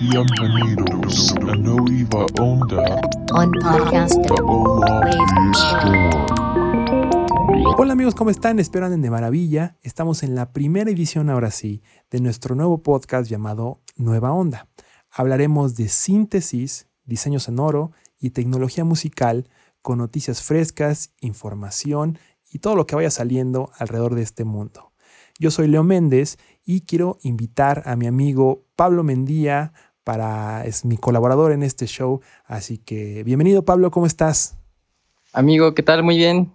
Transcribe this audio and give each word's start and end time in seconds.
Bienvenidos 0.00 1.34
a 1.36 1.54
Nueva 1.56 2.26
Onda. 2.40 3.00
on 3.32 3.52
podcast 3.52 4.16
Hola 7.76 7.92
amigos, 7.92 8.14
¿cómo 8.14 8.30
están? 8.30 8.58
Espero 8.58 8.86
anden 8.86 9.02
de 9.02 9.10
maravilla. 9.10 9.76
Estamos 9.82 10.22
en 10.22 10.34
la 10.34 10.52
primera 10.52 10.90
edición, 10.90 11.30
ahora 11.30 11.50
sí, 11.50 11.82
de 12.10 12.20
nuestro 12.20 12.54
nuevo 12.56 12.82
podcast 12.82 13.30
llamado 13.30 13.82
Nueva 13.96 14.32
Onda. 14.32 14.68
Hablaremos 15.10 15.76
de 15.76 15.88
síntesis, 15.88 16.88
diseño 17.04 17.38
sonoro 17.38 17.92
y 18.18 18.30
tecnología 18.30 18.84
musical 18.84 19.48
con 19.80 19.98
noticias 19.98 20.42
frescas, 20.42 21.12
información 21.20 22.18
y 22.50 22.58
todo 22.58 22.74
lo 22.74 22.86
que 22.86 22.96
vaya 22.96 23.10
saliendo 23.10 23.70
alrededor 23.78 24.14
de 24.14 24.22
este 24.22 24.44
mundo. 24.44 24.92
Yo 25.38 25.50
soy 25.50 25.66
Leo 25.66 25.82
Méndez 25.82 26.38
y 26.64 26.82
quiero 26.82 27.18
invitar 27.22 27.82
a 27.86 27.96
mi 27.96 28.06
amigo 28.06 28.64
Pablo 28.76 29.02
Mendía 29.02 29.72
para 30.04 30.64
es 30.64 30.84
mi 30.84 30.96
colaborador 30.96 31.52
en 31.52 31.62
este 31.62 31.86
show, 31.86 32.20
así 32.44 32.78
que 32.78 33.24
bienvenido 33.24 33.64
Pablo, 33.64 33.90
¿cómo 33.90 34.06
estás? 34.06 34.58
Amigo, 35.32 35.74
¿qué 35.74 35.82
tal? 35.82 36.04
Muy 36.04 36.16
bien. 36.16 36.52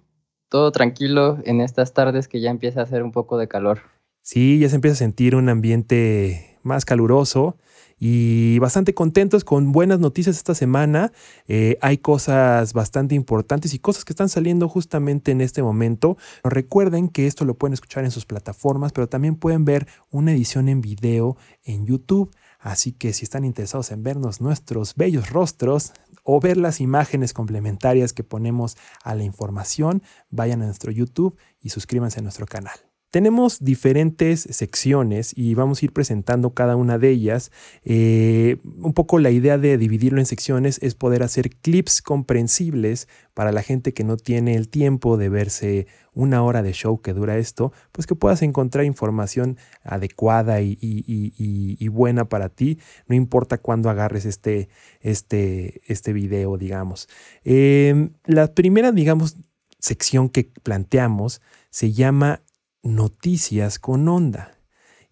Todo 0.48 0.72
tranquilo 0.72 1.38
en 1.44 1.60
estas 1.60 1.94
tardes 1.94 2.28
que 2.28 2.40
ya 2.40 2.50
empieza 2.50 2.80
a 2.80 2.84
hacer 2.84 3.04
un 3.04 3.12
poco 3.12 3.38
de 3.38 3.48
calor. 3.48 3.82
Sí, 4.22 4.58
ya 4.60 4.70
se 4.70 4.76
empieza 4.76 4.94
a 4.94 4.98
sentir 4.98 5.36
un 5.36 5.50
ambiente 5.50 6.58
más 6.64 6.86
caluroso 6.86 7.58
y 8.00 8.58
bastante 8.60 8.94
contentos 8.94 9.44
con 9.44 9.72
buenas 9.72 10.00
noticias 10.00 10.38
esta 10.38 10.56
semana. 10.56 11.12
Eh, 11.48 11.78
hay 11.82 11.98
cosas 11.98 12.74
bastante 12.74 13.16
importantes 13.16 13.74
y 13.74 13.80
cosas 13.80 14.06
que 14.06 14.14
están 14.14 14.30
saliendo 14.30 14.70
justamente 14.70 15.32
en 15.32 15.42
este 15.42 15.62
momento. 15.62 16.18
Recuerden 16.44 17.10
que 17.10 17.28
esto 17.28 17.44
lo 17.44 17.56
pueden 17.56 17.74
escuchar 17.74 18.06
en 18.06 18.12
sus 18.12 18.26
plataformas, 18.26 18.94
pero 18.94 19.10
también 19.10 19.36
pueden 19.36 19.66
ver 19.66 19.88
una 20.10 20.32
edición 20.32 20.70
en 20.70 20.80
video 20.80 21.36
en 21.64 21.86
YouTube. 21.86 22.32
Así 22.60 22.92
que 22.92 23.14
si 23.14 23.24
están 23.24 23.46
interesados 23.46 23.92
en 23.92 24.04
vernos 24.04 24.42
nuestros 24.42 24.96
bellos 24.96 25.30
rostros 25.30 25.94
o 26.24 26.40
ver 26.42 26.58
las 26.58 26.82
imágenes 26.82 27.34
complementarias 27.34 28.12
que 28.12 28.24
ponemos 28.24 28.78
a 29.04 29.16
la 29.16 29.24
información, 29.24 30.04
vayan 30.30 30.62
a 30.62 30.66
nuestro 30.66 30.92
YouTube 30.92 31.38
y 31.62 31.70
suscríbanse 31.70 32.20
a 32.20 32.24
nuestro 32.24 32.46
canal. 32.46 32.89
Tenemos 33.12 33.58
diferentes 33.64 34.42
secciones 34.42 35.34
y 35.36 35.56
vamos 35.56 35.82
a 35.82 35.86
ir 35.86 35.94
presentando 35.94 36.54
cada 36.54 36.76
una 36.76 37.00
de 37.00 37.10
ellas. 37.10 37.52
Eh, 37.84 38.58
un 38.64 38.94
poco 38.94 39.18
la 39.18 39.32
idea 39.32 39.58
de 39.58 39.80
dividirlo 39.80 40.20
en 40.20 40.28
secciones 40.28 40.78
es 40.84 40.94
poder 40.94 41.24
hacer 41.24 41.50
clips 41.56 42.04
comprensibles 42.04 43.08
para 43.34 43.52
la 43.52 43.64
gente 43.64 43.94
que 43.94 44.04
no 44.04 44.16
tiene 44.16 44.56
el 44.56 44.70
tiempo 44.70 45.18
de 45.18 45.30
verse 45.30 45.88
una 46.14 46.44
hora 46.44 46.62
de 46.62 46.72
show 46.74 47.02
que 47.02 47.14
dura 47.14 47.38
esto, 47.40 47.72
pues 47.92 48.06
que 48.06 48.14
puedas 48.14 48.44
encontrar 48.44 48.86
información 48.86 49.58
adecuada 49.84 50.62
y, 50.62 50.78
y- 50.80 51.04
y- 51.08 51.78
y 51.84 51.88
buena 51.88 52.26
para 52.30 52.50
ti, 52.50 52.78
no 53.08 53.16
importa 53.16 53.58
cuándo 53.58 53.90
agarres 53.90 54.26
este, 54.26 54.70
este, 55.02 55.82
este 55.92 56.14
video, 56.14 56.58
digamos. 56.58 57.08
Eh, 57.44 58.10
la 58.26 58.54
primera, 58.54 58.92
digamos, 58.92 59.38
sección 59.80 60.30
que 60.30 60.52
planteamos 60.62 61.42
se 61.72 61.94
llama 61.94 62.44
Noticias 62.84 63.80
con 63.80 64.08
Onda. 64.08 64.60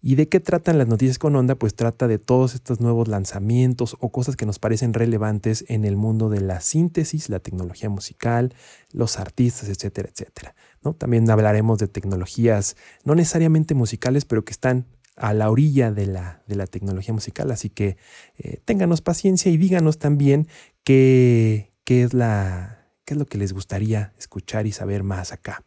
¿Y 0.00 0.14
de 0.14 0.28
qué 0.28 0.38
tratan 0.38 0.78
las 0.78 0.86
noticias 0.86 1.18
con 1.18 1.34
onda? 1.34 1.56
Pues 1.56 1.74
trata 1.74 2.06
de 2.06 2.20
todos 2.20 2.54
estos 2.54 2.80
nuevos 2.80 3.08
lanzamientos 3.08 3.96
o 3.98 4.12
cosas 4.12 4.36
que 4.36 4.46
nos 4.46 4.60
parecen 4.60 4.94
relevantes 4.94 5.64
en 5.68 5.84
el 5.84 5.96
mundo 5.96 6.28
de 6.28 6.40
la 6.40 6.60
síntesis, 6.60 7.28
la 7.28 7.40
tecnología 7.40 7.88
musical, 7.88 8.54
los 8.92 9.18
artistas, 9.18 9.68
etcétera, 9.68 10.08
etcétera. 10.08 10.54
¿no? 10.84 10.94
También 10.94 11.28
hablaremos 11.28 11.78
de 11.78 11.88
tecnologías 11.88 12.76
no 13.04 13.16
necesariamente 13.16 13.74
musicales, 13.74 14.24
pero 14.24 14.44
que 14.44 14.52
están 14.52 14.86
a 15.16 15.34
la 15.34 15.50
orilla 15.50 15.90
de 15.90 16.06
la, 16.06 16.44
de 16.46 16.54
la 16.54 16.68
tecnología 16.68 17.12
musical. 17.12 17.50
Así 17.50 17.68
que 17.68 17.96
eh, 18.36 18.60
ténganos 18.64 19.00
paciencia 19.00 19.50
y 19.50 19.56
díganos 19.56 19.98
también 19.98 20.46
qué, 20.84 21.72
qué 21.82 22.04
es 22.04 22.14
la, 22.14 22.92
qué 23.04 23.14
es 23.14 23.18
lo 23.18 23.26
que 23.26 23.38
les 23.38 23.52
gustaría 23.52 24.12
escuchar 24.16 24.68
y 24.68 24.72
saber 24.72 25.02
más 25.02 25.32
acá. 25.32 25.64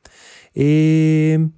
Eh, 0.54 1.50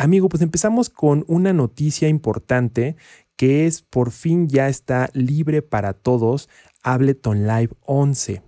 Amigo, 0.00 0.28
pues 0.28 0.44
empezamos 0.44 0.90
con 0.90 1.24
una 1.26 1.52
noticia 1.52 2.08
importante 2.08 2.94
que 3.34 3.66
es 3.66 3.82
por 3.82 4.12
fin 4.12 4.48
ya 4.48 4.68
está 4.68 5.10
libre 5.12 5.60
para 5.60 5.92
todos 5.92 6.48
Ableton 6.84 7.48
Live 7.48 7.70
11. 7.80 8.42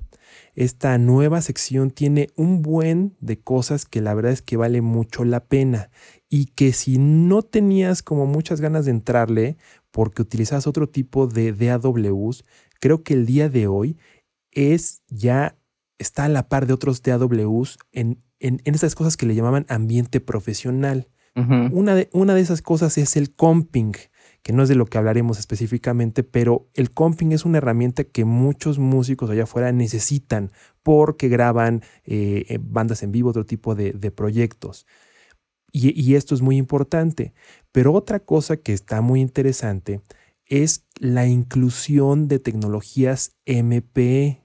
Esta 0.54 0.96
nueva 0.98 1.42
sección 1.42 1.90
tiene 1.90 2.28
un 2.36 2.62
buen 2.62 3.16
de 3.18 3.40
cosas 3.40 3.84
que 3.84 4.00
la 4.00 4.14
verdad 4.14 4.30
es 4.30 4.42
que 4.42 4.56
vale 4.56 4.80
mucho 4.80 5.24
la 5.24 5.44
pena 5.44 5.90
y 6.28 6.46
que 6.46 6.72
si 6.72 6.98
no 6.98 7.42
tenías 7.42 8.04
como 8.04 8.26
muchas 8.26 8.60
ganas 8.60 8.84
de 8.84 8.92
entrarle 8.92 9.56
porque 9.90 10.22
utilizas 10.22 10.68
otro 10.68 10.88
tipo 10.88 11.26
de 11.26 11.52
DAWs, 11.52 12.44
creo 12.78 13.02
que 13.02 13.14
el 13.14 13.26
día 13.26 13.48
de 13.48 13.66
hoy 13.66 13.98
es 14.52 15.02
ya 15.08 15.58
está 15.98 16.26
a 16.26 16.28
la 16.28 16.48
par 16.48 16.68
de 16.68 16.74
otros 16.74 17.02
DAWs 17.02 17.76
en, 17.90 18.22
en, 18.38 18.62
en 18.64 18.74
estas 18.76 18.94
cosas 18.94 19.16
que 19.16 19.26
le 19.26 19.34
llamaban 19.34 19.66
ambiente 19.68 20.20
profesional. 20.20 21.08
Una 21.34 21.94
de, 21.94 22.10
una 22.12 22.34
de 22.34 22.40
esas 22.40 22.60
cosas 22.60 22.98
es 22.98 23.16
el 23.16 23.34
comping, 23.34 23.92
que 24.42 24.52
no 24.52 24.62
es 24.62 24.68
de 24.68 24.74
lo 24.74 24.86
que 24.86 24.98
hablaremos 24.98 25.38
específicamente, 25.38 26.22
pero 26.22 26.68
el 26.74 26.90
comping 26.90 27.32
es 27.32 27.44
una 27.44 27.58
herramienta 27.58 28.04
que 28.04 28.24
muchos 28.24 28.78
músicos 28.78 29.30
allá 29.30 29.44
afuera 29.44 29.72
necesitan 29.72 30.50
porque 30.82 31.28
graban 31.28 31.82
eh, 32.04 32.44
eh, 32.48 32.58
bandas 32.60 33.02
en 33.02 33.12
vivo, 33.12 33.30
otro 33.30 33.46
tipo 33.46 33.74
de, 33.74 33.92
proyectos. 34.10 34.86
Y, 35.72 35.98
y 35.98 36.16
esto 36.16 36.34
es 36.34 36.42
muy 36.42 36.56
importante. 36.56 37.32
Pero 37.72 37.92
otra 37.92 38.20
cosa 38.20 38.56
que 38.56 38.72
está 38.72 39.00
muy 39.00 39.20
interesante 39.20 40.00
es 40.46 40.84
la 40.98 41.26
inclusión 41.26 42.26
de 42.26 42.40
tecnologías 42.40 43.36
MPE. 43.46 44.42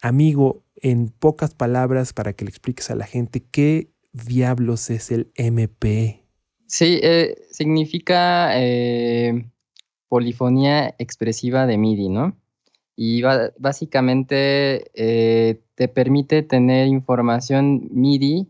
Amigo, 0.00 0.64
en 0.76 1.08
pocas 1.08 1.54
palabras, 1.54 2.12
para 2.12 2.32
que 2.32 2.44
le 2.44 2.50
expliques 2.50 2.90
a 2.90 2.94
la 2.94 3.06
gente 3.06 3.44
qué 3.44 3.90
diablos 4.24 4.90
es 4.90 5.10
el 5.10 5.30
MP. 5.34 6.24
Sí, 6.66 6.98
eh, 7.02 7.36
significa 7.50 8.50
eh, 8.60 9.48
polifonía 10.08 10.94
expresiva 10.98 11.66
de 11.66 11.78
MIDI, 11.78 12.08
¿no? 12.08 12.36
Y 12.96 13.22
básicamente 13.58 14.90
eh, 14.94 15.62
te 15.74 15.88
permite 15.88 16.42
tener 16.42 16.88
información 16.88 17.88
MIDI 17.92 18.48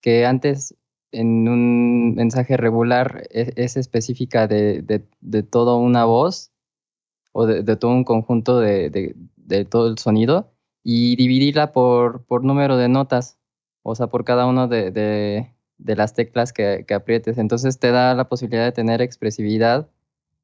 que 0.00 0.24
antes 0.24 0.76
en 1.10 1.48
un 1.48 2.14
mensaje 2.14 2.56
regular 2.56 3.26
es, 3.30 3.52
es 3.56 3.76
específica 3.76 4.46
de, 4.46 4.82
de, 5.20 5.42
toda 5.42 5.76
una 5.76 6.04
voz 6.04 6.52
o 7.32 7.46
de, 7.46 7.76
todo 7.76 7.90
un 7.90 8.04
conjunto 8.04 8.60
de, 8.60 9.16
todo 9.68 9.88
el 9.88 9.98
sonido 9.98 10.52
y 10.84 11.16
dividirla 11.16 11.72
por 11.72 12.44
número 12.44 12.76
de 12.76 12.88
notas, 12.88 13.37
o 13.90 13.94
sea, 13.94 14.08
por 14.08 14.24
cada 14.24 14.46
uno 14.46 14.68
de, 14.68 15.50
las 15.78 16.14
teclas 16.14 16.52
que, 16.52 16.84
aprietes. 16.94 17.38
Entonces 17.38 17.78
te 17.78 17.90
da 17.90 18.14
la 18.14 18.28
posibilidad 18.28 18.64
de 18.64 18.72
tener 18.72 19.00
expresividad 19.00 19.88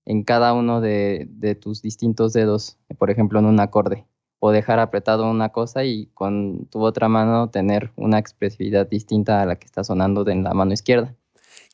en 0.06 0.22
cada 0.22 0.52
uno 0.54 0.80
de 0.80 1.58
tus 1.60 1.82
distintos 1.82 2.32
dedos, 2.32 2.78
por 2.98 3.10
ejemplo, 3.10 3.38
en 3.38 3.46
un 3.46 3.60
acorde, 3.60 4.06
o 4.38 4.50
dejar 4.50 4.78
apretado 4.78 5.30
una 5.30 5.50
cosa 5.50 5.84
y 5.84 6.06
con 6.14 6.66
tu 6.66 6.82
otra 6.82 7.08
mano 7.08 7.50
tener 7.50 7.92
una 7.96 8.18
expresividad 8.18 8.88
distinta 8.88 9.42
a 9.42 9.46
la 9.46 9.56
que 9.56 9.66
está 9.66 9.84
sonando 9.84 10.28
en 10.28 10.44
la 10.44 10.54
mano 10.54 10.72
izquierda. 10.72 11.14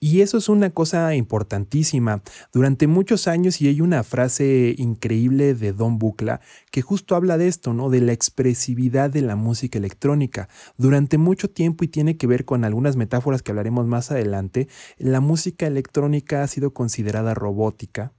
Y 0.03 0.23
eso 0.23 0.39
es 0.39 0.49
una 0.49 0.71
cosa 0.71 1.15
importantísima. 1.15 2.23
Durante 2.55 2.87
muchos 2.87 3.29
años, 3.29 3.61
y 3.61 3.69
hay 3.69 3.83
una 3.83 4.03
frase 4.03 4.75
increíble 4.79 5.53
de 5.55 5.75
Don 5.75 5.99
Bucla 5.99 6.41
que 6.71 6.81
justo 6.81 7.17
habla 7.17 7.37
de 7.37 7.49
esto, 7.49 7.75
¿no? 7.75 7.91
De 7.91 8.01
la 8.01 8.13
expresividad 8.13 9.11
de 9.11 9.21
la 9.21 9.37
música 9.37 9.77
electrónica. 9.77 10.49
Durante 10.79 11.19
mucho 11.19 11.51
tiempo, 11.51 11.85
y 11.85 11.89
tiene 11.89 12.17
que 12.17 12.27
ver 12.27 12.47
con 12.47 12.65
algunas 12.65 12.97
metáforas 12.97 13.43
que 13.43 13.53
hablaremos 13.53 13.87
más 13.87 14.11
adelante, 14.11 14.69
la 14.97 15.21
música 15.21 15.67
electrónica 15.67 16.43
ha 16.43 16.47
sido 16.47 16.73
considerada 16.73 17.35
robótica, 17.35 18.15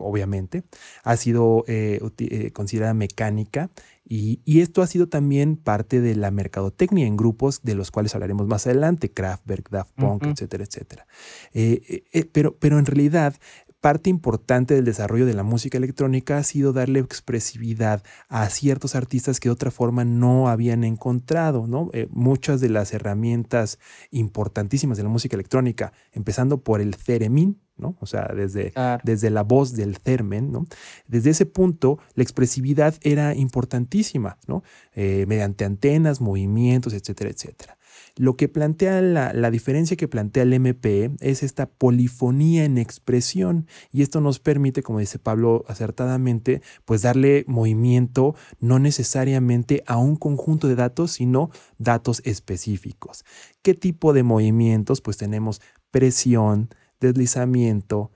obviamente, 0.00 0.64
ha 1.04 1.16
sido 1.16 1.64
eh, 1.66 2.00
eh, 2.18 2.50
considerada 2.52 2.94
mecánica 2.94 3.70
y, 4.04 4.40
y 4.44 4.60
esto 4.60 4.82
ha 4.82 4.86
sido 4.86 5.08
también 5.08 5.56
parte 5.56 6.00
de 6.00 6.16
la 6.16 6.30
mercadotecnia 6.30 7.06
en 7.06 7.16
grupos 7.16 7.62
de 7.62 7.74
los 7.74 7.90
cuales 7.90 8.14
hablaremos 8.14 8.46
más 8.46 8.66
adelante, 8.66 9.12
Kraftwerk, 9.12 9.70
Daft 9.70 9.92
Punk, 9.94 10.24
etcétera, 10.26 10.64
etcétera. 10.64 11.06
Eh, 11.52 12.26
pero, 12.32 12.56
pero 12.56 12.78
en 12.78 12.86
realidad 12.86 13.34
parte 13.80 14.10
importante 14.10 14.74
del 14.74 14.84
desarrollo 14.84 15.26
de 15.26 15.34
la 15.34 15.42
música 15.42 15.78
electrónica 15.78 16.38
ha 16.38 16.42
sido 16.42 16.72
darle 16.72 17.00
expresividad 17.00 18.02
a 18.28 18.48
ciertos 18.50 18.94
artistas 18.94 19.40
que 19.40 19.48
de 19.48 19.54
otra 19.54 19.70
forma 19.70 20.04
no 20.04 20.48
habían 20.48 20.84
encontrado, 20.84 21.66
¿no? 21.66 21.90
Eh, 21.92 22.06
muchas 22.10 22.60
de 22.60 22.68
las 22.68 22.92
herramientas 22.92 23.78
importantísimas 24.10 24.96
de 24.96 25.04
la 25.04 25.08
música 25.08 25.36
electrónica, 25.36 25.92
empezando 26.12 26.62
por 26.62 26.80
el 26.80 26.96
theremin, 26.96 27.58
¿no? 27.78 27.96
O 28.00 28.06
sea, 28.06 28.30
desde, 28.36 28.72
Claro. 28.72 29.02
desde 29.04 29.30
la 29.30 29.42
voz 29.42 29.72
del 29.72 30.00
Thermen, 30.00 30.52
¿no? 30.52 30.66
Desde 31.08 31.30
ese 31.30 31.46
punto, 31.46 31.98
la 32.14 32.22
expresividad 32.22 32.94
era 33.00 33.34
importantísima, 33.34 34.38
¿no? 34.46 34.62
Eh, 34.94 35.24
mediante 35.26 35.64
antenas, 35.64 36.20
movimientos, 36.20 36.92
etcétera, 36.92 37.30
etcétera. 37.30 37.78
Lo 38.16 38.36
que 38.36 38.48
plantea 38.48 39.00
la, 39.00 39.32
la, 39.32 39.50
diferencia 39.50 39.96
que 39.96 40.08
plantea 40.08 40.42
el 40.42 40.58
MPE 40.58 41.12
es 41.20 41.42
esta 41.42 41.66
polifonía 41.66 42.64
en 42.64 42.78
expresión 42.78 43.66
y 43.92 44.02
esto 44.02 44.20
nos 44.20 44.38
permite, 44.40 44.82
como 44.82 44.98
dice 44.98 45.18
Pablo 45.18 45.64
acertadamente, 45.68 46.62
pues 46.84 47.02
darle 47.02 47.44
movimiento 47.46 48.34
no 48.60 48.78
necesariamente 48.78 49.82
a 49.86 49.96
un 49.96 50.16
conjunto 50.16 50.68
de 50.68 50.74
datos, 50.74 51.12
sino 51.12 51.50
datos 51.78 52.22
específicos. 52.24 53.24
¿Qué 53.62 53.74
tipo 53.74 54.12
de 54.12 54.22
movimientos? 54.22 55.00
Pues 55.00 55.16
tenemos 55.16 55.60
presión, 55.90 56.70
deslizamiento, 57.00 58.12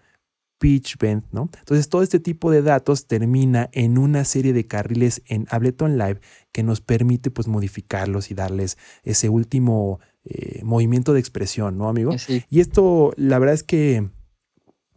pitch 0.64 0.96
bend, 0.96 1.25
¿no? 1.31 1.50
Entonces 1.58 1.90
todo 1.90 2.02
este 2.02 2.20
tipo 2.20 2.50
de 2.50 2.62
datos 2.62 3.06
termina 3.06 3.69
en 3.72 3.99
una 3.99 4.25
serie 4.25 4.55
de 4.55 4.66
carriles 4.66 5.20
en 5.26 5.46
Ableton 5.50 5.99
Live 5.99 6.22
que 6.52 6.62
nos 6.62 6.81
permite 6.81 7.31
pues 7.31 7.49
modificarlos 7.49 8.31
y 8.31 8.34
darles 8.34 8.78
ese 9.02 9.28
último 9.28 10.00
eh, 10.25 10.62
movimiento 10.64 11.12
de 11.12 11.20
expresión, 11.20 11.76
¿no, 11.76 11.90
amigo? 11.90 12.16
Y 12.49 12.61
esto 12.61 13.12
la 13.19 13.38
verdad 13.38 13.55
es 13.55 13.62
que, 13.62 14.08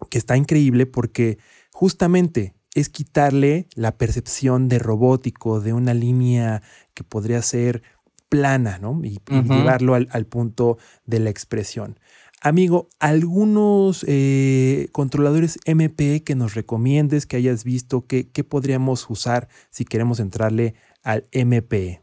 que 0.09 0.17
está 0.17 0.37
increíble 0.37 0.85
porque 0.85 1.37
justamente 1.73 2.55
es 2.73 2.87
quitarle 2.87 3.67
la 3.75 3.97
percepción 3.97 4.69
de 4.69 4.79
robótico, 4.79 5.59
de 5.59 5.73
una 5.73 5.93
línea 5.93 6.61
que 6.93 7.03
podría 7.03 7.41
ser 7.41 7.83
plana, 8.29 8.79
¿no? 8.79 9.01
Y, 9.03 9.19
llevarlo 9.27 9.95
al, 9.95 10.07
al 10.11 10.27
punto 10.27 10.77
de 11.05 11.19
la 11.19 11.29
expresión. 11.29 11.99
Amigo, 12.41 12.87
algunos 12.99 14.05
eh, 14.07 14.89
controladores 14.91 15.57
MP 15.65 16.23
que 16.23 16.35
nos 16.35 16.53
recomiendes, 16.53 17.25
que 17.25 17.37
hayas 17.37 17.63
visto, 17.63 18.05
que, 18.05 18.25
podríamos 18.47 19.09
usar 19.09 19.47
si 19.71 19.85
queremos 19.85 20.19
entrarle 20.19 20.75
al 21.03 21.25
MP. 21.31 22.01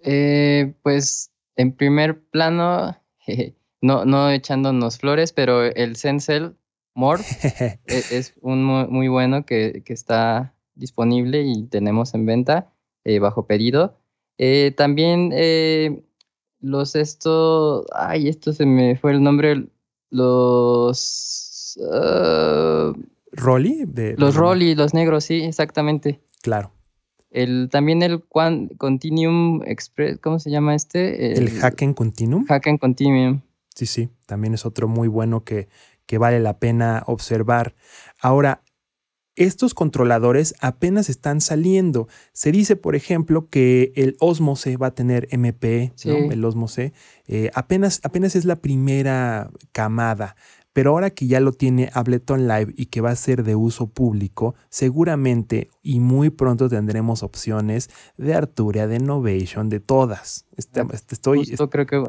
Eh, 0.00 0.74
pues 0.82 1.30
en 1.54 1.72
primer 1.72 2.20
plano, 2.24 2.98
no, 3.80 4.04
no 4.04 4.30
echándonos 4.30 4.98
flores, 4.98 5.32
pero 5.32 5.62
el 5.62 5.94
Sensel 5.94 6.56
More 6.94 7.22
e, 7.86 8.02
es 8.10 8.34
un 8.40 8.64
muy, 8.64 9.06
bueno 9.06 9.46
que, 9.46 9.84
está 9.86 10.54
disponible 10.74 11.42
y 11.42 11.66
tenemos 11.68 12.14
en 12.14 12.26
venta 12.26 12.72
eh, 13.04 13.20
bajo 13.20 13.46
pedido. 13.46 13.96
también 14.76 15.32
los 16.62 16.94
esto, 16.94 17.84
ay, 17.92 18.28
esto 18.28 18.52
se 18.52 18.64
me 18.64 18.96
fue 18.96 19.12
el 19.12 19.22
nombre, 19.22 19.66
los... 20.10 21.78
Uh, 21.78 22.92
¿Rolly? 23.32 23.84
De, 23.86 24.14
los 24.16 24.34
Rolly, 24.36 24.74
los 24.74 24.94
negros, 24.94 25.24
sí, 25.24 25.42
exactamente. 25.42 26.20
Claro. 26.42 26.72
El, 27.30 27.68
también 27.70 28.02
el 28.02 28.22
Continuum 28.76 29.62
Express, 29.64 30.18
¿cómo 30.18 30.38
se 30.38 30.50
llama 30.50 30.74
este? 30.74 31.38
El, 31.38 31.62
Hacken 31.62 31.94
Continuum. 31.94 32.44
Hacken 32.48 32.78
Continuum. 32.78 33.40
Sí, 33.74 33.86
sí, 33.86 34.10
también 34.26 34.54
es 34.54 34.66
otro 34.66 34.86
muy 34.86 35.08
bueno 35.08 35.44
que, 35.44 35.68
que 36.06 36.18
vale 36.18 36.40
la 36.40 36.58
pena 36.58 37.02
observar. 37.06 37.74
Ahora, 38.20 38.62
estos 39.36 39.74
controladores 39.74 40.54
apenas 40.60 41.08
están 41.08 41.40
saliendo. 41.40 42.08
Se 42.32 42.52
dice, 42.52 42.76
por 42.76 42.96
ejemplo, 42.96 43.48
que 43.48 43.92
el 43.96 44.16
Osmose 44.20 44.76
va 44.76 44.88
a 44.88 44.94
tener 44.94 45.28
MP, 45.30 45.92
el 46.04 46.44
Osmose. 46.44 46.92
Eh, 47.26 47.50
apenas, 47.54 48.00
apenas 48.02 48.36
es 48.36 48.44
la 48.44 48.56
primera 48.56 49.50
camada. 49.72 50.36
Pero 50.72 50.90
ahora 50.90 51.10
que 51.10 51.26
ya 51.26 51.40
lo 51.40 51.52
tiene 51.52 51.90
Ableton 51.92 52.48
Live 52.48 52.72
y 52.76 52.86
que 52.86 53.02
va 53.02 53.10
a 53.10 53.16
ser 53.16 53.42
de 53.44 53.54
uso 53.54 53.88
público, 53.88 54.54
seguramente 54.70 55.68
y 55.82 56.00
muy 56.00 56.30
pronto 56.30 56.68
tendremos 56.68 57.22
opciones 57.22 57.90
de 58.16 58.34
Arturia, 58.34 58.86
de 58.86 58.96
Innovation, 58.96 59.68
de 59.68 59.80
todas. 59.80 60.46
Este, 60.56 60.80
ah, 60.80 60.86
este, 60.92 61.14
estoy, 61.14 61.44
creo 61.44 61.86
que 61.86 62.02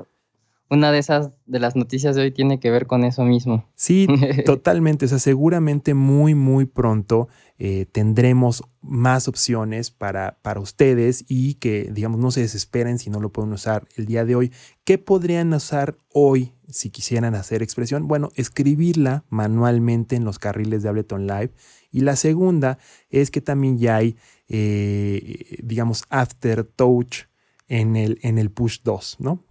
una 0.73 0.91
de 0.91 0.97
esas 0.97 1.29
de 1.45 1.59
las 1.59 1.75
noticias 1.75 2.15
de 2.15 2.23
hoy 2.23 2.31
tiene 2.31 2.59
que 2.59 2.71
ver 2.71 2.87
con 2.87 3.03
eso 3.03 3.23
mismo. 3.23 3.69
Sí, 3.75 4.07
totalmente. 4.45 5.05
O 5.05 5.07
sea, 5.07 5.19
seguramente 5.19 5.93
muy, 5.93 6.33
muy 6.33 6.65
pronto 6.65 7.27
eh, 7.59 7.85
tendremos 7.91 8.63
más 8.81 9.27
opciones 9.27 9.91
para, 9.91 10.39
para 10.41 10.59
ustedes 10.59 11.25
y 11.27 11.55
que, 11.55 11.91
digamos, 11.91 12.19
no 12.19 12.31
se 12.31 12.41
desesperen 12.41 12.97
si 12.97 13.11
no 13.11 13.19
lo 13.19 13.31
pueden 13.31 13.53
usar 13.53 13.85
el 13.95 14.07
día 14.07 14.25
de 14.25 14.35
hoy. 14.35 14.51
¿Qué 14.83 14.97
podrían 14.97 15.53
usar 15.53 15.95
hoy 16.11 16.53
si 16.67 16.89
quisieran 16.89 17.35
hacer 17.35 17.61
expresión? 17.61 18.07
Bueno, 18.07 18.31
escribirla 18.33 19.25
manualmente 19.29 20.15
en 20.15 20.25
los 20.25 20.39
carriles 20.39 20.81
de 20.81 20.89
Ableton 20.89 21.27
Live. 21.27 21.51
Y 21.91 22.01
la 22.01 22.15
segunda 22.15 22.79
es 23.11 23.29
que 23.29 23.41
también 23.41 23.77
ya 23.77 23.97
hay, 23.97 24.17
eh, 24.47 25.59
digamos, 25.63 26.05
aftertouch 26.09 27.27
en 27.67 27.95
el, 27.95 28.17
en 28.23 28.39
el 28.39 28.49
push 28.49 28.79
2, 28.83 29.17
¿no? 29.19 29.43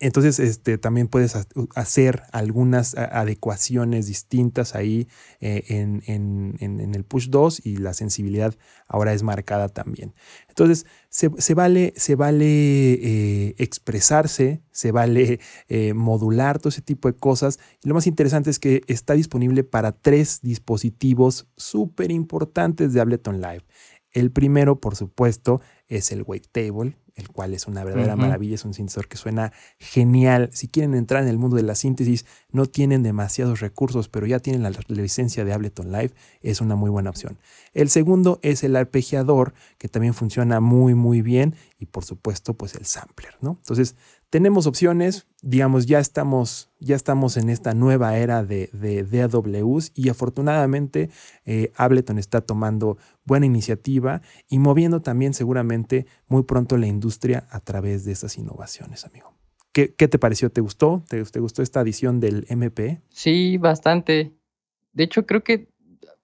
Entonces, 0.00 0.38
este, 0.38 0.78
también 0.78 1.08
puedes 1.08 1.36
hacer 1.74 2.22
algunas 2.32 2.94
adecuaciones 2.96 4.06
distintas 4.06 4.74
ahí 4.74 5.08
eh, 5.40 5.64
en, 5.68 6.94
el 6.94 7.04
push 7.04 7.28
2 7.28 7.64
y 7.64 7.76
la 7.78 7.94
sensibilidad 7.94 8.54
ahora 8.86 9.14
es 9.14 9.22
marcada 9.22 9.68
también. 9.68 10.14
Entonces, 10.48 10.86
se, 11.08 11.54
vale, 11.54 11.94
se 11.96 12.14
vale 12.14 12.44
eh, 12.46 13.54
expresarse, 13.58 14.62
se 14.70 14.92
vale 14.92 15.40
eh, 15.68 15.94
modular 15.94 16.58
todo 16.58 16.68
ese 16.68 16.82
tipo 16.82 17.08
de 17.08 17.16
cosas. 17.16 17.58
Y 17.82 17.88
lo 17.88 17.94
más 17.94 18.06
interesante 18.06 18.50
es 18.50 18.58
que 18.58 18.82
está 18.86 19.14
disponible 19.14 19.64
para 19.64 19.92
tres 19.92 20.40
dispositivos 20.42 21.48
súper 21.56 22.10
importantes 22.10 22.92
de 22.92 23.00
Ableton 23.00 23.40
Live. 23.40 23.64
El 24.12 24.30
primero, 24.30 24.80
por 24.80 24.96
supuesto, 24.96 25.60
es 25.88 26.10
el 26.12 26.22
Wavetable, 26.22 26.96
el 27.16 27.30
cual 27.30 27.54
es 27.54 27.66
una 27.66 27.82
verdadera 27.82 28.14
maravilla, 28.14 28.54
es 28.54 28.64
un 28.64 28.74
sintetizador 28.74 29.08
que 29.08 29.16
suena 29.16 29.52
genial. 29.78 30.50
Si 30.52 30.68
quieren 30.68 30.94
entrar 30.94 31.22
en 31.22 31.28
el 31.30 31.38
mundo 31.38 31.56
de 31.56 31.62
la 31.62 31.74
síntesis, 31.74 32.26
no 32.52 32.66
tienen 32.66 33.02
demasiados 33.02 33.60
recursos, 33.60 34.08
pero 34.08 34.26
ya 34.26 34.38
tienen 34.38 34.62
la, 34.62 34.70
licencia 34.88 35.44
de 35.44 35.52
Ableton 35.52 35.90
Live, 35.90 36.12
es 36.42 36.60
una 36.60 36.76
muy 36.76 36.90
buena 36.90 37.08
opción. 37.08 37.38
El 37.72 37.88
segundo 37.88 38.38
es 38.42 38.62
el 38.64 38.76
arpegiador, 38.76 39.54
que 39.78 39.88
también 39.88 40.12
funciona 40.12 40.60
muy, 40.60 40.94
muy 40.94 41.22
bien, 41.22 41.54
y 41.78 41.86
por 41.86 42.04
supuesto, 42.04 42.54
pues 42.54 42.74
el 42.74 42.84
sampler, 42.84 43.34
¿no? 43.40 43.58
Entonces, 43.62 43.96
tenemos 44.30 44.66
opciones, 44.66 45.26
digamos, 45.42 45.86
ya 45.86 45.98
estamos, 45.98 46.70
ya 46.80 46.96
estamos 46.96 47.36
en 47.36 47.48
esta 47.48 47.74
nueva 47.74 48.18
era 48.18 48.44
de, 48.44 48.68
de 48.72 49.04
DAWs 49.04 49.92
y 49.94 50.08
afortunadamente 50.08 51.10
eh, 51.44 51.72
Ableton 51.76 52.18
está 52.18 52.40
tomando 52.40 52.98
buena 53.24 53.46
iniciativa 53.46 54.22
y 54.48 54.58
moviendo 54.58 55.00
también 55.00 55.32
seguramente 55.32 56.06
muy 56.26 56.42
pronto 56.42 56.76
la 56.76 56.86
industria 56.86 57.46
a 57.50 57.60
través 57.60 58.04
de 58.04 58.12
esas 58.12 58.36
innovaciones, 58.36 59.04
amigo. 59.04 59.36
¿Qué, 59.72 59.88
te 59.88 60.18
pareció? 60.18 60.50
¿Te 60.50 60.62
gustó? 60.62 61.04
¿Te, 61.06 61.38
gustó 61.38 61.62
esta 61.62 61.82
edición 61.82 62.18
del 62.18 62.46
MP? 62.48 63.02
Sí, 63.10 63.58
bastante. 63.58 64.32
De 64.94 65.04
hecho, 65.04 65.26
creo 65.26 65.44
que 65.44 65.68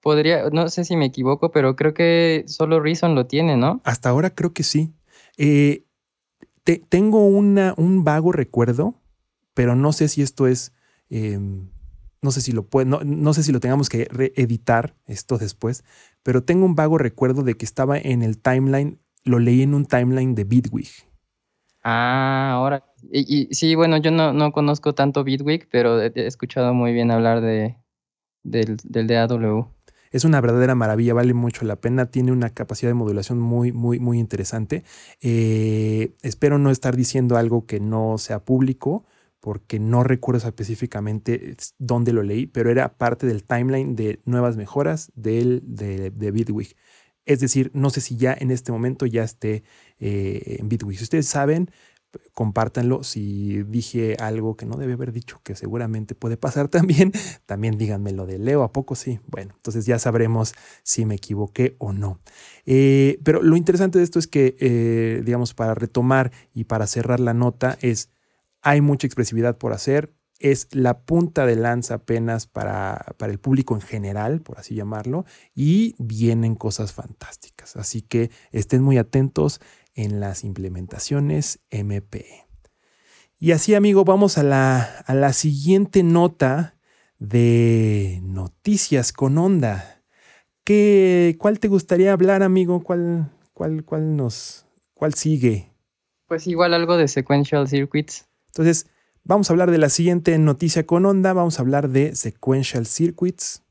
podría, 0.01 0.49
no 0.49 0.71
sé 0.71 0.87
si 0.87 0.97
me 0.97 1.05
equivoco, 1.05 1.51
pero 1.51 1.77
creo 1.77 1.93
que 1.93 2.45
solo 2.47 2.81
Reason 2.81 3.15
lo 3.15 3.27
tiene, 3.27 3.59
¿no? 3.59 3.83
Hasta 3.85 4.09
ahora 4.09 4.35
creo 4.35 4.55
que 4.55 4.63
sí. 4.63 4.95
Eh, 5.37 5.85
tengo 6.65 7.27
una, 7.27 7.75
un 7.77 8.05
vago 8.05 8.33
recuerdo, 8.33 8.95
pero 9.55 9.77
no 9.77 9.93
sé 9.93 10.09
si 10.09 10.23
esto 10.23 10.47
es, 10.47 10.73
em, 11.11 11.71
no 12.21 12.31
sé 12.31 12.41
si 12.41 12.53
lo 12.53 12.67
puede, 12.67 12.87
no, 12.87 13.35
sé 13.35 13.43
si 13.43 13.53
lo 13.53 13.61
tengamos 13.61 13.89
que 13.89 14.07
reeditar 14.11 14.95
esto 15.07 15.39
después, 15.39 15.85
pero 16.23 16.45
tengo 16.45 16.65
un 16.65 16.75
vago 16.75 16.99
recuerdo 16.99 17.43
de 17.43 17.55
que 17.55 17.65
estaba 17.65 17.99
en 17.99 18.23
el 18.23 18.39
timeline, 18.39 18.99
lo 19.25 19.39
leí 19.39 19.63
en 19.63 19.75
un 19.75 19.87
timeline 19.87 20.35
de 20.35 20.45
Bitwig. 20.45 20.89
Ah, 21.83 22.53
ahora. 22.55 22.85
Y, 23.11 23.49
sí, 23.53 23.75
bueno, 23.75 23.97
yo 23.97 24.13
no, 24.13 24.33
no, 24.33 24.53
conozco 24.53 24.95
tanto 24.95 25.25
Bitwig, 25.25 25.69
pero 25.71 26.01
he, 26.01 26.13
escuchado 26.15 26.73
muy 26.73 26.93
bien 26.93 27.11
hablar 27.11 27.41
de, 27.41 27.77
del, 28.45 28.77
del 28.85 29.09
DAW. 29.09 29.69
Es 30.13 30.25
una 30.25 30.41
verdadera 30.41 30.75
maravilla, 30.75 31.15
vale 31.15 31.35
mucho 31.35 31.65
la 31.65 31.77
pena, 31.77 32.07
tiene 32.07 32.33
una 32.33 32.51
capacidad 32.51 32.91
de 32.91 32.95
modulación 32.95 33.41
muy, 33.41 33.73
muy, 33.73 33.99
muy 33.99 34.19
interesante. 34.19 34.85
Eh, 35.21 36.15
espero 36.23 36.59
no 36.59 36.71
estar 36.71 36.95
diciendo 36.95 37.37
algo 37.37 37.67
que 37.67 37.81
no 37.81 38.19
sea 38.19 38.45
público, 38.45 39.05
porque 39.41 39.81
no 39.81 40.05
recuerdo 40.05 40.47
específicamente 40.47 41.57
dónde 41.79 42.13
lo 42.13 42.23
leí, 42.23 42.47
pero 42.47 42.71
era 42.71 42.97
parte 42.97 43.27
del 43.27 43.43
timeline 43.43 43.97
de 43.97 44.21
nuevas 44.25 44.57
mejoras 44.57 45.11
del, 45.17 45.63
de, 45.65 46.11
de 46.11 46.31
Bitwig. 46.31 46.77
Es 47.25 47.41
decir, 47.41 47.71
no 47.75 47.91
sé 47.91 48.01
si 48.01 48.17
ya 48.17 48.37
en 48.39 48.51
este 48.51 48.71
momento 48.71 49.07
ya 49.07 49.25
esté 49.25 49.65
eh, 49.99 50.59
en 50.59 50.69
Bitwig. 50.69 50.99
Si 50.99 51.05
ustedes 51.05 51.27
saben, 51.27 51.71
compártanlo. 52.33 53.03
Si 53.05 53.63
dije 53.65 54.17
algo 54.19 54.57
que 54.57 54.67
no 54.67 54.77
debe 54.77 54.95
haber 54.95 55.13
dicho, 55.13 55.41
que 55.43 55.55
seguramente 55.55 56.15
puede 56.15 56.37
pasar 56.37 56.69
también, 56.69 57.13
también 57.47 57.79
díganmelo 57.79 58.27
de 58.27 58.39
Leo. 58.39 58.63
¿A 58.63 58.73
poco 58.73 58.95
sí? 58.95 59.21
Bueno, 59.27 59.55
entonces 59.57 59.87
ya 59.87 59.99
sabremos 59.99 60.55
si 60.83 61.05
me 61.05 61.17
equivoqué 61.17 61.77
o 61.79 61.93
no. 61.93 62.19
Eh, 62.67 63.19
pero 63.25 63.43
lo 63.43 63.57
interesante 63.57 63.99
de 63.99 64.05
esto 64.05 64.19
es 64.19 64.27
que, 64.27 64.57
eh, 64.61 65.23
digamos, 65.25 65.55
para 65.55 65.75
retomar 65.75 66.33
y 66.55 66.65
para 66.65 66.87
cerrar 66.87 67.21
la 67.21 67.35
nota, 67.35 67.79
es 67.81 68.11
hay 68.63 68.81
mucha 68.81 69.07
expresividad 69.07 69.59
por 69.59 69.73
hacer. 69.73 70.15
Es 70.39 70.67
la 70.73 71.03
punta 71.03 71.47
de 71.47 71.55
lanza 71.55 71.95
apenas 71.95 72.49
para, 72.49 73.15
para 73.17 73.33
el 73.33 73.39
público 73.39 73.75
en 73.77 73.81
general, 73.81 74.41
por 74.41 74.59
así 74.59 74.75
llamarlo, 74.75 75.25
y 75.55 75.95
vienen 75.99 76.57
cosas 76.57 76.93
fantásticas. 76.93 77.77
Así 77.77 78.03
que 78.03 78.31
estén 78.51 78.83
muy 78.83 78.99
atentos 78.99 79.61
en 79.95 80.21
las 80.21 80.45
implementaciones 80.45 81.61
MP. 81.71 82.47
Y 83.39 83.53
así, 83.53 83.75
amigo, 83.75 84.05
vamos 84.05 84.39
a 84.39 84.43
la, 84.43 84.83
a 84.83 85.15
la 85.15 85.33
siguiente 85.33 86.03
nota 86.03 86.77
de 87.19 88.21
noticias 88.23 89.13
con 89.13 89.37
onda. 89.39 90.03
¿Qué, 90.65 91.37
¿Cuál 91.39 91.59
te 91.59 91.69
gustaría 91.69 92.13
hablar, 92.13 92.43
amigo? 92.43 92.83
¿Cuál, 92.83 93.33
cuál, 93.53 93.85
cuál 93.85 94.17
nos, 94.17 94.67
cuál 94.95 95.15
sigue? 95.15 95.73
Pues 96.29 96.47
igual 96.47 96.73
algo 96.73 96.97
de 96.97 97.09
sequential 97.09 97.69
circuits. 97.69 98.29
Entonces, 98.47 98.87
vamos 99.25 99.51
a 99.51 99.53
hablar 99.53 99.71
de 99.71 99.79
la 99.79 99.89
siguiente 99.89 100.39
noticia 100.39 100.87
con 100.87 101.05
onda. 101.05 101.33
Vamos 101.33 101.59
a 101.59 101.63
hablar 101.63 101.89
de 101.89 102.15
sequential 102.15 102.87
circuits. 102.87 103.63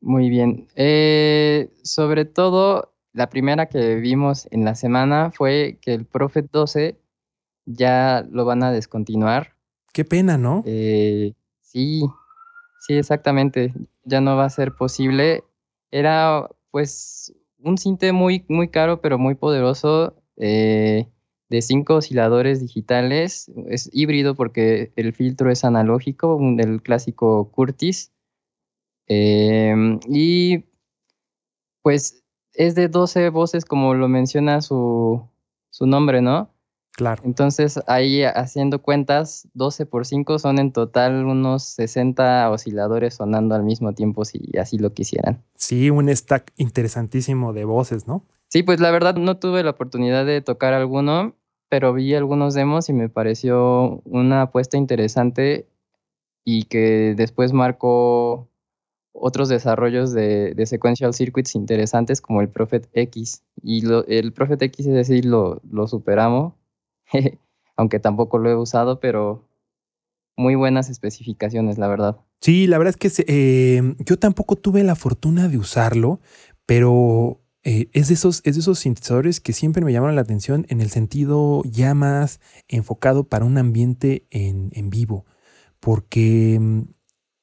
Muy 0.00 0.28
bien. 0.28 0.68
Eh, 0.74 1.70
sobre 1.82 2.26
todo, 2.26 2.95
la 3.16 3.30
primera 3.30 3.64
que 3.66 3.94
vimos 3.94 4.46
en 4.50 4.66
la 4.66 4.74
semana 4.74 5.30
fue 5.30 5.78
que 5.80 5.94
el 5.94 6.04
Prophet 6.04 6.50
12 6.52 7.00
ya 7.64 8.26
lo 8.30 8.44
van 8.44 8.62
a 8.62 8.70
descontinuar. 8.70 9.56
Qué 9.94 10.04
pena, 10.04 10.36
¿no? 10.36 10.62
Eh, 10.66 11.32
sí, 11.62 12.02
sí, 12.78 12.92
exactamente. 12.92 13.72
Ya 14.04 14.20
no 14.20 14.36
va 14.36 14.44
a 14.44 14.50
ser 14.50 14.74
posible. 14.74 15.44
Era 15.90 16.46
pues 16.70 17.34
un 17.58 17.78
cinte 17.78 18.12
muy, 18.12 18.44
muy 18.48 18.68
caro, 18.68 19.00
pero 19.00 19.18
muy 19.18 19.34
poderoso. 19.34 20.14
eh, 20.36 21.08
de 21.48 21.62
cinco 21.62 21.94
osciladores 21.94 22.60
digitales. 22.60 23.50
Es 23.68 23.88
híbrido 23.92 24.34
porque 24.34 24.92
el 24.96 25.14
filtro 25.14 25.50
es 25.50 25.64
analógico, 25.64 26.38
el 26.58 26.82
clásico 26.82 27.50
Curtis. 27.50 28.12
Em, 29.06 30.00
y 30.08 30.64
pues 31.82 32.25
es 32.56 32.74
de 32.74 32.88
12 32.88 33.30
voces, 33.30 33.64
como 33.64 33.94
lo 33.94 34.08
menciona 34.08 34.60
su, 34.60 35.22
su 35.70 35.86
nombre, 35.86 36.22
¿no? 36.22 36.50
Claro. 36.96 37.22
Entonces, 37.26 37.78
ahí 37.86 38.22
haciendo 38.24 38.80
cuentas, 38.80 39.46
12 39.52 39.84
por 39.84 40.06
5 40.06 40.38
son 40.38 40.58
en 40.58 40.72
total 40.72 41.26
unos 41.26 41.62
60 41.64 42.50
osciladores 42.50 43.14
sonando 43.14 43.54
al 43.54 43.64
mismo 43.64 43.92
tiempo, 43.92 44.24
si 44.24 44.50
así 44.58 44.78
lo 44.78 44.94
quisieran. 44.94 45.44
Sí, 45.56 45.90
un 45.90 46.08
stack 46.08 46.52
interesantísimo 46.56 47.52
de 47.52 47.66
voces, 47.66 48.06
¿no? 48.06 48.24
Sí, 48.48 48.62
pues 48.62 48.80
la 48.80 48.90
verdad 48.90 49.16
no 49.16 49.36
tuve 49.36 49.62
la 49.62 49.72
oportunidad 49.72 50.24
de 50.24 50.40
tocar 50.40 50.72
alguno, 50.72 51.34
pero 51.68 51.92
vi 51.92 52.14
algunos 52.14 52.54
demos 52.54 52.88
y 52.88 52.94
me 52.94 53.10
pareció 53.10 54.00
una 54.06 54.42
apuesta 54.42 54.78
interesante 54.78 55.68
y 56.44 56.62
que 56.62 57.14
después 57.14 57.52
marcó 57.52 58.48
otros 59.18 59.48
desarrollos 59.48 60.12
de, 60.12 60.54
de 60.54 60.66
sequential 60.66 61.14
circuits 61.14 61.54
interesantes 61.54 62.20
como 62.20 62.40
el 62.40 62.48
Prophet 62.48 62.88
X. 62.92 63.42
Y 63.62 63.82
lo- 63.82 64.06
el 64.06 64.32
Prophet 64.32 64.60
X, 64.62 64.86
es 64.86 64.92
decir, 64.94 65.24
lo, 65.24 65.60
lo 65.70 65.86
superamos, 65.86 66.54
aunque 67.76 67.98
tampoco 68.00 68.38
lo 68.38 68.50
he 68.50 68.56
usado, 68.56 69.00
pero 69.00 69.42
muy 70.36 70.54
buenas 70.54 70.90
especificaciones, 70.90 71.78
la 71.78 71.88
verdad. 71.88 72.16
Sí, 72.40 72.66
la 72.66 72.78
verdad 72.78 72.94
es 73.00 73.16
que 73.16 73.24
eh, 73.26 73.94
yo 74.04 74.18
tampoco 74.18 74.56
tuve 74.56 74.82
la 74.84 74.94
fortuna 74.94 75.48
de 75.48 75.56
usarlo, 75.58 76.20
pero 76.66 77.40
eh, 77.64 77.88
es, 77.92 78.08
de 78.08 78.14
esos, 78.14 78.42
es 78.44 78.54
de 78.56 78.60
esos 78.60 78.78
sintetizadores 78.80 79.40
que 79.40 79.52
siempre 79.54 79.84
me 79.84 79.92
llamaron 79.92 80.14
la 80.16 80.22
atención 80.22 80.66
en 80.68 80.80
el 80.82 80.90
sentido 80.90 81.62
ya 81.64 81.94
más 81.94 82.40
enfocado 82.68 83.24
para 83.24 83.46
un 83.46 83.56
ambiente 83.56 84.26
en, 84.30 84.70
en 84.74 84.90
vivo, 84.90 85.24
porque 85.80 86.58
mm, 86.60 86.82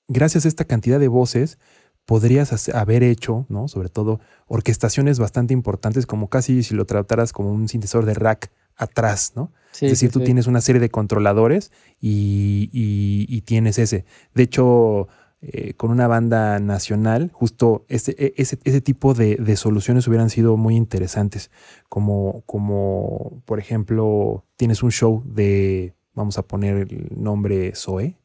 gracias 0.08 0.46
a 0.46 0.48
esta 0.48 0.66
cantidad 0.66 1.00
de 1.00 1.08
voces 1.08 1.58
podrías 2.06 2.68
haber 2.70 3.02
hecho, 3.04 3.46
¿no? 3.50 3.68
Sobre 3.68 3.90
todo 3.90 4.20
orquestaciones 4.48 5.20
bastante 5.20 5.54
importantes, 5.54 6.06
como 6.06 6.28
casi 6.30 6.62
si 6.64 6.76
lo 6.76 6.86
trataras 6.86 7.32
como 7.32 7.52
un 7.52 7.68
sintetizador 7.70 8.06
de 8.06 8.14
rack 8.14 8.52
atrás, 8.76 9.34
¿no? 9.36 9.52
Sí, 9.72 9.86
es 9.86 9.94
decir, 9.94 10.10
sí, 10.10 10.14
tú 10.14 10.20
sí. 10.20 10.26
tienes 10.26 10.48
una 10.48 10.62
serie 10.62 10.82
de 10.82 10.90
controladores 10.90 11.72
y, 12.02 12.70
y- 12.74 13.26
y 13.30 13.42
tienes 13.42 13.80
ese. 13.80 14.06
De 14.36 14.44
hecho, 14.44 15.08
eh, 15.42 15.74
con 15.76 15.92
una 15.92 16.08
banda 16.08 16.60
nacional, 16.60 17.30
justo 17.34 17.86
ese, 17.88 18.16
e- 18.18 18.34
ese, 18.38 18.60
ese 18.64 18.82
tipo 18.82 19.14
de, 19.14 19.36
de 19.38 19.56
soluciones 19.56 20.08
hubieran 20.08 20.30
sido 20.30 20.58
muy 20.58 20.76
interesantes. 20.76 21.52
Como, 21.90 22.44
como, 22.46 23.42
por 23.46 23.60
ejemplo, 23.60 24.46
tienes 24.58 24.84
un 24.84 24.92
show 24.92 25.24
de, 25.26 25.94
vamos 26.14 26.38
a 26.38 26.44
poner 26.44 26.78
el 26.78 27.08
nombre 27.16 27.74
Zoe, 27.76 28.18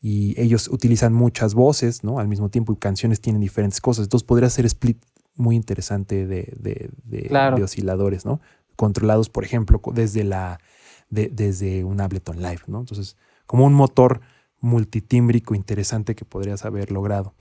y 0.00 0.40
ellos 0.40 0.68
utilizan 0.68 1.12
muchas 1.12 1.54
voces, 1.54 2.04
¿no? 2.04 2.18
Al 2.20 2.28
mismo 2.28 2.48
tiempo 2.50 2.72
y 2.72 2.76
canciones 2.76 3.20
tienen 3.20 3.40
diferentes 3.40 3.80
cosas. 3.80 4.04
Entonces 4.04 4.26
podría 4.26 4.48
ser 4.50 4.64
split 4.66 4.98
muy 5.34 5.56
interesante 5.56 6.26
de, 6.26 6.52
de- 6.58 6.90
de- 7.04 7.22
Claro. 7.28 7.56
de 7.56 7.62
osciladores, 7.64 8.24
¿no? 8.24 8.40
Controlados, 8.76 9.28
por 9.28 9.44
ejemplo, 9.44 9.80
desde 9.94 10.24
la 10.24 10.60
de- 11.10 11.30
desde 11.32 11.84
un 11.84 12.00
Ableton 12.00 12.36
Live, 12.42 12.62
¿no? 12.66 12.80
Entonces, 12.80 13.16
como 13.46 13.64
un 13.64 13.72
motor 13.74 14.20
multitímbrico 14.60 15.54
interesante 15.54 16.14
que 16.14 16.24
podrías 16.24 16.64
haber 16.64 16.90
logrado. 16.92 17.34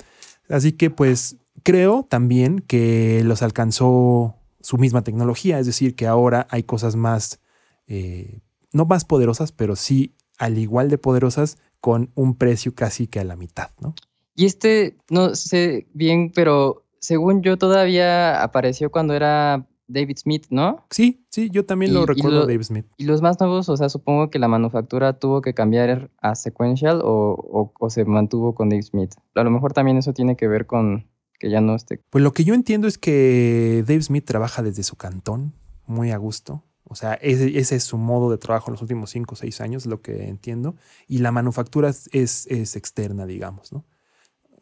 Así 0.50 0.72
que, 0.72 0.90
pues, 0.90 1.38
creo 1.64 2.04
también 2.10 2.60
que 2.60 3.22
los 3.26 3.42
alcanzó 3.42 4.36
su 4.62 4.78
misma 4.78 5.04
tecnología, 5.04 5.60
es 5.60 5.66
decir, 5.66 5.96
que 5.96 6.08
ahora 6.08 6.48
hay 6.50 6.64
cosas 6.64 6.96
más, 6.96 7.40
eh, 7.88 8.40
no 8.74 8.86
más 8.86 9.04
poderosas, 9.06 9.52
pero 9.52 9.76
sí 9.76 10.14
al 10.38 10.58
igual 10.58 10.90
de 10.90 10.98
poderosas 10.98 11.58
con 11.80 12.12
un 12.16 12.36
precio 12.36 12.74
casi 12.76 13.08
que 13.08 13.20
a 13.20 13.24
la 13.24 13.36
mitad, 13.36 13.70
¿no? 13.80 13.94
Y 14.36 14.46
este, 14.46 14.98
no 15.10 15.36
sé 15.36 15.88
bien, 15.94 16.32
pero 16.34 16.84
según 17.00 17.42
yo 17.42 17.58
todavía 17.58 18.42
apareció 18.44 18.92
cuando 18.92 19.14
era 19.14 19.66
David 19.88 20.18
Smith, 20.18 20.46
¿no? 20.50 20.86
Sí, 20.92 21.26
sí, 21.30 21.50
yo 21.50 21.66
también 21.66 21.92
Y- 21.92 21.96
lo 21.96 22.06
recuerdo, 22.06 22.40
lo- 22.42 22.46
Dave 22.48 22.64
Smith. 22.64 22.86
Y 22.98 23.06
los 23.06 23.22
más 23.22 23.40
nuevos, 23.40 23.70
o 23.70 23.78
sea, 23.78 23.88
supongo 23.90 24.30
que 24.30 24.38
la 24.38 24.48
manufactura 24.50 25.14
tuvo 25.18 25.42
que 25.42 25.54
cambiar 25.54 26.12
a 26.22 26.36
sequential 26.36 27.02
o, 27.04 27.36
o- 27.40 27.72
o 27.80 27.90
se 27.90 28.04
mantuvo 28.06 28.54
con 28.54 28.70
Dave 28.70 28.84
Smith. 28.84 29.14
A 29.36 29.44
lo 29.44 29.50
mejor 29.50 29.74
también 29.74 29.98
eso 29.98 30.14
tiene 30.14 30.36
que 30.36 30.48
ver 30.48 30.66
con 30.66 31.08
que 31.40 31.50
ya 31.50 31.62
no 31.62 31.76
esté. 31.76 32.02
Pues 32.10 32.24
lo 32.24 32.34
que 32.34 32.44
yo 32.44 32.54
entiendo 32.54 32.88
es 32.88 32.98
que 32.98 33.84
Dave 33.88 34.02
Smith 34.02 34.26
trabaja 34.26 34.62
desde 34.64 34.84
su 34.84 34.96
cantón, 34.98 35.54
muy 35.86 36.12
a 36.12 36.18
gusto. 36.18 36.64
O 36.90 36.96
sea, 36.96 37.16
ese, 37.16 37.58
ese 37.60 37.76
es 37.76 37.84
su 37.84 37.98
modo 37.98 38.32
de 38.32 38.38
trabajo 38.38 38.70
en 38.70 38.74
los 38.74 38.82
últimos 38.82 39.10
cinco 39.12 39.34
o 39.36 39.38
seis 39.38 39.62
años, 39.62 39.86
lo 39.86 40.02
que 40.02 40.28
entiendo. 40.30 40.76
Y 41.08 41.20
la 41.20 41.32
manufactura 41.32 41.90
es, 41.90 42.10
es- 42.14 42.48
es 42.48 42.76
externa, 42.76 43.26
digamos, 43.26 43.72
¿no? 43.74 43.86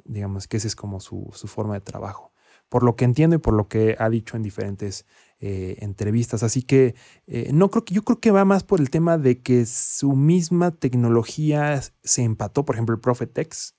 Digamos 0.05 0.47
que 0.47 0.57
esa 0.57 0.67
es 0.67 0.75
como 0.75 0.99
su, 0.99 1.29
su 1.33 1.47
forma 1.47 1.73
de 1.75 1.81
trabajo. 1.81 2.31
Por 2.69 2.83
lo 2.83 2.95
que 2.95 3.05
entiendo 3.05 3.35
y 3.35 3.39
por 3.39 3.53
lo 3.53 3.67
que 3.67 3.95
ha 3.99 4.09
dicho 4.09 4.37
en 4.37 4.43
diferentes 4.43 5.05
eh, 5.39 5.77
entrevistas. 5.79 6.43
Así 6.43 6.63
que 6.63 6.95
eh, 7.27 7.49
no 7.53 7.69
creo 7.69 7.85
que, 7.85 7.93
yo 7.93 8.03
creo 8.03 8.19
que 8.19 8.31
va 8.31 8.45
más 8.45 8.63
por 8.63 8.79
el 8.81 8.89
tema 8.89 9.17
de 9.17 9.41
que 9.41 9.65
su 9.65 10.13
misma 10.15 10.71
tecnología 10.71 11.81
se 12.03 12.23
empató. 12.23 12.65
Por 12.65 12.75
ejemplo, 12.75 12.95
el 12.95 13.01
Prophet 13.01 13.37
X 13.37 13.75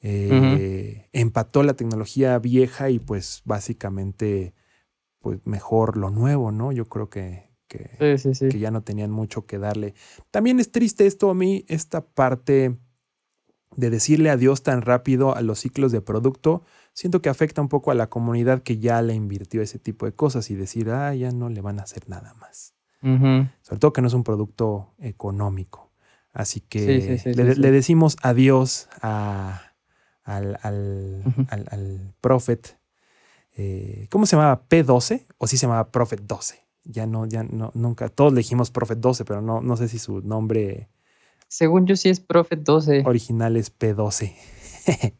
eh, 0.00 1.08
empató 1.12 1.62
la 1.62 1.74
tecnología 1.74 2.38
vieja 2.38 2.90
y 2.90 2.98
pues 2.98 3.42
básicamente 3.44 4.54
pues 5.20 5.40
mejor 5.46 5.96
lo 5.96 6.10
nuevo, 6.10 6.52
¿no? 6.52 6.72
Yo 6.72 6.86
creo 6.88 7.08
que, 7.10 7.50
que, 7.78 8.18
Sí, 8.18 8.18
sí, 8.22 8.34
sí. 8.34 8.48
que 8.48 8.58
ya 8.58 8.70
no 8.70 8.82
tenían 8.82 9.10
mucho 9.10 9.46
que 9.46 9.58
darle. 9.58 9.94
También 10.30 10.60
es 10.60 10.70
triste 10.70 11.06
esto 11.06 11.30
a 11.30 11.34
mí, 11.34 11.64
esta 11.68 12.04
parte 12.06 12.76
de 13.76 13.90
decirle 13.90 14.30
adiós 14.30 14.62
tan 14.62 14.82
rápido 14.82 15.34
a 15.34 15.42
los 15.42 15.58
ciclos 15.58 15.90
de 15.92 16.00
producto. 16.00 16.62
Siento 16.92 17.20
que 17.20 17.28
afecta 17.28 17.60
un 17.60 17.68
poco 17.68 17.90
a 17.90 17.94
la 17.94 18.08
comunidad 18.08 18.62
que 18.62 18.78
ya 18.78 19.02
le 19.02 19.14
invirtió 19.14 19.62
ese 19.62 19.78
tipo 19.80 20.06
de 20.06 20.12
cosas 20.12 20.48
y 20.50 20.54
decir, 20.54 20.90
ah, 20.90 21.12
ya 21.14 21.32
no 21.32 21.48
le 21.48 21.60
van 21.60 21.80
a 21.80 21.82
hacer 21.82 22.08
nada 22.08 22.34
más. 22.34 22.74
Sobre 23.00 23.78
todo 23.80 23.92
que 23.92 24.00
no 24.00 24.08
es 24.08 24.14
un 24.14 24.24
producto 24.24 24.94
económico. 24.98 25.90
Así 26.32 26.60
que 26.60 27.18
Sí, 27.18 27.18
sí, 27.18 27.34
sí, 27.34 27.42
le, 27.60 27.70
decimos 27.70 28.16
adiós 28.22 28.88
a, 29.02 29.72
al, 30.22 30.58
al, 30.62 31.22
al- 31.48 31.66
al 31.70 32.14
Prophet. 32.20 32.78
eh, 33.56 34.08
¿Cómo 34.10 34.24
se 34.26 34.36
llamaba? 34.36 34.66
¿P12? 34.68 35.26
¿O 35.38 35.46
sí 35.46 35.56
se 35.58 35.66
llamaba 35.66 35.90
Prophet 35.90 36.20
12? 36.22 36.63
Ya 36.84 37.06
no, 37.06 37.26
ya 37.26 37.42
no, 37.42 37.70
nunca. 37.74 38.08
Todos 38.08 38.32
le 38.32 38.38
dijimos 38.38 38.70
Prophet 38.70 38.98
12, 38.98 39.24
pero 39.24 39.40
no, 39.40 39.60
no 39.60 39.76
sé 39.76 39.88
si 39.88 39.98
su 39.98 40.20
nombre 40.20 40.90
Según 41.48 41.86
yo 41.86 41.96
sí 41.96 42.10
es 42.10 42.20
Prophet 42.20 42.60
12. 42.60 43.04
original 43.06 43.56
es 43.56 43.76
P12. 43.76 44.34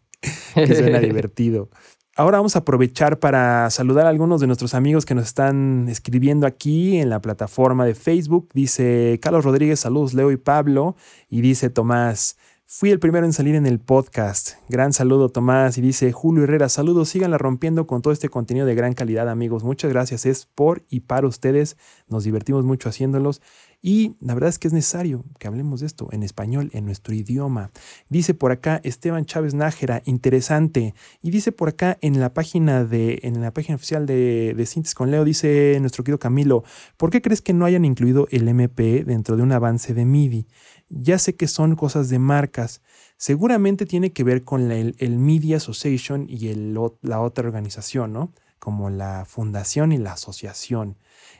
que 0.54 0.74
suena 0.74 0.98
divertido. 1.00 1.70
Ahora 2.16 2.38
vamos 2.38 2.54
a 2.54 2.60
aprovechar 2.60 3.18
para 3.18 3.68
saludar 3.70 4.06
a 4.06 4.08
algunos 4.08 4.40
de 4.40 4.46
nuestros 4.46 4.74
amigos 4.74 5.04
que 5.04 5.16
nos 5.16 5.24
están 5.24 5.88
escribiendo 5.88 6.46
aquí 6.46 6.98
en 6.98 7.10
la 7.10 7.20
plataforma 7.20 7.84
de 7.84 7.96
Facebook. 7.96 8.50
Dice 8.54 9.18
Carlos 9.20 9.44
Rodríguez, 9.44 9.80
saludos 9.80 10.14
Leo 10.14 10.30
y 10.30 10.36
Pablo. 10.36 10.94
Y 11.28 11.40
dice 11.40 11.70
Tomás, 11.70 12.36
fui 12.76 12.90
el 12.90 12.98
primero 12.98 13.24
en 13.24 13.32
salir 13.32 13.54
en 13.54 13.66
el 13.66 13.78
podcast. 13.78 14.54
Gran 14.68 14.92
saludo 14.92 15.28
Tomás. 15.28 15.78
Y 15.78 15.80
dice 15.80 16.10
Julio 16.10 16.42
Herrera, 16.42 16.68
saludos, 16.68 17.08
síganla 17.08 17.38
rompiendo 17.38 17.86
con 17.86 18.02
todo 18.02 18.12
este 18.12 18.28
contenido 18.28 18.66
de 18.66 18.74
gran 18.74 18.94
calidad 18.94 19.28
amigos. 19.28 19.62
Muchas 19.62 19.92
gracias, 19.92 20.26
es 20.26 20.46
por 20.46 20.82
y 20.90 21.00
para 21.00 21.28
ustedes. 21.28 21.76
Nos 22.08 22.24
divertimos 22.24 22.64
mucho 22.64 22.88
haciéndolos. 22.88 23.40
Y 23.80 24.16
la 24.18 24.32
verdad 24.32 24.48
es 24.48 24.58
que 24.58 24.66
es 24.66 24.72
necesario 24.72 25.24
que 25.38 25.46
hablemos 25.46 25.80
de 25.80 25.86
esto 25.86 26.08
en 26.10 26.22
español, 26.22 26.70
en 26.72 26.86
nuestro 26.86 27.14
idioma. 27.14 27.70
Dice 28.08 28.32
por 28.32 28.50
acá 28.50 28.80
Esteban 28.82 29.26
Chávez 29.26 29.52
Nájera, 29.52 30.02
interesante. 30.06 30.94
Y 31.22 31.30
dice 31.30 31.52
por 31.52 31.68
acá 31.68 31.98
en 32.00 32.18
la 32.18 32.32
página 32.32 32.84
de, 32.84 33.20
en 33.22 33.42
la 33.42 33.52
página 33.52 33.76
oficial 33.76 34.06
de, 34.06 34.54
de 34.56 34.66
Sintes 34.66 34.94
con 34.94 35.10
Leo, 35.10 35.22
dice 35.24 35.76
nuestro 35.80 36.02
querido 36.02 36.18
Camilo, 36.18 36.64
¿por 36.96 37.10
qué 37.10 37.20
crees 37.20 37.42
que 37.42 37.52
no 37.52 37.66
hayan 37.66 37.84
incluido 37.84 38.26
el 38.30 38.48
MP 38.48 39.04
dentro 39.04 39.36
de 39.36 39.42
un 39.42 39.52
avance 39.52 39.92
de 39.92 40.06
MIDI? 40.06 40.46
Ya 40.88 41.18
sé 41.18 41.36
que 41.36 41.48
son 41.48 41.76
cosas 41.76 42.08
de 42.08 42.18
marcas. 42.18 42.82
Seguramente 43.16 43.86
tiene 43.86 44.12
que 44.12 44.24
ver 44.24 44.44
con 44.44 44.70
el, 44.70 45.18
Media 45.18 45.56
Association 45.56 46.26
y 46.28 46.48
el, 46.48 46.78
la 47.02 47.20
otra 47.20 47.46
organización, 47.46 48.12
¿no? 48.12 48.32
Como 48.58 48.90
la 48.90 49.24
fundación 49.26 49.92
y 49.92 49.98
la 49.98 50.12
asociación. 50.12 50.96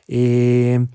Eh, 0.07 0.87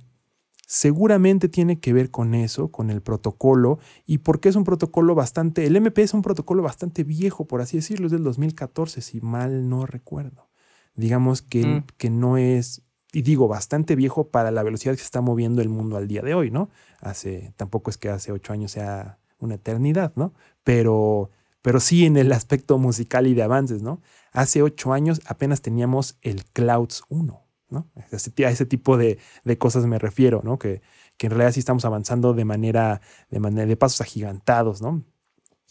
seguramente 0.66 1.49
tiene 1.49 1.80
que 1.80 1.92
ver 1.92 2.12
con 2.12 2.33
eso, 2.33 2.71
con 2.71 2.90
el 2.90 3.02
protocolo, 3.02 3.80
y 4.07 4.19
porque 4.19 4.49
es 4.49 4.54
un 4.54 4.62
protocolo 4.62 5.16
bastante, 5.16 5.66
el 5.66 5.75
MP 5.75 6.02
es 6.02 6.14
un 6.14 6.23
protocolo 6.23 6.62
bastante 6.62 7.02
viejo, 7.02 7.45
por 7.47 7.61
así 7.61 7.78
decirlo, 7.78 8.07
es 8.07 8.12
del 8.12 8.23
2014, 8.23 9.00
si 9.00 9.21
mal 9.21 9.69
no 9.69 9.85
recuerdo. 9.85 10.49
Digamos 10.95 11.42
que, 11.42 11.66
mm. 11.66 11.85
que 11.97 12.11
no 12.11 12.37
es, 12.37 12.83
y 13.12 13.23
digo, 13.23 13.49
bastante 13.49 13.97
viejo 13.97 14.29
para 14.29 14.50
la 14.50 14.62
velocidad 14.62 14.93
que 14.93 14.99
se 14.99 15.05
está 15.05 15.21
moviendo 15.21 15.62
el 15.62 15.69
mundo 15.69 15.97
al 15.97 16.07
día 16.07 16.23
de 16.23 16.35
hoy, 16.35 16.50
¿no? 16.50 16.71
Hace, 17.00 17.52
tampoco 17.57 17.90
es 17.90 17.99
que 17.99 18.09
hace 18.09 18.33
ocho 18.33 18.52
años 18.52 18.73
sea 18.73 19.19
una 19.38 19.57
eternidad, 19.57 20.12
¿no? 20.14 20.35
Pero, 20.62 21.31
pero 21.62 21.81
sí 21.81 22.07
en 22.07 22.17
el 22.17 22.31
aspecto 22.33 22.79
musical 22.79 23.26
y 23.26 23.35
de 23.35 23.43
avances, 23.43 23.83
¿no? 23.83 24.00
Hace 24.33 24.62
ocho 24.62 24.93
años 24.93 25.21
apenas 25.26 25.61
teníamos 25.62 26.19
el 26.23 26.45
Clouds 26.45 27.02
1. 27.09 27.47
A 27.73 28.50
ese, 28.50 28.67
tipo 28.67 28.97
de, 28.97 29.19
cosas 29.59 29.87
me 29.87 29.99
refiero, 29.99 30.40
¿no? 30.45 30.59
Que, 30.59 30.83
en 31.19 31.31
realidad 31.31 31.52
sí 31.52 31.61
estamos 31.61 31.85
avanzando 31.85 32.33
de 32.33 32.47
manera, 32.47 33.02
de 33.29 33.40
manera, 33.40 33.67
de 33.67 33.76
pasos 33.76 34.00
agigantados, 34.00 34.81
¿no? 34.81 35.05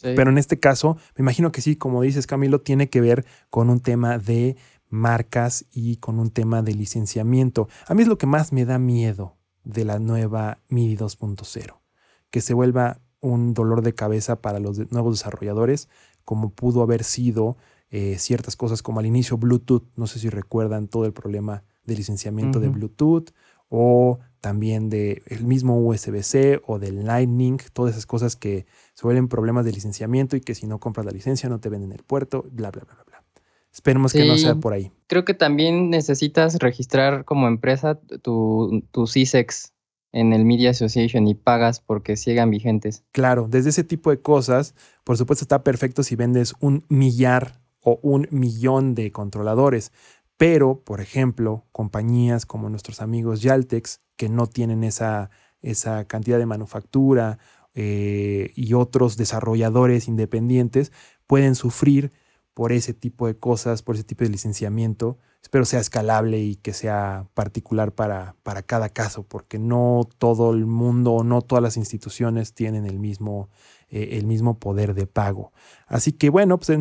Pero 0.01 0.29
en 0.29 0.37
este 0.37 0.59
caso, 0.59 0.95
me 1.17 1.23
imagino 1.23 1.51
que 1.51 1.61
sí, 1.61 1.75
como 1.75 2.01
dices, 2.03 2.27
Camilo, 2.27 2.61
tiene 2.61 2.89
que 2.89 3.01
ver 3.01 3.25
con 3.49 3.69
un 3.69 3.81
tema 3.81 4.17
de 4.17 4.55
marcas 4.89 5.65
y 5.71 5.97
con 5.97 6.19
un 6.19 6.31
tema 6.31 6.61
de 6.61 6.73
licenciamiento. 6.73 7.67
A 7.87 7.93
mí 7.93 8.01
es 8.01 8.07
lo 8.07 8.17
que 8.17 8.27
más 8.27 8.51
me 8.51 8.65
da 8.65 8.79
miedo 8.79 9.37
de 9.63 9.85
la 9.85 9.99
nueva 9.99 10.59
MIDI 10.69 10.97
2.0, 10.97 11.79
que 12.29 12.41
se 12.41 12.53
vuelva 12.53 12.99
un 13.21 13.53
dolor 13.53 13.81
de 13.81 13.93
cabeza 13.93 14.41
para 14.41 14.59
los 14.59 14.91
nuevos 14.91 15.17
desarrolladores, 15.17 15.89
como 16.23 16.51
pudo 16.51 16.81
haber 16.81 17.03
sido 17.03 17.57
eh, 17.91 18.17
ciertas 18.17 18.55
cosas 18.55 18.81
como 18.81 18.99
al 18.99 19.05
inicio 19.05 19.37
Bluetooth, 19.37 19.83
no 19.95 20.07
sé 20.07 20.19
si 20.19 20.29
recuerdan 20.29 20.87
todo 20.87 21.05
el 21.05 21.13
problema 21.13 21.63
de 21.85 21.95
licenciamiento 21.95 22.59
de 22.59 22.69
Bluetooth 22.69 23.31
o 23.67 24.19
también 24.41 24.89
del 24.89 25.21
el 25.25 25.43
mismo 25.43 25.79
USB-C 25.79 26.61
o 26.65 26.79
del 26.79 27.05
Lightning, 27.05 27.57
todas 27.73 27.93
esas 27.93 28.05
cosas 28.05 28.35
que 28.35 28.65
suelen 28.93 29.27
problemas 29.27 29.65
de 29.65 29.71
licenciamiento 29.71 30.35
y 30.35 30.41
que 30.41 30.55
si 30.55 30.67
no 30.67 30.79
compras 30.79 31.05
la 31.05 31.11
licencia 31.11 31.49
no 31.49 31.59
te 31.59 31.69
venden 31.69 31.91
el 31.91 32.03
puerto, 32.03 32.45
bla, 32.51 32.71
bla, 32.71 32.83
bla, 32.85 33.03
bla. 33.05 33.08
Esperemos 33.71 34.13
que 34.13 34.25
no 34.25 34.37
sea 34.37 34.55
por 34.55 34.73
ahí. 34.73 34.91
Creo 35.07 35.25
que 35.25 35.33
también 35.33 35.89
necesitas 35.89 36.57
registrar 36.59 37.25
como 37.25 37.47
empresa 37.47 37.99
tu, 38.21 38.83
tu 38.91 39.07
CISEX 39.07 39.73
en 40.11 40.33
el 40.33 40.45
Media 40.45 40.71
Association 40.71 41.27
y 41.27 41.35
pagas 41.35 41.79
porque 41.79 42.17
sigan 42.17 42.49
vigentes. 42.49 43.03
Claro, 43.11 43.47
desde 43.49 43.69
ese 43.69 43.83
tipo 43.83 44.09
de 44.09 44.21
cosas, 44.21 44.73
por 45.03 45.17
supuesto 45.17 45.43
está 45.43 45.63
perfecto 45.63 46.03
si 46.03 46.15
vendes 46.15 46.53
un 46.59 46.85
millar 46.89 47.61
o 47.81 47.99
un 48.01 48.27
millón 48.31 48.95
de 48.95 49.11
controladores, 49.11 49.91
pero, 50.37 50.81
por 50.85 51.01
ejemplo, 51.01 51.65
compañías 51.71 52.45
como 52.45 52.69
nuestros 52.69 53.01
amigos 53.01 53.41
Yaltex, 53.41 54.01
que 54.15 54.29
no 54.29 54.47
tienen 54.47 54.83
esa, 54.83 55.29
esa 55.61 56.05
cantidad 56.05 56.37
de 56.37 56.45
manufactura 56.45 57.39
eh, 57.73 58.51
y 58.55 58.73
otros 58.73 59.17
desarrolladores 59.17 60.07
independientes, 60.07 60.91
pueden 61.27 61.55
sufrir 61.55 62.13
por 62.59 62.73
ese 62.73 62.93
tipo 62.93 63.25
de 63.25 63.37
cosas, 63.37 63.83
por 63.83 63.95
ese 63.95 64.03
tipo 64.03 64.25
de 64.25 64.29
licenciamiento. 64.29 65.17
Espero 65.41 65.63
sea 65.63 65.79
escalable 65.79 66.41
y 66.41 66.57
que 66.57 66.73
sea 66.73 67.25
particular 67.33 67.93
para, 67.93 68.35
para 68.43 68.63
cada 68.63 68.89
caso, 68.89 69.23
porque 69.23 69.57
no 69.57 70.05
todo 70.17 70.51
el 70.51 70.65
mundo 70.65 71.13
o 71.13 71.23
no 71.23 71.41
todas 71.41 71.63
las 71.63 71.77
instituciones 71.77 72.53
tienen 72.53 72.85
el 72.85 72.99
mismo, 72.99 73.47
eh, 73.87 74.09
el 74.17 74.25
mismo 74.25 74.59
poder 74.59 74.93
de 74.93 75.07
pago. 75.07 75.53
Así 75.87 76.11
que 76.11 76.29
bueno, 76.29 76.59
pues 76.59 76.77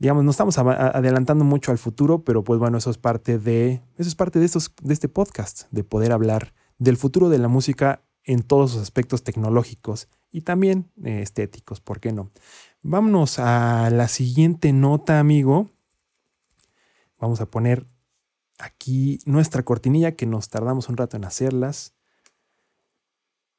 digamos, 0.00 0.24
no 0.24 0.32
estamos 0.32 0.58
adelantando 0.58 1.44
mucho 1.44 1.70
al 1.70 1.78
futuro, 1.78 2.24
pero 2.24 2.42
pues 2.42 2.58
bueno, 2.58 2.78
eso 2.78 2.90
es 2.90 2.98
parte 2.98 3.38
de, 3.38 3.84
eso 3.98 4.08
es 4.08 4.16
parte 4.16 4.40
de, 4.40 4.46
estos, 4.46 4.74
de 4.82 4.94
este 4.94 5.08
podcast, 5.08 5.68
de 5.70 5.84
poder 5.84 6.10
hablar 6.10 6.54
del 6.78 6.96
futuro 6.96 7.28
de 7.28 7.38
la 7.38 7.46
música 7.46 8.02
en 8.24 8.42
todos 8.42 8.72
sus 8.72 8.82
aspectos 8.82 9.22
tecnológicos 9.22 10.08
y 10.32 10.42
también 10.42 10.90
eh, 11.04 11.22
estéticos, 11.22 11.80
¿por 11.80 12.00
qué 12.00 12.12
no? 12.12 12.30
Vámonos 12.82 13.38
a 13.38 13.90
la 13.90 14.08
siguiente 14.08 14.72
nota, 14.72 15.20
amigo. 15.20 15.68
Vamos 17.18 17.42
a 17.42 17.46
poner 17.46 17.84
aquí 18.58 19.18
nuestra 19.26 19.62
cortinilla 19.62 20.12
que 20.12 20.24
nos 20.24 20.48
tardamos 20.48 20.88
un 20.88 20.96
rato 20.96 21.18
en 21.18 21.26
hacerlas. 21.26 21.92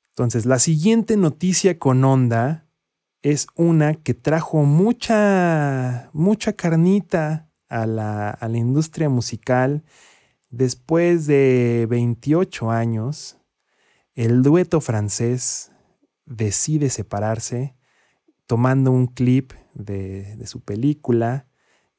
Entonces, 0.09 0.47
la 0.47 0.57
siguiente 0.57 1.17
noticia 1.17 1.77
con 1.77 2.03
onda 2.03 2.65
es 3.21 3.45
una 3.55 3.93
que 3.93 4.15
trajo 4.15 4.63
mucha, 4.63 6.09
mucha 6.13 6.53
carnita 6.53 7.47
a 7.69 7.85
la, 7.85 8.31
a 8.31 8.47
la 8.47 8.57
industria 8.57 9.07
musical. 9.07 9.83
Después 10.49 11.27
de 11.27 11.85
28 11.87 12.71
años, 12.71 13.37
el 14.15 14.41
dueto 14.41 14.81
francés 14.81 15.71
decide 16.25 16.89
separarse 16.89 17.75
tomando 18.51 18.91
un 18.91 19.07
clip 19.07 19.53
de, 19.73 20.45
su 20.45 20.59
película 20.59 21.47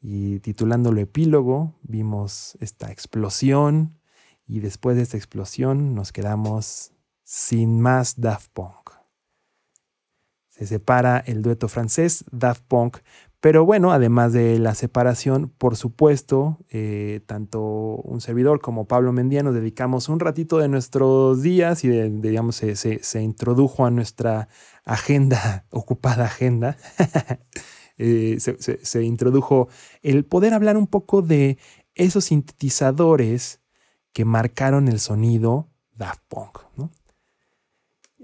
y 0.03 0.39
titulándolo 0.41 1.01
Epílogo. 1.01 1.79
Vimos 1.81 2.59
esta 2.61 2.93
explosión 2.93 3.99
y 4.47 4.61
después 4.61 4.97
de 4.97 5.03
esta 5.03 5.17
explosión 5.17 5.95
nos 5.95 6.13
quedamos 6.13 6.93
sin 7.25 7.81
más 7.81 8.21
Daft 8.21 8.51
Punk 8.53 8.91
se 10.51 10.67
separa 10.67 11.19
el 11.27 11.41
dueto 11.41 11.67
francés 11.67 12.25
Daft 12.31 12.63
Punk. 12.69 12.99
Pero 13.43 13.65
bueno, 13.65 13.91
además 13.91 14.33
de 14.33 14.61
la 14.61 14.73
separación, 14.77 15.53
por 15.59 15.75
supuesto, 15.75 16.61
eh, 16.71 17.23
tanto 17.27 17.61
un 17.61 18.21
servidor 18.21 18.61
como 18.61 18.87
Pablo 18.87 19.13
Mendiano 19.13 19.53
dedicamos 19.53 20.09
un 20.09 20.21
ratito 20.21 20.59
de 20.59 20.69
nuestros 20.69 21.43
días 21.43 21.83
y, 21.83 21.89
digamos, 21.89 22.55
se, 22.55 23.21
introdujo 23.21 23.85
a 23.85 23.91
nuestra 23.91 24.47
agenda, 24.85 25.67
ocupada 25.71 26.27
agenda, 26.27 26.77
eh, 27.99 28.39
se, 28.39 29.03
introdujo 29.03 29.67
el 30.03 30.25
poder 30.25 30.55
hablar 30.55 30.77
un 30.77 30.87
poco 30.87 31.21
de 31.21 31.59
esos 31.97 32.27
sintetizadores 32.27 33.61
que 34.13 34.25
marcaron 34.25 34.87
el 34.87 35.01
sonido 35.01 35.69
Daft 35.97 36.23
Punk. 36.29 36.61
¿no? 36.77 36.93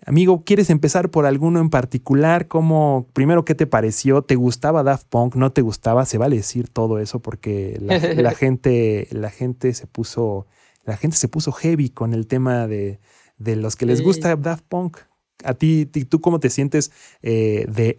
Amigo, 0.09 0.42
¿quieres 0.42 0.71
empezar 0.71 1.11
por 1.11 1.27
alguno 1.27 1.61
en 1.61 1.68
particular? 1.68 2.49
¿Cómo, 2.49 3.09
primero, 3.12 3.44
qué 3.44 3.55
te 3.55 3.66
pareció? 3.66 4.23
¿Te 4.23 4.37
gustaba 4.37 4.83
Daft 4.83 5.07
Punk? 5.07 5.35
¿No 5.35 5.53
te 5.53 5.61
gustaba? 5.61 6.07
Se 6.07 6.16
vale 6.16 6.37
decir 6.37 6.71
todo 6.71 6.99
eso 6.99 7.21
porque 7.21 7.79
la, 7.79 8.01
gente, 8.35 9.07
la 9.11 9.29
gente 9.29 9.75
se 9.75 9.87
puso, 9.87 10.47
la 10.87 10.97
gente 10.97 11.18
se 11.18 11.29
puso 11.29 11.53
heavy 11.53 11.90
con 11.90 12.14
el 12.14 12.27
tema 12.27 12.66
de, 12.66 13.01
los 13.37 13.77
que 13.77 13.85
les 13.85 14.03
gusta 14.03 14.35
Daft 14.35 14.64
Punk. 14.66 14.97
¿A 15.44 15.53
ti, 15.53 15.85
tú 15.85 16.23
cómo 16.23 16.40
te 16.40 16.49
sientes 16.49 16.90
eh, 17.21 17.66
de, 17.68 17.99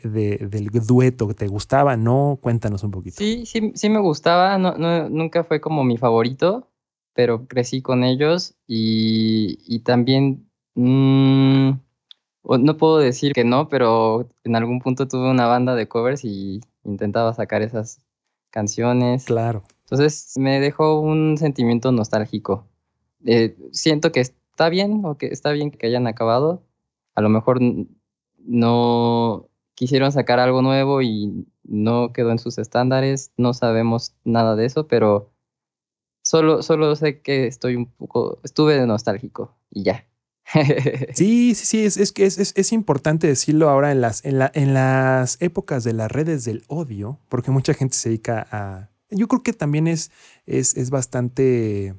del 0.49 0.71
dueto? 0.87 1.27
¿Te 1.35 1.45
gustaba? 1.45 1.95
¿No? 1.95 2.39
Cuéntanos 2.41 2.83
un 2.83 2.89
poquito. 2.89 3.17
Sí, 3.19 3.45
sí, 3.45 3.71
sí 3.75 3.87
me 3.87 3.99
gustaba. 3.99 4.57
No, 4.57 4.75
nunca 5.09 5.43
fue 5.43 5.61
como 5.61 5.83
mi 5.83 5.97
favorito, 5.99 6.71
pero 7.13 7.45
crecí 7.45 7.83
con 7.83 8.03
ellos 8.03 8.55
y, 8.65 9.79
también... 9.85 10.49
Mm, 10.73 11.73
no 12.43 12.77
puedo 12.77 12.97
decir 12.97 13.33
que 13.33 13.43
no, 13.43 13.69
pero 13.69 14.29
en 14.43 14.55
algún 14.55 14.79
punto 14.79 15.07
tuve 15.07 15.29
una 15.29 15.45
banda 15.45 15.75
de 15.75 15.87
covers 15.87 16.23
y 16.23 16.61
intentaba 16.83 17.33
sacar 17.33 17.61
esas 17.61 18.01
canciones. 18.49 19.25
Claro. 19.25 19.63
Entonces 19.81 20.33
me 20.37 20.59
dejó 20.59 20.99
un 20.99 21.37
sentimiento 21.37 21.91
nostálgico. 21.91 22.67
Eh, 23.25 23.57
siento 23.71 24.11
que 24.11 24.21
está 24.21 24.69
bien 24.69 25.01
o 25.05 25.17
que 25.17 25.27
está 25.27 25.51
bien 25.51 25.71
que 25.71 25.87
hayan 25.87 26.07
acabado. 26.07 26.63
A 27.15 27.21
lo 27.21 27.29
mejor 27.29 27.59
no 28.37 29.49
quisieron 29.75 30.11
sacar 30.11 30.39
algo 30.39 30.61
nuevo 30.61 31.01
y 31.01 31.47
no 31.63 32.13
quedó 32.13 32.31
en 32.31 32.39
sus 32.39 32.57
estándares. 32.57 33.31
No 33.37 33.53
sabemos 33.53 34.15
nada 34.23 34.55
de 34.55 34.65
eso, 34.65 34.87
pero 34.87 35.31
solo, 36.21 36.61
solo 36.61 36.95
sé 36.95 37.21
que 37.21 37.47
estoy 37.47 37.75
un 37.75 37.87
poco, 37.87 38.39
estuve 38.43 38.85
nostálgico 38.85 39.57
y 39.71 39.83
ya. 39.83 40.08
Sí, 41.13 41.53
sí, 41.55 41.65
sí, 41.65 41.85
es, 41.85 41.97
es, 41.97 42.13
es, 42.17 42.53
es 42.55 42.71
importante 42.71 43.27
decirlo 43.27 43.69
ahora 43.69 43.91
en 43.91 44.01
las, 44.01 44.25
en, 44.25 44.39
la, 44.39 44.51
en 44.53 44.73
las 44.73 45.37
épocas 45.41 45.83
de 45.83 45.93
las 45.93 46.11
redes 46.11 46.45
del 46.45 46.63
odio, 46.67 47.19
porque 47.29 47.51
mucha 47.51 47.73
gente 47.73 47.95
se 47.95 48.09
dedica 48.09 48.47
a... 48.51 48.89
Yo 49.11 49.27
creo 49.27 49.43
que 49.43 49.53
también 49.53 49.87
es, 49.87 50.11
es, 50.45 50.75
es 50.77 50.89
bastante 50.89 51.95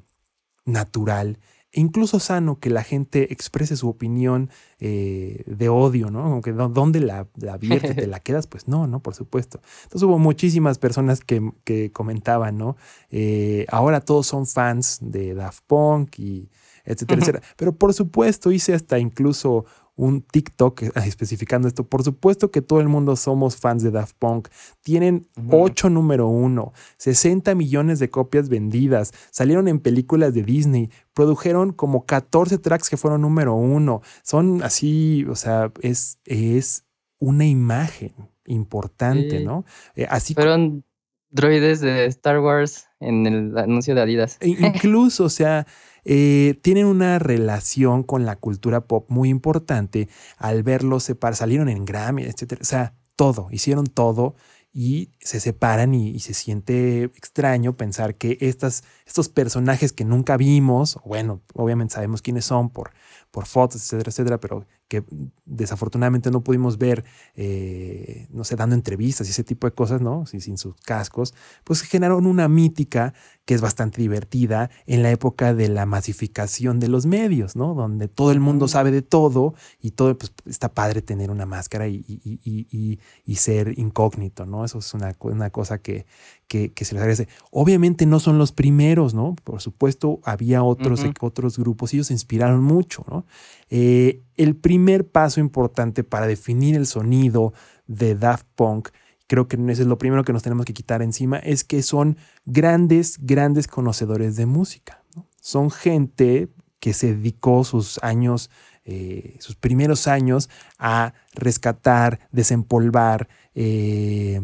natural 0.65 1.39
e 1.73 1.79
incluso 1.79 2.19
sano 2.19 2.59
que 2.59 2.69
la 2.69 2.83
gente 2.83 3.31
exprese 3.31 3.77
su 3.77 3.87
opinión 3.87 4.49
eh, 4.79 5.43
de 5.45 5.69
odio, 5.69 6.11
¿no? 6.11 6.23
Aunque 6.23 6.51
¿dónde 6.51 6.99
la, 6.99 7.27
la 7.35 7.57
viertes? 7.57 7.95
¿Te 7.95 8.07
la 8.07 8.19
quedas? 8.19 8.47
Pues 8.47 8.67
no, 8.67 8.87
¿no? 8.87 8.99
Por 8.99 9.15
supuesto. 9.15 9.61
Entonces 9.83 10.03
hubo 10.03 10.19
muchísimas 10.19 10.79
personas 10.79 11.21
que, 11.21 11.51
que 11.63 11.91
comentaban, 11.93 12.57
¿no? 12.57 12.75
Eh, 13.09 13.65
ahora 13.69 14.01
todos 14.01 14.27
son 14.27 14.47
fans 14.47 14.99
de 15.01 15.33
Daft 15.33 15.63
Punk 15.65 16.19
y 16.19 16.49
etcétera, 16.85 17.21
etcétera. 17.21 17.43
Pero 17.57 17.75
por 17.75 17.93
supuesto 17.93 18.51
hice 18.51 18.73
hasta 18.73 18.99
incluso 18.99 19.65
un 19.95 20.21
TikTok 20.21 20.83
eh, 20.83 20.91
especificando 21.05 21.67
esto. 21.67 21.85
Por 21.87 22.03
supuesto 22.03 22.49
que 22.49 22.61
todo 22.61 22.79
el 22.79 22.87
mundo 22.87 23.15
somos 23.15 23.57
fans 23.57 23.83
de 23.83 23.91
Daft 23.91 24.15
Punk. 24.17 24.47
Tienen 24.81 25.27
Ujú. 25.37 25.63
8 25.63 25.89
número 25.89 26.27
1, 26.27 26.73
60 26.97 27.53
millones 27.55 27.99
de 27.99 28.09
copias 28.09 28.49
vendidas, 28.49 29.13
salieron 29.31 29.67
en 29.67 29.79
películas 29.79 30.33
de 30.33 30.43
Disney, 30.43 30.89
produjeron 31.13 31.73
como 31.73 32.05
14 32.05 32.57
tracks 32.57 32.89
que 32.89 32.97
fueron 32.97 33.21
número 33.21 33.53
1. 33.55 34.01
Son 34.23 34.63
así, 34.63 35.25
o 35.29 35.35
sea, 35.35 35.71
es, 35.81 36.19
es 36.25 36.85
una 37.19 37.45
imagen 37.45 38.13
importante, 38.45 39.39
Sí. 39.39 39.45
¿no? 39.45 39.65
Eh, 39.95 40.07
así 40.09 40.33
Fueron 40.33 40.83
droides 41.29 41.79
de 41.79 42.05
Star 42.07 42.39
Wars 42.39 42.87
en 43.01 43.25
el 43.25 43.57
anuncio 43.57 43.93
de 43.95 44.01
Adidas. 44.01 44.37
E- 44.39 44.49
Incluso, 44.49 45.25
o 45.25 45.29
sea, 45.29 45.67
eh, 46.05 46.59
tienen 46.61 46.85
una 46.85 47.19
relación 47.19 48.03
con 48.03 48.25
la 48.25 48.35
cultura 48.37 48.81
pop 48.87 49.05
muy 49.09 49.29
importante 49.29 50.07
al 50.37 50.63
verlos 50.63 51.03
separar, 51.03 51.35
salieron 51.35 51.67
en 51.69 51.85
Grammy, 51.85 52.23
etcétera. 52.23 52.61
O 52.61 52.65
sea, 52.65 52.93
todo, 53.15 53.47
hicieron 53.51 53.85
todo 53.87 54.35
y 54.73 55.11
se 55.19 55.39
separan 55.41 55.93
y, 55.93 56.09
y 56.11 56.19
se 56.19 56.33
siente 56.33 57.03
extraño 57.03 57.75
pensar 57.75 58.15
que 58.15 58.37
estas, 58.39 58.83
estos 59.05 59.27
personajes 59.29 59.91
que 59.91 60.05
nunca 60.05 60.37
vimos, 60.37 60.97
bueno, 61.05 61.41
obviamente 61.53 61.93
sabemos 61.95 62.21
quiénes 62.21 62.45
son 62.45 62.69
por, 62.69 62.91
por 63.29 63.45
fotos, 63.45 63.81
etcétera, 63.83 64.09
etcétera, 64.11 64.39
pero 64.39 64.65
que 64.91 65.05
desafortunadamente 65.45 66.31
no 66.31 66.43
pudimos 66.43 66.77
ver, 66.77 67.05
eh, 67.35 68.27
no 68.29 68.43
sé, 68.43 68.57
dando 68.57 68.75
entrevistas 68.75 69.25
y 69.25 69.29
ese 69.31 69.45
tipo 69.45 69.65
de 69.65 69.71
cosas, 69.73 70.01
¿no? 70.01 70.25
Sin, 70.25 70.41
sin 70.41 70.57
sus 70.57 70.75
cascos, 70.75 71.33
pues 71.63 71.81
generaron 71.81 72.25
una 72.25 72.49
mítica 72.49 73.13
que 73.45 73.53
es 73.53 73.61
bastante 73.61 74.01
divertida 74.01 74.69
en 74.87 75.01
la 75.01 75.09
época 75.09 75.53
de 75.53 75.69
la 75.69 75.85
masificación 75.85 76.81
de 76.81 76.89
los 76.89 77.05
medios, 77.05 77.55
¿no? 77.55 77.73
Donde 77.73 78.09
todo 78.09 78.33
el 78.33 78.41
mundo 78.41 78.65
Ujú. 78.65 78.71
sabe 78.73 78.91
de 78.91 79.01
todo 79.01 79.53
y 79.79 79.91
todo, 79.91 80.17
pues 80.17 80.33
está 80.45 80.73
padre 80.73 81.01
tener 81.01 81.31
una 81.31 81.45
máscara 81.45 81.87
y, 81.87 82.03
y- 82.05 82.99
y- 83.25 83.35
ser 83.35 83.79
incógnito, 83.79 84.45
¿no? 84.45 84.65
Eso 84.65 84.79
es 84.79 84.93
una, 84.93 85.15
una 85.21 85.49
cosa 85.51 85.77
que, 85.79 86.05
que, 86.49 86.73
que 86.73 86.83
se 86.85 86.93
les 86.95 87.01
agradece. 87.01 87.27
Obviamente 87.49 88.05
no 88.05 88.19
son 88.19 88.37
los 88.37 88.51
primeros, 88.51 89.13
¿no? 89.13 89.35
Por 89.43 89.61
supuesto, 89.61 90.19
había 90.23 90.63
otros, 90.63 91.03
otros 91.21 91.57
grupos 91.57 91.93
y 91.93 91.97
ellos 91.97 92.07
se 92.07 92.13
inspiraron 92.13 92.61
mucho, 92.61 93.05
¿no? 93.09 93.25
Eh, 93.73 94.21
el 94.35 94.57
primer 94.57 95.09
paso 95.09 95.39
importante 95.39 96.03
para 96.03 96.27
definir 96.27 96.75
el 96.75 96.85
sonido 96.85 97.53
de 97.87 98.15
Daft 98.15 98.45
Punk, 98.53 98.89
creo 99.27 99.47
que 99.47 99.55
eso 99.55 99.81
es 99.81 99.87
lo 99.87 99.97
primero 99.97 100.25
que 100.25 100.33
nos 100.33 100.43
tenemos 100.43 100.65
que 100.65 100.73
quitar 100.73 101.01
encima, 101.01 101.37
es 101.37 101.63
que 101.63 101.81
son 101.81 102.17
grandes, 102.45 103.17
grandes 103.21 103.67
conocedores 103.67 104.35
de 104.35 104.45
música. 104.45 105.03
Son 105.39 105.71
gente 105.71 106.49
que 106.81 106.93
se 106.93 107.15
dedicó 107.15 107.63
sus 107.63 107.97
años, 108.03 108.49
eh, 108.83 109.37
sus 109.39 109.55
primeros 109.55 110.07
años 110.07 110.49
a 110.77 111.13
rescatar, 111.33 112.19
desempolvar 112.33 113.29
eh, 113.55 114.41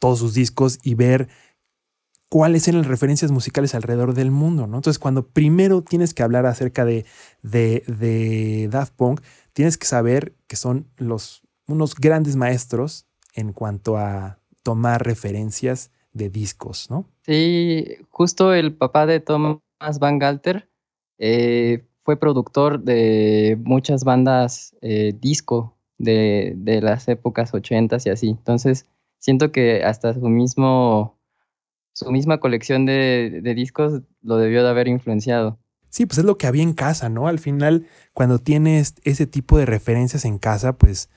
todos 0.00 0.18
sus 0.18 0.34
discos 0.34 0.80
y 0.82 0.94
ver 0.94 1.28
cuáles 2.28 2.66
eran 2.68 2.82
las 2.82 2.90
referencias 2.90 3.30
musicales 3.30 3.74
alrededor 3.74 4.14
del 4.14 4.30
mundo, 4.30 4.66
¿no? 4.66 4.76
Entonces, 4.76 4.98
cuando 4.98 5.28
primero 5.28 5.82
tienes 5.82 6.14
que 6.14 6.22
hablar 6.22 6.46
acerca 6.46 6.84
de, 6.84 7.04
de, 7.42 7.82
de 7.86 8.68
Daft 8.70 8.94
Punk, 8.94 9.20
tienes 9.52 9.78
que 9.78 9.86
saber 9.86 10.34
que 10.46 10.56
son 10.56 10.88
los, 10.96 11.42
unos 11.66 11.94
grandes 11.94 12.36
maestros 12.36 13.06
en 13.34 13.52
cuanto 13.52 13.96
a 13.96 14.38
tomar 14.62 15.04
referencias 15.04 15.92
de 16.12 16.30
discos, 16.30 16.90
¿no? 16.90 17.06
Sí, 17.22 17.86
justo 18.10 18.54
el 18.54 18.74
papá 18.74 19.06
de 19.06 19.20
Thomas 19.20 19.60
Van 20.00 20.18
Galter 20.18 20.68
eh, 21.18 21.84
fue 22.02 22.18
productor 22.18 22.82
de 22.82 23.58
muchas 23.62 24.04
bandas 24.04 24.74
eh, 24.80 25.12
disco 25.20 25.76
de, 25.98 26.54
de 26.56 26.80
las 26.80 27.08
épocas 27.08 27.52
80 27.52 27.98
y 28.04 28.08
así. 28.10 28.28
Entonces, 28.30 28.86
siento 29.18 29.52
que 29.52 29.84
hasta 29.84 30.14
su 30.14 30.28
mismo 30.28 31.15
su 31.96 32.12
misma 32.12 32.40
colección 32.40 32.84
de, 32.84 33.40
de 33.42 33.54
discos 33.54 34.02
lo 34.20 34.36
debió 34.36 34.62
de 34.62 34.68
haber 34.68 34.86
influenciado. 34.86 35.58
Sí, 35.88 36.04
pues 36.04 36.18
es 36.18 36.26
lo 36.26 36.36
que 36.36 36.46
había 36.46 36.62
en 36.62 36.74
casa, 36.74 37.08
¿no? 37.08 37.26
Al 37.26 37.38
final, 37.38 37.86
cuando 38.12 38.38
tienes 38.38 38.96
ese 39.02 39.26
tipo 39.26 39.56
de 39.56 39.64
referencias 39.64 40.26
en 40.26 40.36
casa, 40.36 40.76
pues, 40.76 41.08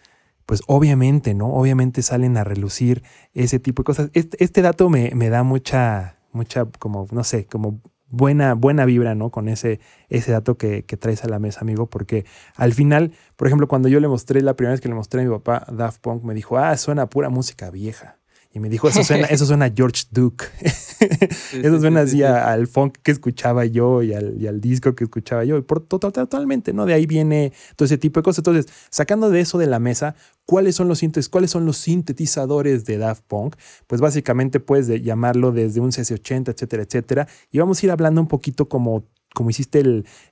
pues 0.46 0.62
obviamente, 0.68 1.34
¿no? 1.34 1.48
Obviamente 1.54 2.02
salen 2.02 2.38
a 2.38 2.46
relucir 2.46 3.04
ese 3.34 3.60
tipo 3.60 3.82
de 3.82 3.86
cosas. 3.88 4.10
Este, 4.14 4.42
este 4.42 4.62
dato 4.62 4.90
me, 4.90 5.12
me 5.16 5.28
da 5.28 5.44
mucha, 5.44 6.16
mucha, 6.32 6.64
como, 6.80 7.08
no 7.12 7.26
sé, 7.26 7.46
como 7.46 7.82
buena, 8.08 8.54
buena 8.54 8.86
vibra, 8.86 9.16
¿no? 9.16 9.32
Con 9.32 9.50
ese, 9.50 9.82
ese 10.08 10.32
dato 10.32 10.58
que, 10.58 10.86
que 10.86 10.96
traes 10.96 11.26
a 11.26 11.28
la 11.28 11.40
mesa, 11.40 11.60
amigo, 11.60 11.88
porque 11.88 12.24
al 12.56 12.72
final, 12.72 13.12
por 13.36 13.48
ejemplo, 13.48 13.68
cuando 13.68 13.90
yo 13.90 14.00
le 14.00 14.08
mostré, 14.08 14.42
la 14.42 14.56
primera 14.56 14.72
vez 14.72 14.80
que 14.80 14.88
le 14.88 14.96
mostré 14.96 15.20
a 15.20 15.26
mi 15.26 15.30
papá 15.30 15.66
Daft 15.74 16.00
Punk, 16.00 16.24
me 16.24 16.34
dijo, 16.34 16.58
ah, 16.58 16.78
suena 16.78 17.10
pura 17.10 17.28
música 17.28 17.70
vieja. 17.70 18.19
Y 18.52 18.60
me 18.60 18.68
dijo, 18.68 18.90
eso 18.90 19.04
suena, 19.04 19.28
eso 19.28 19.46
suena 19.46 19.66
a 19.66 19.72
George 19.76 20.06
Duke. 20.10 20.46
eso 21.02 21.80
suena 21.80 22.02
así 22.02 22.24
a- 22.24 22.52
al 22.52 22.66
funk 22.68 22.98
que 23.04 23.12
escuchaba 23.12 23.66
yo 23.66 24.02
y 24.02 24.14
al, 24.14 24.42
y 24.42 24.48
al 24.48 24.60
disco 24.60 24.96
que 24.96 25.04
escuchaba 25.04 25.44
yo. 25.44 25.58
Y 25.58 25.62
por, 25.62 25.82
total- 25.82 26.12
totalmente, 26.14 26.74
¿no? 26.74 26.86
De 26.88 26.94
ahí 26.96 27.06
viene 27.06 27.54
todo 27.76 27.86
ese 27.86 27.98
tipo 28.00 28.20
de 28.20 28.24
cosas. 28.24 28.40
Entonces, 28.40 28.66
sacando 28.90 29.30
de 29.30 29.42
eso 29.42 29.60
de 29.60 29.68
la 29.68 29.78
mesa, 29.80 30.16
¿cuáles 30.46 30.76
son 30.76 30.88
los, 30.88 31.00
cuáles 31.30 31.52
son 31.52 31.66
los 31.66 31.78
sintetizadores 31.78 32.86
de 32.86 32.98
Daft 32.98 33.24
Punk? 33.28 33.56
Pues 33.88 34.02
básicamente 34.02 34.60
puedes 34.60 34.88
de- 34.88 35.02
llamarlo 35.02 35.52
desde 35.52 35.80
un 35.80 35.92
CS80, 35.92 36.52
etcétera, 36.54 36.84
etcétera. 36.84 37.28
Y 37.52 37.60
vamos 37.60 37.82
a 37.82 37.86
ir 37.86 37.92
hablando 37.92 38.20
un 38.20 38.28
poquito 38.28 38.68
como 38.68 39.06
como 39.34 39.50
hiciste 39.50 39.84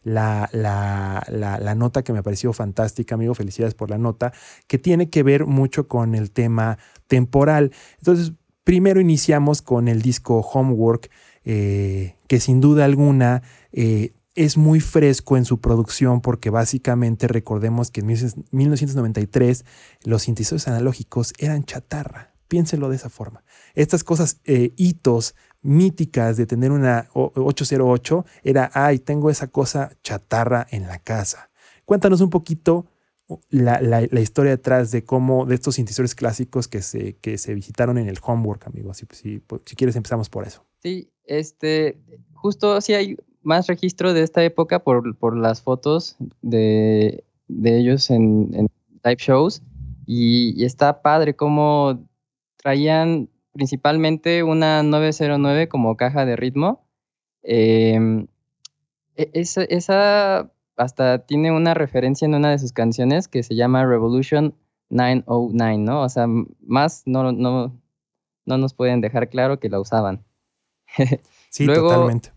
la- 0.03 0.49
la- 0.51 1.23
la 1.59 1.75
nota 1.75 2.03
que 2.03 2.13
me 2.13 2.23
pareció 2.23 2.51
fantástica, 2.53 3.15
amigo, 3.15 3.33
felicidades 3.35 3.73
por 3.75 3.89
la 3.89 3.97
nota, 3.97 4.33
que 4.67 4.77
tiene 4.79 5.09
que 5.09 5.23
ver 5.23 5.45
mucho 5.45 5.87
con 5.87 6.15
el 6.15 6.31
tema 6.31 6.77
temporal. 7.07 7.71
Entonces, 7.99 8.33
primero 8.63 8.99
iniciamos 8.99 9.61
con 9.61 9.87
el 9.87 10.01
disco 10.01 10.39
Homework, 10.39 11.09
eh, 11.45 12.15
que 12.27 12.39
sin 12.39 12.59
duda 12.59 12.83
alguna 12.85 13.43
eh, 13.71 14.13
es 14.35 14.57
muy 14.57 14.79
fresco 14.81 15.37
en 15.37 15.45
su 15.45 15.59
producción 15.61 16.19
porque 16.21 16.49
básicamente 16.49 17.27
recordemos 17.27 17.89
que 17.91 18.01
en 18.01 18.07
1993 18.51 19.65
los 20.03 20.23
sintetizadores 20.23 20.67
analógicos 20.67 21.33
eran 21.39 21.63
chatarra. 21.63 22.33
Piénselo 22.47 22.89
de 22.89 22.95
esa 22.95 23.09
forma. 23.09 23.43
Estas 23.75 24.03
cosas, 24.03 24.39
eh, 24.45 24.73
hitos 24.77 25.35
míticas 25.61 26.37
de 26.37 26.45
tener 26.45 26.71
una 26.71 27.09
o- 27.13 27.31
808 27.35 28.25
era, 28.43 28.69
ay, 28.73 28.99
tengo 28.99 29.29
esa 29.29 29.47
cosa 29.47 29.91
chatarra 30.03 30.65
en 30.71 30.87
la 30.87 30.99
casa. 30.99 31.49
Cuéntanos 31.85 32.21
un 32.21 32.29
poquito 32.29 32.87
la, 33.49 33.81
la- 33.81 34.07
la 34.09 34.19
historia 34.21 34.51
detrás 34.51 34.91
de 34.91 35.03
cómo, 35.03 35.45
de 35.45 35.55
estos 35.55 35.75
sintetizadores 35.75 36.15
clásicos 36.15 36.67
que 36.67 36.81
se, 36.81 37.17
que 37.17 37.37
se 37.37 37.53
visitaron 37.53 37.97
en 37.97 38.07
el 38.07 38.17
homework, 38.21 38.65
amigo. 38.67 38.93
Si, 38.93 39.05
si, 39.11 39.41
si 39.65 39.75
quieres 39.75 39.95
empezamos 39.95 40.29
por 40.29 40.45
eso. 40.47 40.63
Sí, 40.81 41.09
este, 41.25 41.99
justo 42.33 42.79
sí 42.81 42.93
hay 42.93 43.17
más 43.41 43.67
registro 43.67 44.13
de 44.13 44.23
esta 44.23 44.43
época 44.43 44.79
por, 44.83 45.17
por 45.17 45.35
las 45.37 45.61
fotos 45.61 46.15
de, 46.41 47.23
de 47.47 47.77
ellos 47.77 48.09
en, 48.09 48.49
en 48.53 48.67
live 49.03 49.17
shows 49.19 49.61
y, 50.05 50.53
y 50.61 50.65
está 50.65 51.01
padre 51.01 51.35
cómo 51.35 52.07
traían 52.57 53.29
principalmente 53.57 54.43
una 54.43 54.83
909 54.83 55.67
como 55.67 55.97
caja 55.97 56.25
de 56.25 56.35
ritmo. 56.35 56.85
Em, 57.43 58.27
e- 59.15 59.29
esa, 59.33 59.63
esa 59.63 60.51
hasta 60.77 61.25
tiene 61.25 61.51
una 61.51 61.73
referencia 61.73 62.25
en 62.25 62.35
una 62.35 62.51
de 62.51 62.59
sus 62.59 62.71
canciones 62.71 63.27
que 63.27 63.41
se 63.43 63.55
llama 63.55 63.85
Revolution 63.85 64.53
909, 64.89 65.77
¿no? 65.79 66.03
O 66.03 66.09
sea, 66.09 66.27
más 66.61 67.03
no, 67.07 67.31
no, 67.31 67.75
no 68.45 68.57
nos 68.57 68.73
pueden 68.75 69.01
dejar 69.01 69.29
claro 69.29 69.59
que 69.59 69.69
la 69.69 69.79
usaban. 69.79 70.23
Sí, 71.49 71.65
Luego- 71.65 71.89
totalmente. 71.89 72.29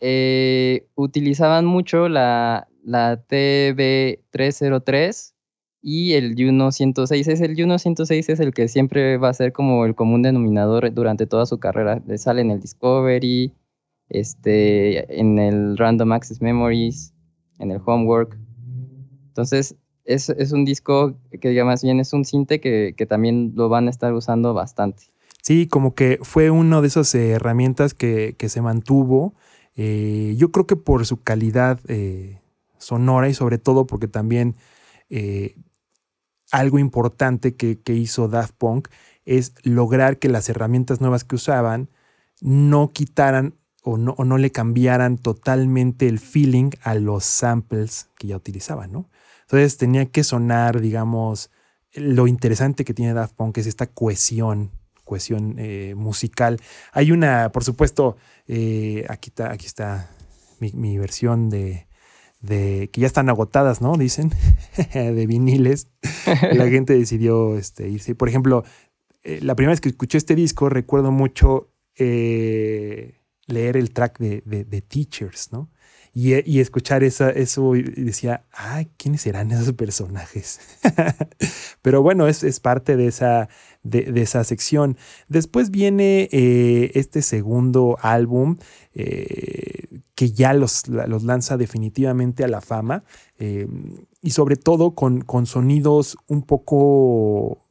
Eh, 0.00 0.86
utilizaban 0.94 1.66
mucho 1.66 2.08
la, 2.08 2.68
la 2.84 3.20
TB303 3.26 5.34
y 5.82 6.14
el 6.14 6.34
Juno 6.36 6.72
106. 6.72 7.28
Es 7.28 7.40
el 7.40 7.54
Juno 7.56 7.78
106 7.78 8.28
es 8.28 8.40
el 8.40 8.52
que 8.52 8.68
siempre 8.68 9.16
va 9.16 9.28
a 9.28 9.34
ser 9.34 9.52
como 9.52 9.84
el 9.84 9.94
común 9.94 10.22
denominador 10.22 10.92
durante 10.92 11.26
toda 11.26 11.46
su 11.46 11.58
carrera. 11.58 12.02
Le 12.06 12.18
sale 12.18 12.40
en 12.40 12.50
el 12.50 12.60
Discovery, 12.60 13.52
este, 14.08 15.20
en 15.20 15.38
el 15.38 15.76
Random 15.76 16.12
Access 16.12 16.40
Memories, 16.40 17.14
en 17.58 17.70
el 17.70 17.80
Homework. 17.84 18.38
Entonces, 19.28 19.76
es, 20.04 20.30
es 20.30 20.52
un 20.52 20.64
disco 20.64 21.14
que 21.40 21.50
diga 21.50 21.64
más 21.64 21.82
bien 21.82 22.00
es 22.00 22.12
un 22.12 22.24
cinte 22.24 22.60
que, 22.60 22.94
que 22.96 23.06
también 23.06 23.52
lo 23.54 23.68
van 23.68 23.86
a 23.86 23.90
estar 23.90 24.12
usando 24.14 24.54
bastante. 24.54 25.04
Sí, 25.42 25.66
como 25.66 25.94
que 25.94 26.18
fue 26.22 26.50
una 26.50 26.80
de 26.80 26.88
esas 26.88 27.14
herramientas 27.14 27.94
que, 27.94 28.34
que 28.36 28.48
se 28.48 28.60
mantuvo. 28.60 29.34
eh, 29.76 30.34
yo 30.36 30.50
creo 30.50 30.66
que 30.66 30.76
por 30.76 31.06
su 31.06 31.22
calidad 31.22 31.78
eh, 31.88 32.40
sonora 32.78 33.28
y 33.28 33.34
sobre 33.34 33.58
todo 33.58 33.86
porque 33.86 34.08
también 34.08 34.56
eh, 35.10 35.54
algo 36.50 36.78
importante 36.78 37.54
que, 37.54 37.80
que 37.80 37.94
hizo 37.94 38.28
Daft 38.28 38.54
Punk 38.56 38.88
es 39.24 39.52
lograr 39.62 40.18
que 40.18 40.28
las 40.28 40.48
herramientas 40.48 41.00
nuevas 41.00 41.24
que 41.24 41.36
usaban 41.36 41.90
no 42.40 42.90
quitaran 42.92 43.54
o 43.82 43.96
no, 43.96 44.14
no 44.24 44.38
le 44.38 44.50
cambiaran 44.50 45.18
totalmente 45.18 46.08
el 46.08 46.18
feeling 46.18 46.70
a 46.82 46.94
los 46.94 47.24
samples 47.24 48.08
que 48.18 48.28
ya 48.28 48.36
utilizaban, 48.36 48.92
¿no? 48.92 49.08
Entonces 49.42 49.78
tenía 49.78 50.06
que 50.06 50.24
sonar, 50.24 50.80
digamos, 50.80 51.50
lo 51.94 52.26
interesante 52.26 52.84
que 52.84 52.94
tiene 52.94 53.14
Daft 53.14 53.34
Punk 53.34 53.58
es 53.58 53.66
esta 53.66 53.86
cohesión, 53.86 54.70
cohesión 55.04 55.54
eh, 55.58 55.94
musical. 55.96 56.60
Hay 56.92 57.12
una, 57.12 57.50
por 57.50 57.64
supuesto, 57.64 58.16
eh, 58.46 59.06
aquí 59.08 59.30
está, 59.30 59.52
aquí 59.52 59.66
está 59.66 60.10
mi, 60.60 60.98
versión 60.98 61.48
de, 61.48 61.86
de, 62.40 62.90
que 62.92 63.00
ya 63.00 63.06
están 63.06 63.30
agotadas, 63.30 63.80
¿no? 63.80 63.96
Dicen, 63.96 64.32
de 64.92 65.26
viniles. 65.26 65.88
La 66.52 66.68
gente 66.68 66.96
decidió 66.96 67.56
este, 67.56 67.88
irse. 67.88 68.14
Por 68.14 68.28
ejemplo, 68.28 68.64
eh, 69.22 69.40
la 69.42 69.54
primera 69.54 69.72
vez 69.72 69.80
que 69.80 69.88
escuché 69.88 70.18
este 70.18 70.34
disco, 70.34 70.68
recuerdo 70.68 71.10
mucho 71.12 71.72
leer 72.00 73.76
el 73.76 73.90
track 73.90 74.18
de, 74.18 74.42
de 74.44 74.80
Teachers, 74.82 75.50
¿no? 75.50 75.68
y, 76.20 76.58
escuchar 76.58 77.04
esa, 77.04 77.30
eso 77.30 77.76
y 77.76 77.82
decía, 77.82 78.44
ay, 78.50 78.88
¿quiénes 78.96 79.22
serán 79.22 79.52
esos 79.52 79.72
personajes? 79.74 80.58
Pero 81.82 82.02
bueno, 82.02 82.26
es, 82.26 82.42
es 82.42 82.58
parte 82.58 82.96
de 82.96 83.06
esa, 83.06 83.48
de, 83.84 84.12
esa 84.20 84.42
sección. 84.42 84.96
Después 85.28 85.70
viene 85.70 86.28
eh, 86.32 86.90
este 86.94 87.22
segundo 87.22 87.98
álbum 88.02 88.56
eh, 88.94 90.00
que 90.16 90.32
ya 90.32 90.54
los, 90.54 90.88
los, 90.88 91.22
lanza 91.22 91.56
definitivamente 91.56 92.42
a 92.42 92.48
la 92.48 92.60
fama 92.60 93.04
eh, 93.38 93.68
y 94.20 94.30
sobre 94.30 94.56
todo 94.56 94.94
con, 94.94 95.20
con 95.22 95.46
sonidos 95.46 96.16
un 96.26 96.42
poco 96.42 97.66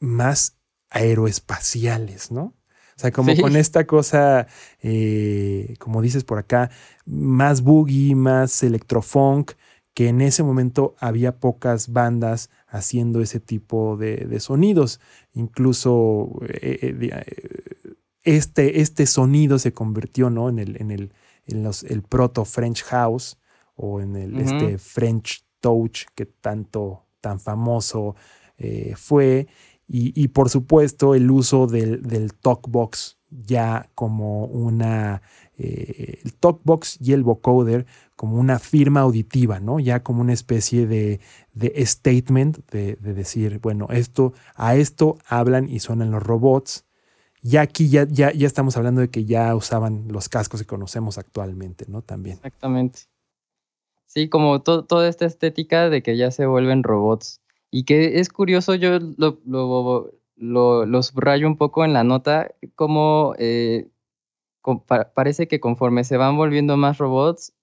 más 0.00 0.58
aeroespaciales, 0.90 2.30
¿no? 2.30 2.54
O 2.96 3.00
sea, 3.02 3.10
como 3.10 3.34
con 3.36 3.56
esta 3.56 3.86
cosa, 3.86 4.46
eh, 4.80 5.74
como 5.78 6.02
dices 6.02 6.24
por 6.24 6.38
acá, 6.38 6.70
más 7.06 7.62
boogie, 7.62 8.14
más 8.14 8.62
electrofunk, 8.62 9.52
que 9.94 10.08
en 10.08 10.20
ese 10.20 10.42
momento 10.42 10.94
había 10.98 11.38
pocas 11.38 11.92
bandas 11.92 12.50
haciendo 12.68 13.20
ese 13.20 13.40
tipo 13.40 13.96
de, 13.96 14.38
sonidos. 14.40 15.00
Incluso 15.32 16.30
eh, 16.48 16.96
eh, 17.00 17.86
este, 18.22 18.80
este 18.80 19.06
sonido 19.06 19.58
se 19.58 19.72
convirtió 19.72 20.30
¿no? 20.30 20.48
en, 20.48 20.58
el, 20.58 20.80
en, 20.80 20.90
el, 20.90 21.12
en 21.46 21.62
los, 21.62 21.82
el 21.84 22.02
proto 22.02 22.44
French 22.44 22.84
House 22.84 23.38
o 23.76 24.00
en 24.00 24.16
el 24.16 24.38
este 24.38 24.78
French 24.78 25.44
Touch 25.60 26.06
que 26.14 26.26
tanto, 26.26 27.04
tan 27.20 27.40
famoso 27.40 28.16
fue. 28.96 29.46
Y, 29.88 30.28
por 30.28 30.48
supuesto 30.48 31.14
el 31.14 31.30
uso 31.30 31.66
del, 31.66 32.02
del 32.02 32.32
talkbox 32.32 33.18
ya 33.32 33.88
como 33.94 34.44
una, 34.44 35.22
eh, 35.56 36.20
el 36.22 36.34
talkbox 36.34 36.98
y 37.00 37.12
el 37.12 37.22
vocoder 37.22 37.86
como 38.16 38.36
una 38.36 38.58
firma 38.58 39.00
auditiva, 39.00 39.58
¿no? 39.58 39.80
Ya 39.80 40.02
como 40.02 40.20
una 40.20 40.32
especie 40.32 40.86
de, 40.86 41.20
statement 41.84 42.58
de, 42.70 42.96
decir, 42.96 43.58
bueno, 43.60 43.88
esto, 43.90 44.32
a 44.54 44.76
esto 44.76 45.18
hablan 45.26 45.68
y 45.68 45.80
suenan 45.80 46.10
los 46.10 46.22
robots. 46.22 46.84
Ya 47.42 47.62
aquí 47.62 47.88
ya, 47.88 48.06
ya, 48.06 48.32
ya 48.32 48.46
estamos 48.46 48.76
hablando 48.76 49.00
de 49.00 49.10
que 49.10 49.24
ya 49.24 49.54
usaban 49.56 50.06
los 50.08 50.28
cascos 50.28 50.60
que 50.60 50.66
conocemos 50.66 51.18
actualmente, 51.18 51.86
¿no? 51.88 52.02
También. 52.02 52.36
Exactamente. 52.36 53.00
Sí, 54.14 54.28
como 54.28 54.60
toda 54.60 55.08
esta 55.08 55.24
estética 55.24 55.88
de 55.88 56.02
que 56.02 56.18
ya 56.18 56.30
se 56.30 56.44
vuelven 56.44 56.82
robots 56.82 57.40
y 57.70 57.84
que 57.84 58.20
es 58.20 58.28
curioso, 58.28 58.74
yo 58.74 58.98
lo, 58.98 59.40
lo, 60.36 61.02
subrayo 61.02 61.46
un 61.46 61.56
poco 61.56 61.82
en 61.82 61.94
la 61.94 62.04
nota, 62.04 62.50
como 62.74 63.34
eh, 63.38 63.88
parece 65.14 65.48
que 65.48 65.60
conforme 65.60 66.04
se 66.04 66.18
van 66.18 66.36
volviendo 66.36 66.76
más 66.76 66.98
robots, 66.98 67.54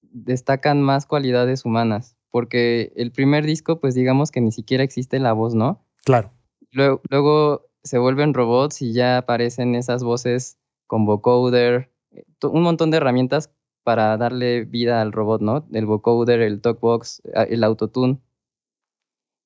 destacan 0.00 0.80
más 0.80 1.04
cualidades 1.04 1.66
humanas, 1.66 2.16
porque 2.30 2.94
el 2.96 3.12
primer 3.12 3.44
disco, 3.44 3.78
pues 3.78 3.94
digamos 3.94 4.30
que 4.30 4.40
ni 4.40 4.52
siquiera 4.52 4.82
existe 4.82 5.18
la 5.18 5.34
voz, 5.34 5.54
¿no? 5.54 5.84
Claro. 6.02 6.32
Luego, 6.70 7.02
luego 7.10 7.66
se 7.82 7.98
vuelven 7.98 8.32
robots 8.32 8.80
y 8.80 8.94
ya 8.94 9.18
aparecen 9.18 9.74
esas 9.74 10.02
voces 10.02 10.56
con 10.86 11.04
vocoder, 11.04 11.92
eh, 12.12 12.24
un 12.42 12.62
montón 12.62 12.90
de 12.90 12.96
herramientas 12.96 13.50
para 13.84 14.16
darle 14.16 14.64
vida 14.64 15.00
al 15.02 15.12
robot, 15.12 15.40
¿no? 15.42 15.66
El 15.72 15.86
vocoder, 15.86 16.40
el 16.40 16.60
talkbox, 16.60 17.22
el 17.48 17.64
autotune 17.64 18.20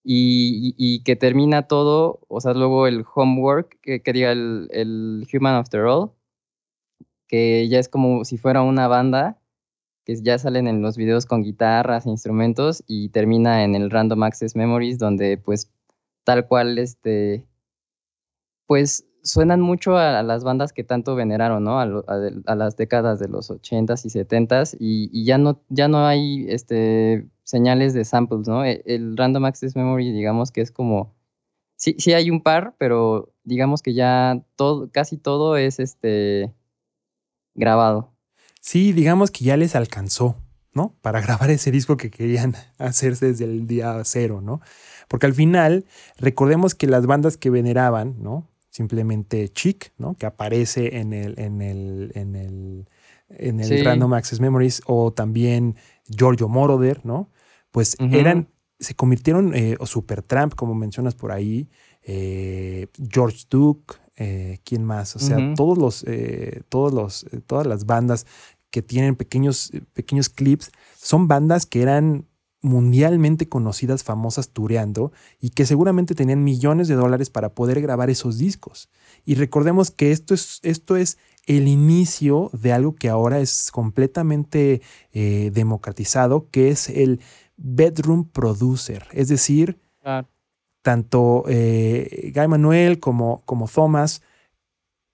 y, 0.04 1.02
que 1.04 1.16
termina 1.16 1.66
todo, 1.66 2.20
o 2.28 2.40
sea, 2.40 2.52
luego 2.54 2.86
el 2.86 3.04
homework, 3.14 3.78
que, 3.80 4.12
diga 4.12 4.32
el, 4.32 5.26
Human 5.32 5.54
After 5.54 5.80
All, 5.82 6.12
que 7.26 7.68
ya 7.68 7.78
es 7.78 7.88
como 7.88 8.24
si 8.24 8.36
fuera 8.38 8.62
una 8.62 8.86
banda, 8.88 9.38
que 10.04 10.16
ya 10.22 10.38
salen 10.38 10.68
en 10.68 10.82
los 10.82 10.96
videos 10.96 11.26
con 11.26 11.42
guitarras, 11.42 12.06
e 12.06 12.10
instrumentos, 12.10 12.84
y 12.86 13.08
termina 13.10 13.64
en 13.64 13.74
el 13.74 13.90
Random 13.90 14.22
Access 14.22 14.56
Memories, 14.56 14.98
donde 14.98 15.38
pues 15.38 15.72
tal 16.24 16.46
cual, 16.46 16.78
este, 16.78 17.46
pues 18.66 19.06
suenan 19.24 19.60
mucho 19.60 19.96
a, 19.96 20.22
las 20.22 20.44
bandas 20.44 20.72
que 20.72 20.84
tanto 20.84 21.14
veneraron, 21.14 21.64
¿no? 21.64 21.80
A, 21.80 22.54
las 22.54 22.76
décadas 22.76 23.18
de 23.18 23.28
los 23.28 23.50
80s 23.50 24.04
y 24.04 24.10
70s, 24.10 24.76
y, 24.78 25.24
ya, 25.24 25.38
no, 25.38 25.60
ya 25.70 25.88
no 25.88 26.06
hay, 26.06 26.46
este, 26.48 27.26
señales 27.42 27.94
de 27.94 28.04
samples, 28.04 28.46
¿no? 28.46 28.64
E, 28.64 28.82
el, 28.86 29.16
Random 29.16 29.46
Access 29.46 29.74
Memory, 29.74 30.12
digamos 30.12 30.52
que 30.52 30.60
es 30.60 30.70
como, 30.70 31.14
sí, 31.76 31.96
sí 31.98 32.12
hay 32.12 32.30
un 32.30 32.42
par, 32.42 32.74
pero 32.78 33.32
digamos 33.42 33.82
que 33.82 33.94
ya 33.94 34.42
todo, 34.56 34.90
casi 34.92 35.16
todo 35.16 35.56
es 35.56 35.80
este 35.80 36.52
grabado. 37.54 38.12
Sí, 38.60 38.92
digamos 38.92 39.30
que 39.30 39.44
ya 39.44 39.56
les 39.56 39.74
alcanzó, 39.74 40.36
¿no? 40.74 40.94
Para 41.00 41.20
grabar 41.22 41.50
ese 41.50 41.70
disco 41.70 41.96
que 41.96 42.10
querían 42.10 42.54
hacer 42.78 43.16
desde 43.16 43.46
el 43.46 43.66
día 43.66 44.02
cero, 44.04 44.42
¿no? 44.42 44.60
Porque 45.08 45.26
al 45.26 45.34
final, 45.34 45.86
recordemos 46.18 46.74
que 46.74 46.86
las 46.86 47.06
bandas 47.06 47.36
que 47.38 47.50
veneraban, 47.50 48.22
¿no? 48.22 48.48
Simplemente 48.74 49.48
Chic, 49.50 49.92
¿no? 49.98 50.14
Que 50.14 50.26
aparece 50.26 50.98
en 50.98 51.12
el, 51.12 51.38
en 51.38 51.62
el, 51.62 52.10
en 52.14 52.34
el, 52.34 52.88
en 53.28 53.60
el 53.60 53.84
Random 53.84 54.12
Access 54.14 54.40
Memories, 54.40 54.82
o 54.86 55.12
también 55.12 55.76
Giorgio 56.08 56.48
Moroder, 56.48 57.06
¿no? 57.06 57.30
pues 57.74 57.96
eran, 57.98 58.46
se 58.78 58.94
convirtieron, 58.94 59.52
eh, 59.52 59.74
o 59.80 59.86
Supertramp, 59.86 60.54
como 60.54 60.76
mencionas 60.76 61.16
por 61.16 61.32
ahí, 61.32 61.68
eh, 62.04 62.86
George 63.10 63.46
Duke, 63.50 63.96
eh, 64.16 64.60
¿quién 64.62 64.84
más? 64.84 65.16
O 65.16 65.18
sea, 65.18 65.54
todos 65.56 65.76
los, 65.76 66.06
todos 66.68 66.94
los, 66.94 67.26
todas 67.48 67.66
las 67.66 67.84
bandas 67.84 68.28
que 68.70 68.80
tienen 68.80 69.16
pequeños, 69.16 69.72
pequeños 69.92 70.28
clips, 70.28 70.70
son 70.96 71.26
bandas 71.26 71.66
que 71.66 71.82
eran 71.82 72.28
mundialmente 72.64 73.48
conocidas, 73.48 74.02
famosas, 74.02 74.48
tureando, 74.50 75.12
y 75.40 75.50
que 75.50 75.66
seguramente 75.66 76.14
tenían 76.14 76.42
millones 76.42 76.88
de 76.88 76.94
dólares 76.94 77.30
para 77.30 77.54
poder 77.54 77.80
grabar 77.80 78.10
esos 78.10 78.38
discos. 78.38 78.88
Y 79.24 79.36
recordemos 79.36 79.90
que 79.90 80.10
esto 80.10 80.34
es, 80.34 80.60
esto 80.62 80.96
es 80.96 81.18
el 81.46 81.68
inicio 81.68 82.50
de 82.52 82.72
algo 82.72 82.94
que 82.94 83.08
ahora 83.08 83.40
es 83.40 83.70
completamente 83.70 84.80
democratizado, 85.12 86.48
que 86.50 86.70
es 86.70 86.88
el 86.88 87.20
bedroom 87.56 88.24
producer, 88.24 89.06
es 89.12 89.28
decir, 89.28 89.78
tanto 90.84 91.44
eh, 91.48 92.30
Guy 92.34 92.46
Manuel 92.46 92.98
como, 92.98 93.42
como 93.46 93.68
Thomas 93.68 94.22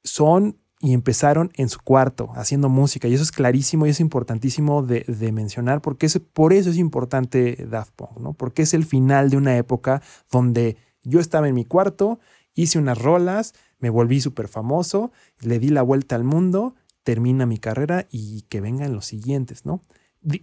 son 0.03 0.60
y 0.81 0.95
empezaron 0.95 1.53
en 1.55 1.69
su 1.69 1.79
cuarto 1.81 2.31
haciendo 2.35 2.69
música. 2.69 3.07
Y 3.07 3.15
eso 3.15 3.23
es 3.23 3.33
clarísimo 3.33 3.87
y 3.87 3.91
es 3.91 4.01
importantísimo 4.01 4.83
de, 4.83 5.05
mencionar 5.33 5.83
porque 5.83 6.07
es, 6.07 6.19
por 6.19 6.53
eso 6.53 6.71
es 6.71 6.79
importante 6.79 7.67
Daft 7.71 7.93
Punk, 7.95 8.19
¿no? 8.19 8.33
Porque 8.33 8.63
es 8.63 8.73
el 8.73 8.85
final 8.85 9.29
de 9.31 9.37
una 9.37 9.57
época 9.57 10.03
donde 10.31 10.77
yo 11.03 11.21
estaba 11.21 11.49
en 11.49 11.55
mi 11.55 11.67
cuarto, 11.67 12.19
hice 12.55 12.79
unas 12.79 12.99
rolas, 12.99 13.55
me 13.79 13.91
volví 13.91 14.21
súper 14.21 14.49
famoso, 14.49 15.13
le 15.41 15.59
di 15.59 15.69
la 15.69 15.83
vuelta 15.83 16.17
al 16.17 16.25
mundo, 16.25 16.75
termina 17.03 17.47
mi 17.47 17.59
carrera 17.59 18.07
y 18.11 18.43
que 18.43 18.61
vengan 18.61 18.95
los 18.95 19.07
siguientes, 19.07 19.67
¿no? 19.67 19.83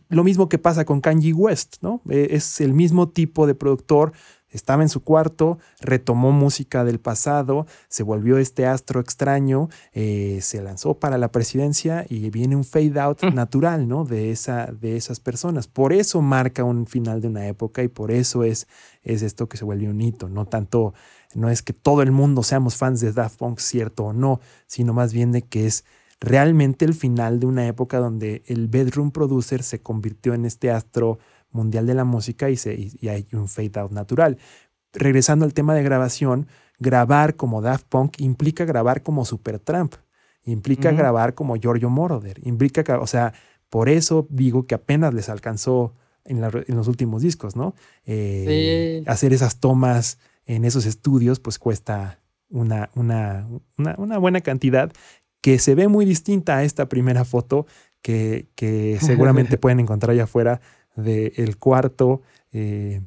lo 0.09 0.23
mismo 0.23 0.49
que 0.49 0.57
pasa 0.57 0.85
con 0.85 1.01
Kanye 1.01 1.33
West, 1.33 1.77
¿no? 1.81 2.01
E, 2.09 2.29
es 2.31 2.61
el 2.61 2.73
mismo 2.73 3.09
tipo 3.09 3.45
de 3.45 3.55
productor, 3.55 4.13
estaba 4.49 4.83
en 4.83 4.89
su 4.89 5.03
cuarto, 5.03 5.57
retomó 5.81 6.31
música 6.31 6.83
del 6.83 6.99
pasado, 6.99 7.65
se 7.89 8.03
volvió 8.03 8.37
este 8.37 8.65
astro 8.65 8.99
extraño, 8.99 9.69
eh, 9.93 10.39
se 10.41 10.61
lanzó 10.61 10.95
para 10.95 11.17
la 11.17 11.31
presidencia 11.31 12.05
y 12.07 12.29
viene 12.29 12.55
un 12.55 12.63
fade 12.63 12.99
out 12.99 13.23
mm. 13.23 13.33
natural, 13.33 13.87
¿no? 13.87 14.05
De, 14.05 14.31
esa, 14.31 14.67
de 14.67 14.97
esas 14.97 15.19
personas. 15.19 15.67
Por 15.67 15.93
eso 15.93 16.21
marca 16.21 16.63
un 16.63 16.87
final 16.87 17.21
de 17.21 17.27
una 17.27 17.47
época 17.47 17.83
y 17.83 17.87
por 17.87 18.11
eso 18.11 18.43
es, 18.43 18.67
es 19.03 19.21
esto 19.21 19.49
que 19.49 19.57
se 19.57 19.65
vuelve 19.65 19.89
un 19.89 20.01
hito, 20.01 20.29
no 20.29 20.45
tanto, 20.45 20.93
no 21.35 21.49
es 21.49 21.61
que 21.61 21.73
todo 21.73 22.01
el 22.01 22.11
mundo 22.11 22.43
seamos 22.43 22.77
fans 22.77 23.01
de 23.01 23.11
Daft 23.11 23.37
Punk, 23.37 23.59
cierto 23.59 24.05
o 24.05 24.13
no, 24.13 24.39
sino 24.65 24.93
más 24.93 25.13
bien 25.13 25.31
de 25.31 25.41
que 25.41 25.67
es 25.67 25.83
realmente 26.19 26.85
el 26.85 26.93
final 26.93 27.39
de 27.39 27.45
una 27.45 27.67
época 27.67 27.99
donde 27.99 28.43
el 28.47 28.67
bedroom 28.67 29.11
producer 29.11 29.63
se 29.63 29.81
convirtió 29.81 30.33
en 30.33 30.45
este 30.45 30.71
astro 30.71 31.19
mundial 31.51 31.85
de 31.87 31.93
la 31.93 32.03
música 32.03 32.49
y, 32.49 32.57
se, 32.57 32.91
y 32.99 33.07
hay 33.07 33.27
un 33.33 33.47
fade 33.47 33.79
out 33.79 33.91
natural. 33.91 34.37
Regresando 34.93 35.45
al 35.45 35.53
tema 35.53 35.75
de 35.75 35.83
grabación, 35.83 36.47
grabar 36.79 37.35
como 37.35 37.61
Daft 37.61 37.85
Punk 37.87 38.19
implica 38.19 38.65
grabar 38.65 39.03
como 39.03 39.25
Supertramp, 39.25 39.95
implica 40.43 40.91
grabar 40.91 41.33
como 41.33 41.55
Giorgio 41.55 41.89
Moroder, 41.89 42.39
implica, 42.45 42.99
o 42.99 43.07
sea, 43.07 43.33
por 43.69 43.89
eso 43.89 44.27
digo 44.29 44.65
que 44.65 44.75
apenas 44.75 45.13
les 45.13 45.29
alcanzó 45.29 45.93
en, 46.23 46.41
los 46.41 46.87
últimos 46.87 47.21
discos, 47.21 47.55
¿no? 47.55 47.73
Eh, 48.05 49.03
hacer 49.07 49.33
esas 49.33 49.59
tomas 49.59 50.19
en 50.45 50.65
esos 50.65 50.85
estudios, 50.85 51.39
pues 51.39 51.59
cuesta 51.59 52.19
una, 52.49 52.89
una, 52.95 53.47
una, 53.77 54.17
buena 54.17 54.41
cantidad 54.41 54.91
que 55.41 55.59
se 55.59 55.75
ve 55.75 55.87
muy 55.87 56.05
distinta 56.05 56.57
a 56.57 56.63
esta 56.63 56.87
primera 56.87 57.25
foto 57.25 57.65
que, 58.01 58.47
que 58.55 58.97
seguramente 59.01 59.57
pueden 59.57 59.79
encontrar 59.79 60.11
allá 60.11 60.23
afuera 60.23 60.61
del 60.97 61.57
cuarto 61.57 62.21
eh, 62.51 63.01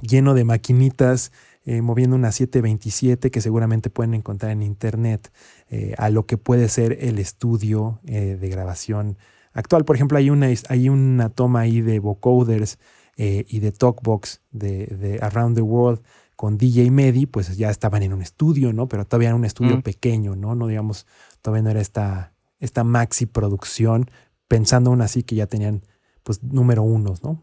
lleno 0.00 0.34
de 0.34 0.44
maquinitas 0.44 1.32
eh, 1.66 1.82
moviendo 1.82 2.16
una 2.16 2.32
727 2.32 3.30
que 3.30 3.40
seguramente 3.40 3.90
pueden 3.90 4.14
encontrar 4.14 4.52
en 4.52 4.62
internet 4.62 5.32
eh, 5.68 5.94
a 5.98 6.10
lo 6.10 6.26
que 6.26 6.36
puede 6.36 6.68
ser 6.68 6.98
el 7.00 7.18
estudio 7.18 8.00
de 8.02 8.48
grabación 8.48 9.18
actual. 9.52 9.84
Por 9.84 9.96
ejemplo, 9.96 10.18
hay 10.18 10.30
una, 10.30 10.48
hay 10.68 10.88
una 10.88 11.30
toma 11.30 11.60
ahí 11.60 11.80
de 11.80 11.98
vocoders 12.00 12.78
y 13.16 13.60
de 13.60 13.72
talkbox 13.72 14.40
de, 14.50 14.86
de 14.86 15.18
Around 15.22 15.56
the 15.56 15.62
World 15.62 16.00
con 16.36 16.58
DJ 16.58 16.90
Medi, 16.90 17.26
pues 17.26 17.56
ya 17.56 17.70
estaban 17.70 18.02
en 18.02 18.12
un 18.12 18.22
estudio, 18.22 18.72
¿no? 18.72 18.88
Pero 18.88 19.04
todavía 19.04 19.28
era 19.28 19.36
un 19.36 19.44
estudio 19.44 19.80
pequeño, 19.82 20.36
¿no? 20.36 20.54
No 20.54 20.66
digamos, 20.66 21.06
todavía 21.42 21.62
no 21.62 21.70
era 21.70 21.80
esta, 21.80 22.34
esta 22.58 22.84
maxi 22.84 23.26
producción, 23.26 24.10
pensando 24.48 24.90
aún 24.90 25.00
así 25.00 25.22
que 25.22 25.36
ya 25.36 25.46
tenían, 25.46 25.82
pues, 26.24 26.42
número 26.42 26.82
unos, 26.82 27.22
¿no? 27.22 27.40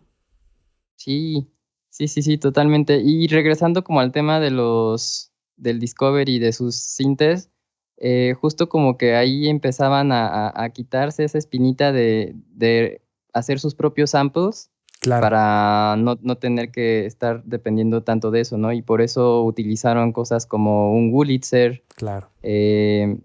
Sí, 0.98 1.48
sí, 1.90 2.10
sí, 2.10 2.22
sí, 2.22 2.38
totalmente. 2.38 3.02
Y 3.02 3.28
regresando 3.28 3.84
como 3.84 4.02
al 4.02 4.12
tema 4.12 4.42
de 4.42 4.52
los, 4.52 5.32
del 5.56 5.80
Discovery, 5.80 6.40
de 6.40 6.52
sus 6.52 6.76
sintes, 6.76 7.50
eh, 7.98 8.36
justo 8.40 8.68
como 8.68 8.98
que 8.98 9.16
ahí 9.16 9.48
empezaban 9.48 10.12
a, 10.12 10.70
quitarse 10.74 11.24
esa 11.24 11.38
espinita 11.38 11.92
de, 11.92 12.36
de 12.50 13.02
hacer 13.32 13.60
sus 13.60 13.76
propios 13.76 14.12
samples 14.12 14.72
para 15.10 15.96
no, 15.98 16.18
tener 16.38 16.72
que 16.72 17.06
estar 17.06 17.44
dependiendo 17.44 18.04
tanto 18.04 18.30
de 18.30 18.42
eso, 18.42 18.58
¿no? 18.58 18.72
Y 18.72 18.82
por 18.82 19.02
eso 19.02 19.44
utilizaron 19.44 20.12
cosas 20.14 20.46
como 20.46 20.94
un 20.94 21.12
Wurlitzer. 21.12 21.84
Claro. 21.96 22.30
Eh, 22.44 23.18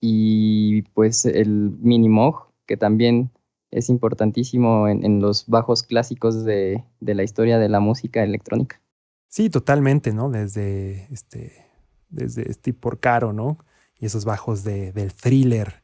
y 0.00 0.82
pues 0.94 1.24
el 1.24 1.70
Minimoog, 1.80 2.48
que 2.66 2.76
también 2.76 3.30
es 3.74 3.88
importantísimo 3.88 4.88
en, 4.88 5.20
los 5.20 5.46
bajos 5.46 5.82
clásicos 5.82 6.44
de, 6.44 6.84
la 7.00 7.22
historia 7.22 7.58
de 7.58 7.68
la 7.68 7.80
música 7.80 8.22
electrónica. 8.22 8.80
Sí, 9.28 9.50
totalmente, 9.50 10.12
¿no? 10.12 10.30
Desde 10.30 11.08
este, 11.12 11.66
desde 12.08 12.52
Steve 12.52 12.78
Porcaro, 12.78 13.32
¿no? 13.32 13.58
Y 13.98 14.06
esos 14.06 14.24
bajos 14.24 14.64
de, 14.64 14.92
del 14.92 15.12
thriller, 15.12 15.82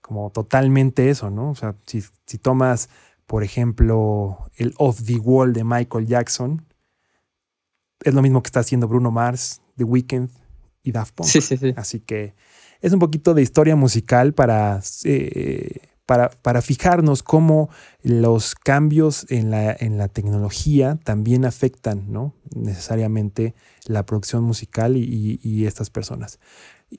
como 0.00 0.30
totalmente 0.30 1.10
eso, 1.10 1.30
¿no? 1.30 1.50
O 1.50 1.54
sea, 1.54 1.76
si, 1.86 2.02
si 2.24 2.38
tomas 2.38 2.88
por 3.26 3.42
ejemplo, 3.42 4.48
el 4.56 4.72
Off 4.78 5.02
the 5.04 5.18
Wall 5.18 5.52
de 5.52 5.64
Michael 5.64 6.06
Jackson. 6.06 6.64
Es 8.02 8.14
lo 8.14 8.22
mismo 8.22 8.42
que 8.42 8.48
está 8.48 8.60
haciendo 8.60 8.86
Bruno 8.86 9.10
Mars, 9.10 9.60
The 9.76 9.84
Weeknd 9.84 10.30
y 10.84 10.92
Daft 10.92 11.14
Punk. 11.14 11.28
Sí, 11.28 11.40
sí, 11.40 11.56
sí. 11.56 11.74
Así 11.76 12.00
que 12.00 12.34
es 12.80 12.92
un 12.92 13.00
poquito 13.00 13.34
de 13.34 13.42
historia 13.42 13.74
musical 13.74 14.32
para, 14.32 14.80
eh, 15.04 15.85
para, 16.06 16.30
para, 16.30 16.62
fijarnos 16.62 17.22
cómo 17.22 17.68
los 18.02 18.54
cambios 18.54 19.26
en 19.30 19.50
la, 19.50 19.76
en 19.78 19.98
la 19.98 20.08
tecnología 20.08 20.98
también 21.02 21.44
afectan 21.44 22.12
¿no? 22.12 22.34
necesariamente 22.54 23.54
la 23.86 24.06
producción 24.06 24.44
musical 24.44 24.96
y, 24.96 25.66
estas 25.66 25.90
personas. 25.90 26.38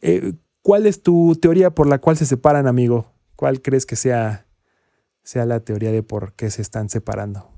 Eh, 0.02 0.34
¿Cuál 0.62 0.86
es 0.86 1.02
tu 1.02 1.36
teoría 1.42 1.72
por 1.72 1.88
la 1.88 2.00
cual 2.00 2.18
se 2.18 2.26
separan, 2.26 2.68
amigo? 2.68 3.14
¿Cuál 3.36 3.62
crees 3.62 3.86
que 3.86 3.96
sea 3.96 4.48
sea 5.28 5.46
la 5.46 5.60
teoría 5.60 5.92
de 5.92 6.04
por 6.04 6.34
qué 6.36 6.50
se 6.50 6.62
están 6.62 6.88
separando? 6.88 7.50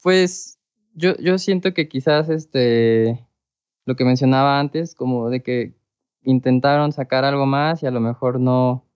Pues 0.00 0.60
yo, 0.94 1.16
yo 1.16 1.36
siento 1.38 1.74
que 1.74 1.88
quizás 1.88 2.28
este, 2.28 3.26
lo 3.84 3.96
que 3.96 4.04
mencionaba 4.04 4.60
antes, 4.60 4.94
como 4.94 5.28
de 5.28 5.42
que 5.42 5.74
intentaron 6.22 6.92
sacar 6.92 7.24
algo 7.24 7.46
más 7.46 7.82
y 7.82 7.86
a 7.86 7.90
lo 7.90 7.98
mejor 7.98 8.38
no, 8.38 8.87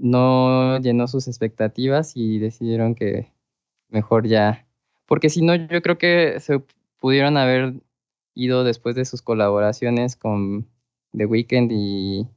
no 0.00 0.78
llenó 0.80 1.06
sus 1.08 1.28
expectativas 1.28 2.16
y 2.16 2.38
decidieron 2.38 2.94
que 2.94 3.32
mejor 3.88 4.26
ya. 4.26 4.66
Porque 5.06 5.30
si 5.30 5.42
no, 5.42 5.54
yo 5.54 5.82
creo 5.82 5.98
que 5.98 6.40
se 6.40 6.62
pudieron 6.98 7.36
haber 7.36 7.74
ido 8.34 8.64
después 8.64 8.94
de 8.96 9.04
sus 9.04 9.22
colaboraciones 9.22 10.16
con 10.16 10.68
The 11.16 11.26
Weeknd 11.26 11.70
y 11.72 12.28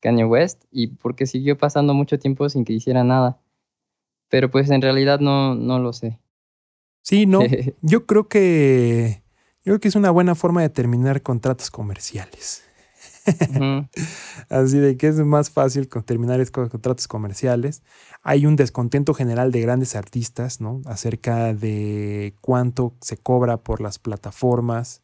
Kanye 0.00 0.24
West 0.24 0.64
y 0.70 0.88
porque 0.88 1.26
siguió 1.26 1.58
pasando 1.58 1.94
mucho 1.94 2.18
tiempo 2.18 2.48
sin 2.48 2.64
que 2.64 2.72
hiciera 2.74 3.04
nada 3.04 3.38
pero 4.34 4.50
pues 4.50 4.68
en 4.70 4.82
realidad 4.82 5.20
no, 5.20 5.54
no 5.54 5.78
lo 5.78 5.92
sé. 5.92 6.18
Sí, 7.02 7.24
no. 7.24 7.38
yo 7.82 8.04
creo 8.04 8.26
que 8.26 9.22
yo 9.58 9.70
creo 9.70 9.78
que 9.78 9.86
es 9.86 9.94
una 9.94 10.10
buena 10.10 10.34
forma 10.34 10.60
de 10.60 10.70
terminar 10.70 11.22
contratos 11.22 11.70
comerciales. 11.70 12.63
Así 14.48 14.78
de 14.78 14.96
que 14.96 15.08
es 15.08 15.16
más 15.16 15.50
fácil 15.50 15.88
terminar 15.88 16.50
con 16.50 16.68
contratos 16.68 17.08
comerciales. 17.08 17.82
Hay 18.22 18.46
un 18.46 18.56
descontento 18.56 19.14
general 19.14 19.52
de 19.52 19.60
grandes 19.60 19.96
artistas, 19.96 20.60
¿no? 20.60 20.82
Acerca 20.84 21.54
de 21.54 22.36
cuánto 22.40 22.96
se 23.00 23.16
cobra 23.16 23.58
por 23.58 23.80
las 23.80 23.98
plataformas. 23.98 25.02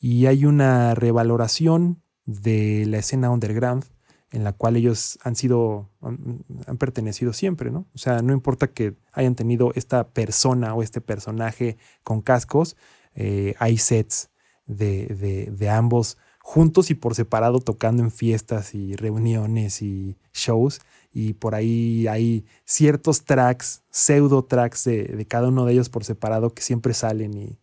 Y 0.00 0.26
hay 0.26 0.44
una 0.44 0.94
revaloración 0.94 2.02
de 2.24 2.84
la 2.86 2.98
escena 2.98 3.30
underground 3.30 3.84
en 4.32 4.44
la 4.44 4.52
cual 4.52 4.76
ellos 4.76 5.18
han 5.22 5.36
sido, 5.36 5.90
han, 6.00 6.78
pertenecido 6.78 7.34
siempre, 7.34 7.70
¿no? 7.70 7.86
O 7.94 7.98
sea, 7.98 8.22
no 8.22 8.32
importa 8.32 8.68
que 8.68 8.96
hayan 9.12 9.34
tenido 9.34 9.72
esta 9.74 10.08
persona 10.08 10.74
o 10.74 10.82
este 10.82 11.02
personaje 11.02 11.76
con 12.02 12.22
cascos, 12.22 12.76
eh, 13.14 13.54
hay 13.58 13.76
sets 13.76 14.30
de, 14.66 15.50
de, 15.50 15.70
ambos 15.70 16.16
juntos 16.42 16.90
y 16.90 16.94
por 16.94 17.14
separado 17.14 17.60
tocando 17.60 18.02
en 18.02 18.10
fiestas 18.10 18.74
y 18.74 18.96
reuniones 18.96 19.80
y 19.80 20.16
shows. 20.34 20.80
Y 21.12 21.34
por 21.34 21.54
ahí 21.54 22.06
hay 22.08 22.44
ciertos 22.64 23.24
tracks, 23.24 23.82
pseudo 23.90 24.44
tracks 24.44 24.84
de, 24.84 25.26
cada 25.28 25.48
uno 25.48 25.64
de 25.64 25.74
ellos 25.74 25.88
por 25.88 26.04
separado 26.04 26.50
que 26.54 26.62
siempre 26.62 26.94
salen 26.94 27.34
y, 27.34 27.58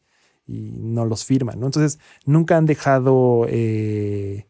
no 0.52 1.06
los 1.06 1.26
firman, 1.26 1.60
¿no? 1.60 1.68
Entonces, 1.68 2.00
nunca 2.26 2.58
han 2.58 2.65
dejado, 2.65 3.46
eh, 3.50 4.48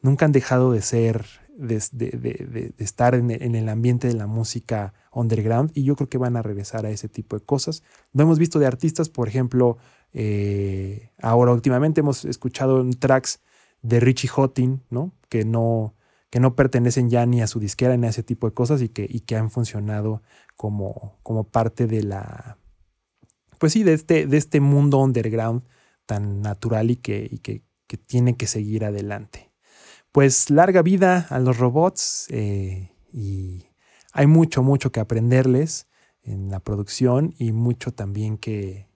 nunca 0.00 0.24
han 0.24 0.32
dejado 0.32 0.72
de 0.72 0.80
ser 0.80 1.26
de, 1.58 2.74
estar 2.78 3.14
en, 3.14 3.30
el 3.30 3.68
ambiente 3.68 4.08
de 4.08 4.14
la 4.14 4.26
música 4.26 4.94
underground 5.12 5.70
y 5.74 5.84
yo 5.84 5.94
creo 5.94 6.08
que 6.08 6.16
van 6.16 6.36
a 6.36 6.42
regresar 6.42 6.86
a 6.86 6.90
ese 6.90 7.08
tipo 7.08 7.38
de 7.38 7.44
cosas. 7.44 7.82
Lo 8.14 8.22
hemos 8.22 8.38
visto 8.38 8.58
de 8.58 8.66
artistas, 8.66 9.10
por 9.10 9.28
ejemplo, 9.28 9.76
eh, 10.14 11.10
ahora 11.20 11.52
últimamente 11.52 12.00
hemos 12.00 12.24
escuchado 12.24 12.82
tracks 12.98 13.40
de 13.82 14.00
Richie 14.00 14.30
Hottin, 14.34 14.82
¿no? 14.90 15.12
Que 15.28 15.44
no 15.44 15.94
que 16.30 16.40
no 16.40 16.56
pertenecen 16.56 17.10
ya 17.10 17.26
ni 17.26 17.42
a 17.42 17.46
su 17.46 17.60
disquera 17.60 17.94
ni 17.98 18.06
a 18.06 18.10
ese 18.10 18.22
tipo 18.22 18.48
de 18.48 18.54
cosas 18.54 18.80
y 18.80 18.88
que, 18.88 19.06
y 19.06 19.20
que 19.20 19.36
han 19.36 19.50
funcionado 19.50 20.22
como, 20.56 21.18
como 21.22 21.44
parte 21.44 21.86
de 21.86 22.02
la, 22.02 22.56
pues 23.58 23.74
sí, 23.74 23.82
de 23.82 23.92
este, 23.92 24.26
de 24.26 24.38
este 24.38 24.58
mundo 24.60 24.98
underground 24.98 25.62
tan 26.06 26.40
natural 26.40 26.90
y 26.90 26.96
que, 26.96 27.38
que 27.42 27.96
tiene 27.98 28.34
que 28.38 28.46
seguir 28.46 28.86
adelante 28.86 29.52
pues 30.12 30.50
larga 30.50 30.82
vida 30.82 31.26
a 31.30 31.38
los 31.40 31.58
robots 31.58 32.26
eh, 32.28 32.90
y 33.12 33.66
hay 34.12 34.26
mucho, 34.26 34.62
mucho 34.62 34.92
que 34.92 35.00
aprenderles 35.00 35.88
en 36.22 36.50
la 36.50 36.60
producción 36.60 37.34
y 37.38 37.52
mucho 37.52 37.92
también 37.92 38.36
que, 38.36 38.86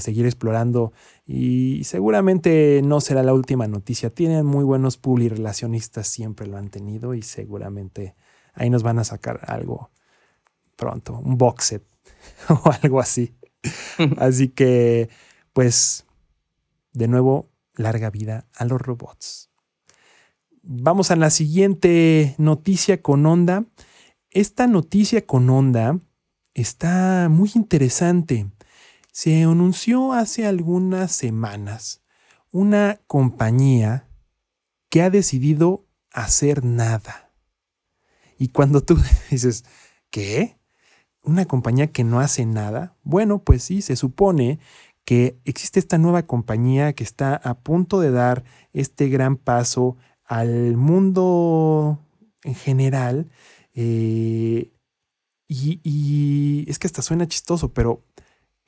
seguir 0.00 0.26
explorando 0.26 0.92
y 1.26 1.84
seguramente 1.84 2.80
no 2.84 3.00
será 3.00 3.22
la 3.22 3.34
última 3.34 3.66
noticia. 3.66 4.10
Tienen 4.10 4.46
muy 4.46 4.64
buenos 4.64 4.96
publi 4.96 5.28
relacionistas, 5.28 6.08
siempre 6.08 6.46
lo 6.46 6.56
han 6.56 6.70
tenido 6.70 7.14
y 7.14 7.22
seguramente 7.22 8.14
ahí 8.54 8.70
nos 8.70 8.82
van 8.82 8.98
a 8.98 9.04
sacar 9.04 9.40
algo 9.46 9.90
pronto, 10.76 11.18
un 11.18 11.38
box 11.38 11.64
set 11.64 11.84
o 12.48 12.70
algo 12.82 13.00
así. 13.00 13.34
así 14.18 14.48
que, 14.48 15.08
pues, 15.52 16.06
de 16.92 17.08
nuevo, 17.08 17.50
larga 17.74 18.10
vida 18.10 18.46
a 18.54 18.64
los 18.64 18.80
robots. 18.80 19.50
Vamos 20.62 21.10
a 21.10 21.16
la 21.16 21.30
siguiente 21.30 22.34
noticia 22.38 23.02
con 23.02 23.26
onda. 23.26 23.64
Esta 24.30 24.66
noticia 24.66 25.26
con 25.26 25.50
onda 25.50 25.98
está 26.54 27.28
muy 27.28 27.50
interesante. 27.54 28.46
Se 29.12 29.42
anunció 29.42 30.14
hace 30.14 30.46
algunas 30.46 31.12
semanas 31.12 32.02
una 32.50 32.98
compañía 33.06 34.08
que 34.88 35.02
ha 35.02 35.10
decidido 35.10 35.86
hacer 36.10 36.64
nada. 36.64 37.30
Y 38.38 38.48
cuando 38.48 38.82
tú 38.82 38.98
dices, 39.30 39.64
¿qué? 40.10 40.58
¿Una 41.22 41.44
compañía 41.44 41.92
que 41.92 42.04
no 42.04 42.20
hace 42.20 42.46
nada? 42.46 42.96
Bueno, 43.02 43.38
pues 43.38 43.62
sí, 43.62 43.82
se 43.82 43.96
supone 43.96 44.58
que 45.04 45.38
existe 45.44 45.78
esta 45.78 45.98
nueva 45.98 46.22
compañía 46.24 46.94
que 46.94 47.04
está 47.04 47.36
a 47.36 47.60
punto 47.60 48.00
de 48.00 48.10
dar 48.10 48.44
este 48.72 49.08
gran 49.08 49.36
paso 49.36 49.98
al 50.24 50.76
mundo 50.78 52.00
en 52.44 52.54
general. 52.54 53.30
Eh, 53.74 54.72
y, 55.48 56.64
es 56.66 56.78
que 56.78 56.86
hasta 56.86 57.02
suena 57.02 57.28
chistoso, 57.28 57.74
pero 57.74 58.02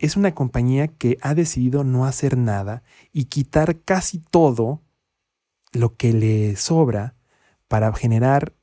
es 0.05 0.17
una 0.17 0.35
compañía 0.35 0.89
que 0.89 1.19
ha 1.23 1.35
decidido 1.35 1.83
no 1.83 2.05
hacer 2.05 2.37
nada 2.37 2.83
y 3.13 3.25
quitar 3.25 3.81
casi 3.81 4.19
todo 4.19 4.83
lo 5.73 5.97
que 5.97 6.13
le 6.13 6.57
sobra 6.57 7.15
para 7.69 7.93
generar 7.95 8.55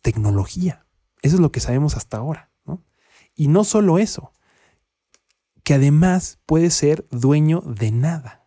tecnología. 0.00 0.86
Eso 1.20 1.36
es 1.36 1.40
lo 1.40 1.52
que 1.52 1.60
sabemos 1.60 1.96
hasta 1.96 2.16
ahora. 2.16 2.50
¿no? 2.64 2.82
Y 3.34 3.48
no 3.48 3.64
solo 3.64 3.98
eso, 3.98 4.32
que 5.62 5.74
además 5.74 6.38
puede 6.46 6.70
ser 6.70 7.06
dueño 7.10 7.60
de 7.60 7.90
nada. 7.90 8.45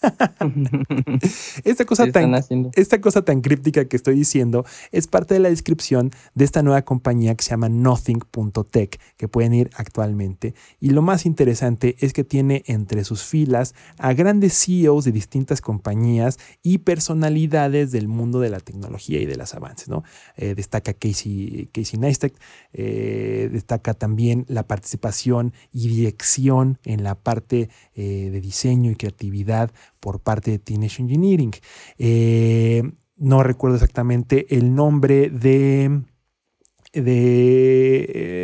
esta, 1.64 1.84
cosa 1.84 2.10
tan, 2.10 2.34
esta 2.74 3.00
cosa 3.00 3.22
tan 3.22 3.42
críptica 3.42 3.84
que 3.84 3.96
estoy 3.96 4.14
diciendo 4.14 4.64
es 4.92 5.06
parte 5.06 5.34
de 5.34 5.40
la 5.40 5.50
descripción 5.50 6.10
de 6.34 6.44
esta 6.46 6.62
nueva 6.62 6.82
compañía 6.82 7.34
que 7.34 7.44
se 7.44 7.50
llama 7.50 7.68
Nothing.tech, 7.68 8.98
que 9.18 9.28
pueden 9.28 9.52
ir 9.52 9.70
actualmente. 9.76 10.54
Y 10.80 10.90
lo 10.90 11.02
más 11.02 11.26
interesante 11.26 11.96
es 11.98 12.14
que 12.14 12.24
tiene 12.24 12.62
entre 12.66 13.04
sus 13.04 13.24
filas 13.24 13.74
a 13.98 14.14
grandes 14.14 14.54
CEOs 14.64 15.04
de 15.04 15.12
distintas 15.12 15.60
compañías 15.60 16.38
y 16.62 16.78
personalidades 16.78 17.92
del 17.92 18.08
mundo 18.08 18.40
de 18.40 18.50
la 18.50 18.60
tecnología 18.60 19.20
y 19.20 19.26
de 19.26 19.36
los 19.36 19.54
avances. 19.54 19.88
¿no? 19.88 20.02
Eh, 20.36 20.54
destaca 20.54 20.94
Casey, 20.94 21.68
Casey 21.72 21.98
Neistat, 21.98 22.32
eh, 22.72 23.50
destaca 23.52 23.94
también 23.94 24.46
la 24.48 24.66
participación 24.66 25.52
y 25.72 25.88
dirección 25.88 26.78
en 26.84 27.04
la 27.04 27.14
parte 27.14 27.68
eh, 27.94 28.30
de 28.30 28.40
diseño 28.40 28.90
y 28.90 28.96
creatividad 28.96 29.70
por 30.00 30.20
parte 30.20 30.50
de 30.50 30.58
Teenage 30.58 31.02
Engineering. 31.02 31.52
Eh, 31.98 32.82
no 33.16 33.42
recuerdo 33.42 33.76
exactamente 33.76 34.56
el 34.56 34.74
nombre 34.74 35.30
de... 35.30 36.02
eh, 36.92 38.40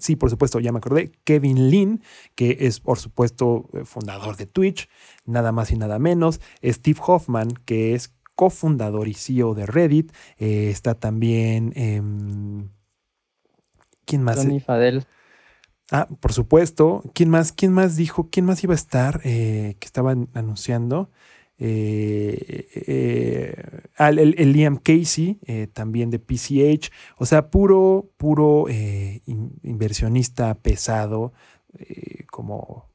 sí, 0.00 0.16
por 0.16 0.30
supuesto, 0.30 0.60
ya 0.60 0.72
me 0.72 0.78
acordé, 0.78 1.12
Kevin 1.24 1.70
Lin, 1.70 2.02
que 2.34 2.56
es 2.60 2.80
por 2.80 2.98
supuesto 2.98 3.68
fundador 3.84 4.36
de 4.36 4.46
Twitch, 4.46 4.88
nada 5.26 5.52
más 5.52 5.70
y 5.72 5.76
nada 5.76 5.98
menos, 5.98 6.40
Steve 6.64 7.00
Hoffman, 7.06 7.48
que 7.64 7.94
es 7.94 8.14
cofundador 8.34 9.08
y 9.08 9.14
CEO 9.14 9.54
de 9.54 9.66
Reddit, 9.66 10.12
eh, 10.38 10.70
está 10.70 10.94
también... 10.94 11.72
Em, 11.74 12.70
¿Quién 14.06 14.22
más? 14.22 14.36
Tony. 14.36 14.60
Ah, 15.90 16.08
por 16.20 16.32
supuesto. 16.32 17.02
¿Quién 17.14 17.30
más? 17.30 17.52
¿Quién 17.52 17.72
más 17.72 17.96
dijo? 17.96 18.28
¿Quién 18.30 18.46
más 18.46 18.62
iba 18.62 18.74
a 18.74 18.76
estar? 18.76 19.20
Eh, 19.24 19.76
que 19.80 19.86
estaban 19.86 20.28
anunciando. 20.34 21.10
Eh, 21.58 22.68
eh, 22.86 23.82
el, 23.98 24.52
Liam 24.52 24.76
Casey, 24.76 25.40
también 25.72 26.10
de 26.10 26.20
PCH. 26.20 26.90
O 27.16 27.26
sea, 27.26 27.50
puro, 27.50 28.10
puro 28.16 28.66
inversionista 29.62 30.54
pesado, 30.54 31.32
como 32.30 32.88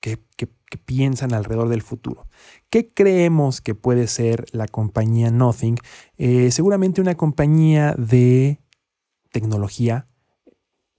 que, 0.00 0.18
que, 0.36 0.48
piensan 0.86 1.34
alrededor 1.34 1.68
del 1.68 1.82
futuro. 1.82 2.26
¿Qué 2.70 2.88
creemos 2.88 3.60
que 3.60 3.74
puede 3.74 4.06
ser 4.06 4.46
la 4.52 4.66
compañía 4.66 5.30
Nothing? 5.30 5.76
seguramente 6.50 7.02
una 7.02 7.14
compañía 7.14 7.94
de 7.98 8.58
tecnología 9.32 10.06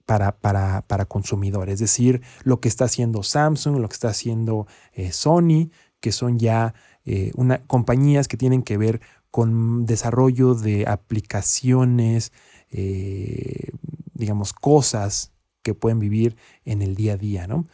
para, 0.06 0.38
para, 0.38 0.82
para 0.86 1.06
consumidores, 1.06 1.74
es 1.74 1.80
decir, 1.80 2.22
lo 2.42 2.60
que 2.60 2.68
está 2.68 2.84
haciendo 2.84 3.22
Samsung, 3.22 3.78
lo 3.78 3.88
que 3.88 3.94
está 3.94 4.08
haciendo 4.08 4.66
eh, 4.92 5.12
Sony, 5.12 5.70
que 6.00 6.12
son 6.12 6.38
ya 6.38 6.74
eh, 7.04 7.32
una, 7.34 7.62
compañías 7.66 8.28
que 8.28 8.36
tienen 8.36 8.62
que 8.62 8.76
ver 8.76 9.00
con 9.30 9.86
desarrollo 9.86 10.54
de 10.54 10.86
aplicaciones, 10.86 12.32
eh, 12.70 13.70
digamos, 14.12 14.52
cosas 14.52 15.32
que 15.62 15.74
pueden 15.74 15.98
vivir 15.98 16.36
en 16.64 16.82
el 16.82 16.94
día 16.94 17.14
a 17.14 17.16
día, 17.16 17.46
¿no? 17.46 17.66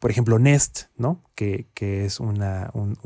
por 0.00 0.10
ejemplo, 0.10 0.38
Nest, 0.38 0.84
¿no? 0.96 1.22
Que, 1.34 1.66
es 1.76 2.18
una, 2.18 2.70
un, 2.72 2.96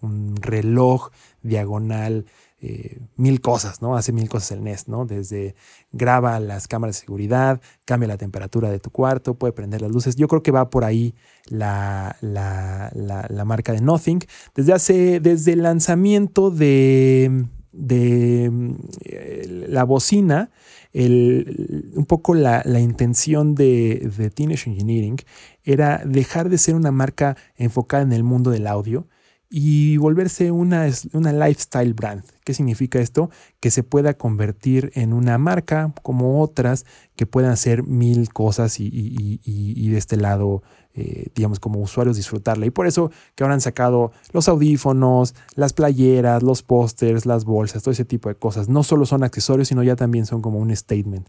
un 0.00 0.36
reloj 0.36 1.10
diagonal 1.42 2.26
eh, 2.62 2.98
mil 3.16 3.40
cosas, 3.40 3.80
¿no? 3.80 3.96
Hace 3.96 4.12
mil 4.12 4.28
cosas 4.28 4.52
el 4.52 4.62
Nest, 4.62 4.86
¿no? 4.86 5.06
Desde 5.06 5.54
graba 5.92 6.38
las 6.40 6.68
cámaras 6.68 6.96
de 6.96 7.00
seguridad, 7.00 7.58
cambia 7.86 8.06
la 8.06 8.18
temperatura 8.18 8.70
de 8.70 8.78
tu 8.78 8.90
cuarto, 8.90 9.32
puede 9.32 9.54
prender 9.54 9.80
las 9.80 9.90
luces. 9.90 10.14
Yo 10.16 10.28
creo 10.28 10.42
que 10.42 10.50
va 10.50 10.68
por 10.68 10.84
ahí 10.84 11.14
la, 11.46 12.16
la, 12.20 13.44
marca 13.46 13.72
de 13.72 13.80
Nothing. 13.80 14.20
Desde 14.54 14.74
hace, 14.74 15.20
desde 15.20 15.54
el 15.54 15.62
lanzamiento 15.62 16.50
de, 16.50 17.46
de 17.72 18.76
eh, 19.06 19.66
la 19.68 19.84
bocina, 19.84 20.50
un 20.92 22.04
poco 22.06 22.34
la, 22.34 22.62
intención 22.78 23.54
de, 23.54 24.10
de 24.18 24.28
Teenage 24.28 24.68
Engineering 24.68 25.16
era 25.64 26.02
dejar 26.04 26.50
de 26.50 26.58
ser 26.58 26.74
una 26.74 26.90
marca 26.90 27.38
enfocada 27.56 28.02
en 28.02 28.12
el 28.12 28.22
mundo 28.22 28.50
del 28.50 28.66
audio 28.66 29.06
y 29.52 29.96
volverse 29.96 30.52
una, 30.52 30.88
una 31.12 31.32
lifestyle 31.32 31.92
brand. 31.92 32.22
¿Qué 32.44 32.54
significa 32.54 33.00
esto? 33.00 33.30
Que 33.58 33.72
se 33.72 33.82
pueda 33.82 34.14
convertir 34.14 34.92
en 34.94 35.12
una 35.12 35.38
marca 35.38 35.92
como 36.02 36.40
otras 36.40 36.86
que 37.16 37.26
puedan 37.26 37.50
hacer 37.50 37.82
mil 37.82 38.32
cosas 38.32 38.78
y, 38.78 39.88
de 39.90 39.98
este 39.98 40.16
lado, 40.16 40.62
eh, 40.94 41.26
digamos, 41.34 41.58
como 41.58 41.80
usuarios 41.80 42.16
disfrutarla. 42.16 42.64
Y 42.64 42.70
por 42.70 42.86
eso 42.86 43.10
que 43.34 43.42
ahora 43.42 43.54
han 43.54 43.60
sacado 43.60 44.12
los 44.32 44.48
audífonos, 44.48 45.34
las 45.56 45.72
playeras, 45.72 46.44
los 46.44 46.62
pósters, 46.62 47.26
las 47.26 47.44
bolsas, 47.44 47.82
todo 47.82 47.90
ese 47.90 48.04
tipo 48.04 48.28
de 48.28 48.36
cosas. 48.36 48.68
No 48.68 48.84
solo 48.84 49.04
son 49.04 49.24
accesorios, 49.24 49.66
sino 49.66 49.82
ya 49.82 49.96
también 49.96 50.26
son 50.26 50.42
como 50.42 50.60
un 50.60 50.74
statement. 50.74 51.28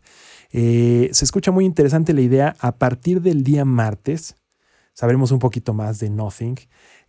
Eh, 0.51 1.09
se 1.11 1.25
escucha 1.25 1.51
muy 1.51 1.65
interesante 1.65 2.13
la 2.13 2.21
idea. 2.21 2.55
A 2.59 2.73
partir 2.73 3.19
del 3.21 3.43
día 3.43 3.65
martes, 3.65 4.35
sabremos 4.93 5.31
un 5.31 5.39
poquito 5.39 5.73
más 5.73 5.99
de 5.99 6.11
Nothing. 6.11 6.57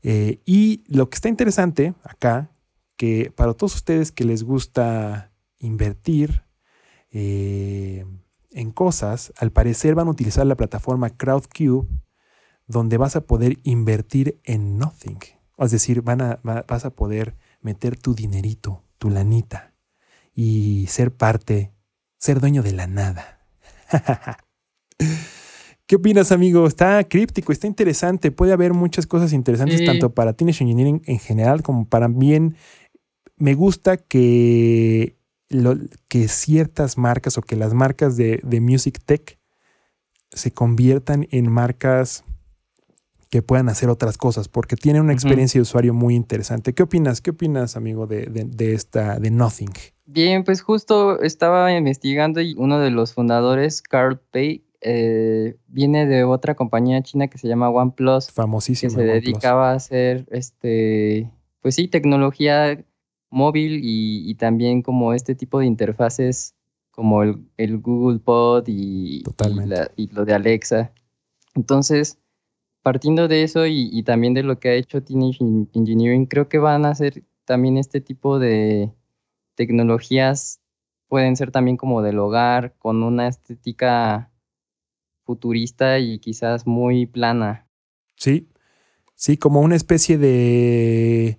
Eh, 0.03 0.41
y 0.45 0.85
lo 0.89 1.09
que 1.09 1.15
está 1.15 1.29
interesante 1.29 1.95
acá, 2.03 2.51
que 2.97 3.33
para 3.35 3.55
todos 3.55 3.75
ustedes 3.75 4.13
que 4.13 4.25
les 4.25 4.43
gusta 4.43 5.33
invertir 5.59 6.45
eh, 7.11 8.05
en 8.51 8.71
cosas, 8.71 9.33
al 9.37 9.53
parecer 9.53 9.95
van 9.95 10.09
a 10.09 10.11
utilizar 10.11 10.47
la 10.47 10.57
plataforma 10.57 11.11
CrowdCube, 11.11 11.89
donde 12.67 12.97
vas 12.97 13.17
a 13.17 13.27
poder 13.27 13.59
invertir 13.63 14.41
en 14.45 14.79
Nothing. 14.79 15.19
Es 15.59 15.71
decir, 15.71 16.03
van 16.03 16.21
a, 16.21 16.41
vas 16.43 16.85
a 16.85 16.91
poder 16.91 17.37
meter 17.61 17.97
tu 17.97 18.15
dinerito, 18.15 18.85
tu 18.99 19.11
lanita, 19.11 19.75
y 20.35 20.87
ser 20.89 21.15
parte, 21.15 21.73
ser 22.19 22.41
dueño 22.41 22.63
de 22.63 22.73
la 22.73 22.87
nada. 22.87 23.47
¿Qué 25.87 25.97
opinas, 25.97 26.33
amigo? 26.33 26.67
Está 26.67 27.05
críptico, 27.05 27.53
está 27.53 27.67
interesante. 27.67 28.31
Puede 28.31 28.53
haber 28.53 28.73
muchas 28.73 29.07
cosas 29.07 29.33
interesantes, 29.33 29.85
tanto 29.85 30.15
para 30.15 30.33
Teenage 30.33 30.65
Engineering 30.65 31.03
en 31.07 31.19
general 31.19 31.63
como 31.63 31.87
para 31.87 32.09
bien. 32.09 32.57
Me 33.37 33.55
gusta 33.55 33.97
que, 33.97 35.17
que 36.09 36.29
ciertas 36.29 36.97
marcas 36.97 37.37
o 37.37 37.43
que 37.43 37.57
las 37.57 37.75
marcas 37.75 38.17
de, 38.17 38.41
Music 38.61 39.01
Tech 39.05 39.39
se 40.31 40.53
conviertan 40.53 41.27
en 41.31 41.51
marcas 41.51 42.25
que 43.29 43.43
puedan 43.43 43.69
hacer 43.69 43.89
otras 43.89 44.19
cosas, 44.19 44.49
porque 44.49 44.77
tienen 44.77 45.03
una 45.03 45.15
experiencia 45.15 45.59
de 45.59 45.63
usuario 45.63 45.95
muy 45.95 46.15
interesante. 46.15 46.75
¿Qué 46.75 46.83
opinas? 46.83 47.23
¿Qué 47.23 47.31
opinas, 47.31 47.77
amigo, 47.77 48.07
de, 48.07 48.27
de, 48.27 48.75
esta, 48.75 49.19
de 49.19 49.31
Nothing? 49.31 49.73
Bien, 50.05 50.45
pues 50.45 50.61
justo 50.61 51.21
estaba 51.23 51.73
investigando 51.73 52.43
y 52.43 52.55
uno 52.59 52.79
de 52.79 52.91
los 52.91 53.15
fundadores, 53.15 53.81
Carl 53.81 54.21
Pay, 54.31 54.65
eh, 54.85 55.57
viene 55.69 56.07
de 56.07 56.25
otra 56.25 56.57
compañía 56.57 57.03
china 57.03 57.29
que 57.29 57.39
se 57.39 57.49
llama 57.49 57.71
OnePlus. 57.71 58.31
Famosísima. 58.33 58.91
Que 58.91 58.97
se 58.97 59.05
dedicaba 59.05 59.71
a 59.71 59.75
hacer, 59.75 60.27
este, 60.31 61.31
pues 61.61 61.77
sí, 61.77 61.87
tecnología 61.89 62.85
móvil 63.31 63.81
y, 63.83 64.35
también 64.35 64.83
como 64.83 65.15
este 65.15 65.35
tipo 65.35 65.61
de 65.61 65.67
interfaces 65.67 66.55
como 66.91 67.23
el, 67.23 67.79
Google 67.79 68.19
Pod 68.19 68.65
y, 68.67 69.23
y, 69.97 70.07
lo 70.13 70.25
de 70.25 70.35
Alexa. 70.35 70.93
Entonces, 71.55 72.19
partiendo 72.83 73.29
de 73.29 73.45
eso 73.45 73.67
y, 73.67 74.03
también 74.03 74.35
de 74.35 74.43
lo 74.43 74.59
que 74.59 74.69
ha 74.69 74.75
hecho 74.75 75.03
Teenage 75.03 75.39
Engineering, 75.75 76.27
creo 76.27 76.49
que 76.49 76.59
van 76.59 76.85
a 76.85 76.91
hacer 76.91 77.25
también 77.45 77.79
este 77.79 78.01
tipo 78.01 78.39
de 78.39 78.93
tecnologías, 79.55 80.61
pueden 81.09 81.37
ser 81.37 81.51
también 81.51 81.77
como 81.77 82.03
del 82.03 82.19
hogar, 82.19 82.75
con 82.79 83.03
una 83.03 83.29
estética 83.29 84.32
futurista 85.25 85.99
y 85.99 86.19
quizás 86.19 86.67
muy 86.67 87.07
plana. 87.07 87.69
Sí, 88.17 88.49
sí, 89.15 89.37
como 89.37 89.61
una 89.61 89.77
especie 89.77 90.19
de... 90.19 91.39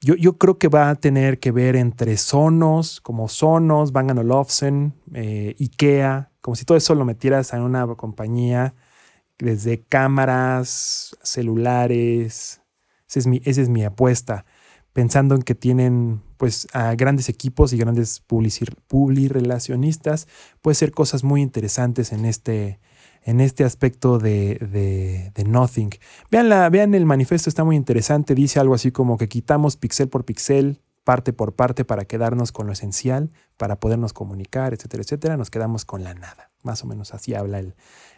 Yo, 0.00 0.16
yo 0.16 0.36
creo 0.36 0.58
que 0.58 0.68
va 0.68 0.90
a 0.90 0.94
tener 0.96 1.38
que 1.38 1.50
ver 1.50 1.76
entre 1.76 2.16
Sonos, 2.18 3.00
como 3.00 3.28
Sonos, 3.28 3.92
Bang 3.92 4.16
Olufsen, 4.18 4.92
eh, 5.14 5.54
IKEA, 5.58 6.30
como 6.42 6.56
si 6.56 6.66
todo 6.66 6.76
eso 6.76 6.94
lo 6.94 7.06
metieras 7.06 7.54
en 7.54 7.62
una 7.62 7.86
compañía 7.94 8.74
desde 9.38 9.80
cámaras, 9.80 11.16
celulares. 11.22 12.60
Esa 13.08 13.18
es 13.18 13.26
mi, 13.26 13.40
esa 13.44 13.62
es 13.62 13.68
mi 13.68 13.84
apuesta, 13.84 14.44
pensando 14.92 15.34
en 15.34 15.42
que 15.42 15.54
tienen 15.54 16.22
pues 16.36 16.66
a 16.72 16.94
grandes 16.94 17.28
equipos 17.28 17.72
y 17.72 17.78
grandes 17.78 18.20
publi 18.20 19.28
relacionistas, 19.28 20.28
puede 20.60 20.74
ser 20.74 20.92
cosas 20.92 21.24
muy 21.24 21.40
interesantes 21.40 22.12
en 22.12 22.24
este, 22.24 22.80
en 23.24 23.40
este 23.40 23.64
aspecto 23.64 24.18
de, 24.18 24.58
de, 24.60 25.32
de 25.34 25.44
Nothing. 25.44 25.90
Vean, 26.30 26.48
la, 26.48 26.68
vean 26.68 26.94
el 26.94 27.06
manifiesto, 27.06 27.48
está 27.48 27.64
muy 27.64 27.76
interesante. 27.76 28.34
Dice 28.34 28.60
algo 28.60 28.74
así 28.74 28.92
como 28.92 29.16
que 29.16 29.28
quitamos 29.28 29.76
pixel 29.76 30.08
por 30.08 30.24
pixel, 30.24 30.80
parte 31.04 31.32
por 31.32 31.54
parte 31.54 31.84
para 31.84 32.04
quedarnos 32.04 32.52
con 32.52 32.66
lo 32.66 32.72
esencial, 32.72 33.30
para 33.56 33.80
podernos 33.80 34.12
comunicar, 34.12 34.74
etcétera, 34.74 35.02
etcétera. 35.02 35.36
Nos 35.36 35.50
quedamos 35.50 35.84
con 35.84 36.04
la 36.04 36.14
nada. 36.14 36.50
Más 36.62 36.82
o 36.84 36.86
menos 36.86 37.14
así 37.14 37.34
habla 37.34 37.58
el, 37.58 37.74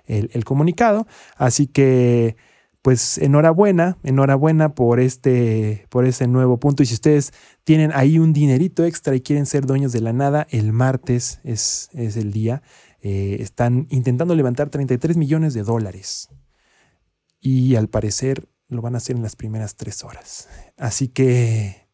el, 0.06 0.44
comunicado. 0.44 1.06
Así 1.36 1.66
que 1.66 2.36
pues 2.82 3.18
enhorabuena, 3.18 3.98
enhorabuena 4.04 4.76
por 4.76 5.00
este, 5.00 5.86
por 5.88 6.04
ese 6.04 6.28
nuevo 6.28 6.58
punto. 6.58 6.84
Y 6.84 6.86
si 6.86 6.94
ustedes 6.94 7.32
tienen 7.64 7.90
ahí 7.92 8.20
un 8.20 8.32
dinerito 8.32 8.84
extra 8.84 9.16
y 9.16 9.20
quieren 9.20 9.46
ser 9.46 9.66
dueños 9.66 9.92
de 9.92 10.00
la 10.00 10.12
nada, 10.12 10.46
el 10.50 10.72
martes 10.72 11.40
es, 11.42 11.90
es 11.92 12.16
el 12.16 12.32
día. 12.32 12.62
Eh, 13.08 13.36
están 13.40 13.86
intentando 13.90 14.34
levantar 14.34 14.68
33 14.68 15.16
millones 15.16 15.54
de 15.54 15.62
dólares. 15.62 16.28
Y 17.40 17.76
al 17.76 17.88
parecer 17.88 18.48
lo 18.66 18.82
van 18.82 18.94
a 18.94 18.98
hacer 18.98 19.14
en 19.14 19.22
las 19.22 19.36
primeras 19.36 19.76
tres 19.76 20.02
horas. 20.02 20.48
Así 20.76 21.06
que, 21.06 21.86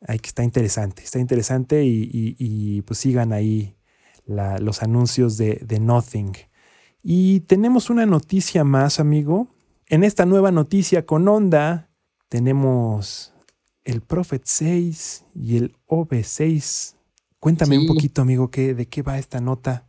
ahí 0.00 0.18
que 0.18 0.26
está 0.26 0.42
interesante, 0.42 1.04
está 1.04 1.20
interesante 1.20 1.84
y, 1.84 2.02
y, 2.12 2.34
y 2.36 2.82
pues 2.82 2.98
sigan 2.98 3.32
ahí 3.32 3.76
la, 4.26 4.58
los 4.58 4.82
anuncios 4.82 5.36
de, 5.36 5.60
de 5.64 5.78
Nothing. 5.78 6.32
Y 7.00 7.40
tenemos 7.40 7.88
una 7.88 8.04
noticia 8.04 8.64
más, 8.64 8.98
amigo. 8.98 9.54
En 9.86 10.02
esta 10.02 10.26
nueva 10.26 10.50
noticia 10.50 11.06
con 11.06 11.28
Onda 11.28 11.90
tenemos 12.28 13.32
el 13.84 14.00
Prophet 14.00 14.42
6 14.44 15.26
y 15.36 15.58
el 15.58 15.76
OB6. 15.86 16.96
Cuéntame 17.38 17.76
Sí. 17.76 17.82
un 17.82 17.86
poquito, 17.86 18.22
amigo, 18.22 18.50
¿qué, 18.50 18.74
de 18.74 18.86
qué 18.86 19.02
va 19.02 19.16
esta 19.16 19.40
nota. 19.40 19.87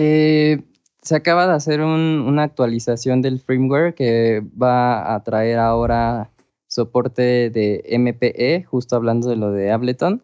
Eh, 0.00 0.62
se 1.02 1.16
acaba 1.16 1.46
de 1.48 1.54
hacer 1.54 1.80
un- 1.80 2.24
una 2.26 2.44
actualización 2.44 3.20
del 3.20 3.40
firmware 3.40 3.94
que 3.94 4.42
va 4.60 5.14
a 5.14 5.22
traer 5.24 5.58
ahora 5.58 6.30
soporte 6.68 7.50
de 7.50 7.82
MPE, 7.88 8.62
justo 8.64 8.94
hablando 8.94 9.28
de 9.28 9.36
lo 9.36 9.50
de 9.50 9.72
Ableton. 9.72 10.22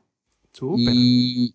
Súper. 0.52 0.78
Y, 0.94 1.54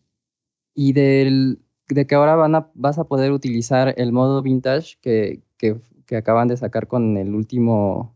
y 0.75 0.93
del, 0.93 1.59
de 1.87 2.05
que 2.07 2.15
ahora 2.15 2.35
van 2.35 2.55
a, 2.55 2.69
vas 2.73 2.97
a 2.99 3.05
poder 3.05 3.31
utilizar 3.31 3.93
el 3.97 4.11
modo 4.11 4.41
vintage 4.41 4.97
que, 5.01 5.41
que- 5.57 5.79
que 6.05 6.17
acaban 6.17 6.47
de 6.49 6.57
sacar 6.57 6.87
con 6.87 7.15
el 7.17 7.33
último 7.35 8.15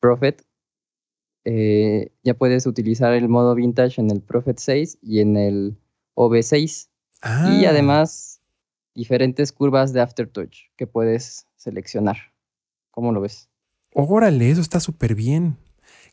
Prophet. 0.00 0.44
Eh, 1.44 2.12
ya 2.22 2.34
puedes 2.34 2.66
utilizar 2.66 3.14
el 3.14 3.28
modo 3.28 3.54
vintage 3.54 4.00
en 4.00 4.10
el 4.10 4.20
Prophet 4.20 4.58
6 4.58 4.98
y 5.02 5.20
en 5.20 5.36
el 5.36 5.76
OB6. 6.14 6.88
Y 7.22 7.64
Ah, 7.64 7.70
además 7.70 8.39
diferentes 8.94 9.52
curvas 9.52 9.92
de 9.92 10.00
Aftertouch 10.00 10.68
que 10.76 10.86
puedes 10.86 11.46
seleccionar. 11.56 12.16
¿Cómo 12.90 13.12
lo 13.12 13.20
ves? 13.20 13.48
Órale, 13.92 14.50
eso 14.50 14.60
está 14.60 14.80
súper 14.80 15.14
bien. 15.14 15.56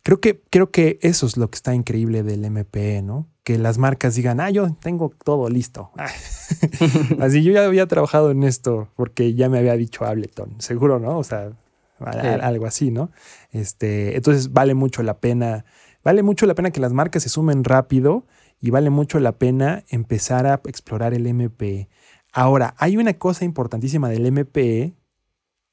Creo 0.03 0.21
que, 0.21 0.41
creo 0.49 0.71
que 0.71 0.99
eso 1.01 1.25
es 1.25 1.37
lo 1.37 1.49
que 1.49 1.55
está 1.55 1.75
increíble 1.75 2.23
del 2.23 2.49
MPE, 2.49 3.01
¿no? 3.01 3.27
Que 3.43 3.57
las 3.57 3.77
marcas 3.77 4.15
digan, 4.15 4.39
ah, 4.39 4.49
yo 4.49 4.73
tengo 4.75 5.11
todo 5.23 5.49
listo. 5.49 5.91
Así 7.19 7.43
yo 7.43 7.51
ya 7.51 7.65
había 7.65 7.87
trabajado 7.87 8.31
en 8.31 8.43
esto 8.43 8.89
porque 8.95 9.33
ya 9.33 9.49
me 9.49 9.57
había 9.57 9.75
dicho 9.75 10.05
Ableton, 10.05 10.61
seguro, 10.61 10.99
¿no? 10.99 11.17
O 11.17 11.23
sea, 11.23 11.51
algo 11.99 12.65
así, 12.65 12.91
¿no? 12.91 13.11
Este, 13.51 14.15
entonces 14.15 14.53
vale 14.53 14.75
mucho 14.75 15.03
la 15.03 15.19
pena, 15.19 15.65
vale 16.03 16.23
mucho 16.23 16.45
la 16.45 16.55
pena 16.55 16.71
que 16.71 16.79
las 16.79 16.93
marcas 16.93 17.23
se 17.23 17.29
sumen 17.29 17.63
rápido 17.63 18.25
y 18.59 18.69
vale 18.69 18.89
mucho 18.89 19.19
la 19.19 19.33
pena 19.33 19.83
empezar 19.89 20.47
a 20.47 20.61
explorar 20.65 21.13
el 21.13 21.31
MPE. 21.33 21.89
Ahora, 22.37 22.75
hay 22.77 22.97
una 22.97 23.15
cosa 23.15 23.45
importantísima 23.45 24.09
del 24.09 24.31
MPE 24.31 24.93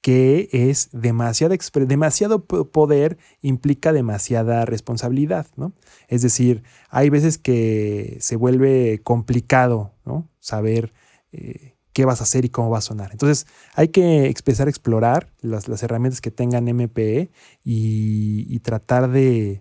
que 0.01 0.49
es 0.51 0.89
demasiado, 0.93 1.55
poder 2.47 3.19
implica 3.43 3.93
demasiada 3.93 4.65
responsabilidad, 4.65 5.47
¿no? 5.57 5.75
Es 6.09 6.23
decir, 6.23 6.63
hay 6.89 7.11
veces 7.11 7.37
que 7.37 8.17
se 8.21 8.37
vuelve 8.37 9.03
complicado, 9.03 9.93
¿no? 10.07 10.31
Saber 10.41 10.95
eh, 11.33 11.75
qué 11.93 12.07
vas 12.07 12.21
a 12.21 12.25
hacer 12.25 12.47
y 12.47 12.49
cómo 12.49 12.71
va 12.71 12.79
a 12.79 12.81
sonar. 12.81 13.11
Entonces, 13.13 13.47
hay 13.75 13.89
que 13.89 14.29
empezar 14.29 14.67
a 14.67 14.71
explorar 14.71 15.35
las, 15.43 15.69
herramientas 15.83 16.23
que 16.23 16.31
tengan 16.31 16.67
MPE 16.67 17.31
y, 17.63 18.59
tratar 18.61 19.11
de- 19.11 19.61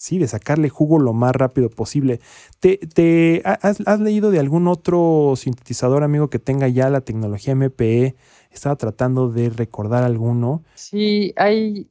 sí, 0.00 0.18
de 0.18 0.26
sacarle 0.28 0.70
jugo 0.70 0.98
lo 0.98 1.12
más 1.12 1.32
rápido 1.36 1.68
posible. 1.68 2.20
¿Te, 2.58 2.78
te- 2.78 3.42
ha- 3.44 3.58
has, 3.60 3.86
has 3.86 4.00
leído 4.00 4.30
de 4.30 4.38
algún 4.40 4.66
otro 4.66 5.34
sintetizador, 5.36 6.02
amigo, 6.02 6.30
que 6.30 6.38
tenga 6.38 6.68
ya 6.68 6.88
la 6.88 7.02
tecnología 7.02 7.52
MPE? 7.54 8.16
Estaba 8.50 8.76
tratando 8.76 9.28
de 9.28 9.50
recordar 9.50 10.02
alguno. 10.02 10.64
Sí, 10.74 11.34
hay. 11.36 11.90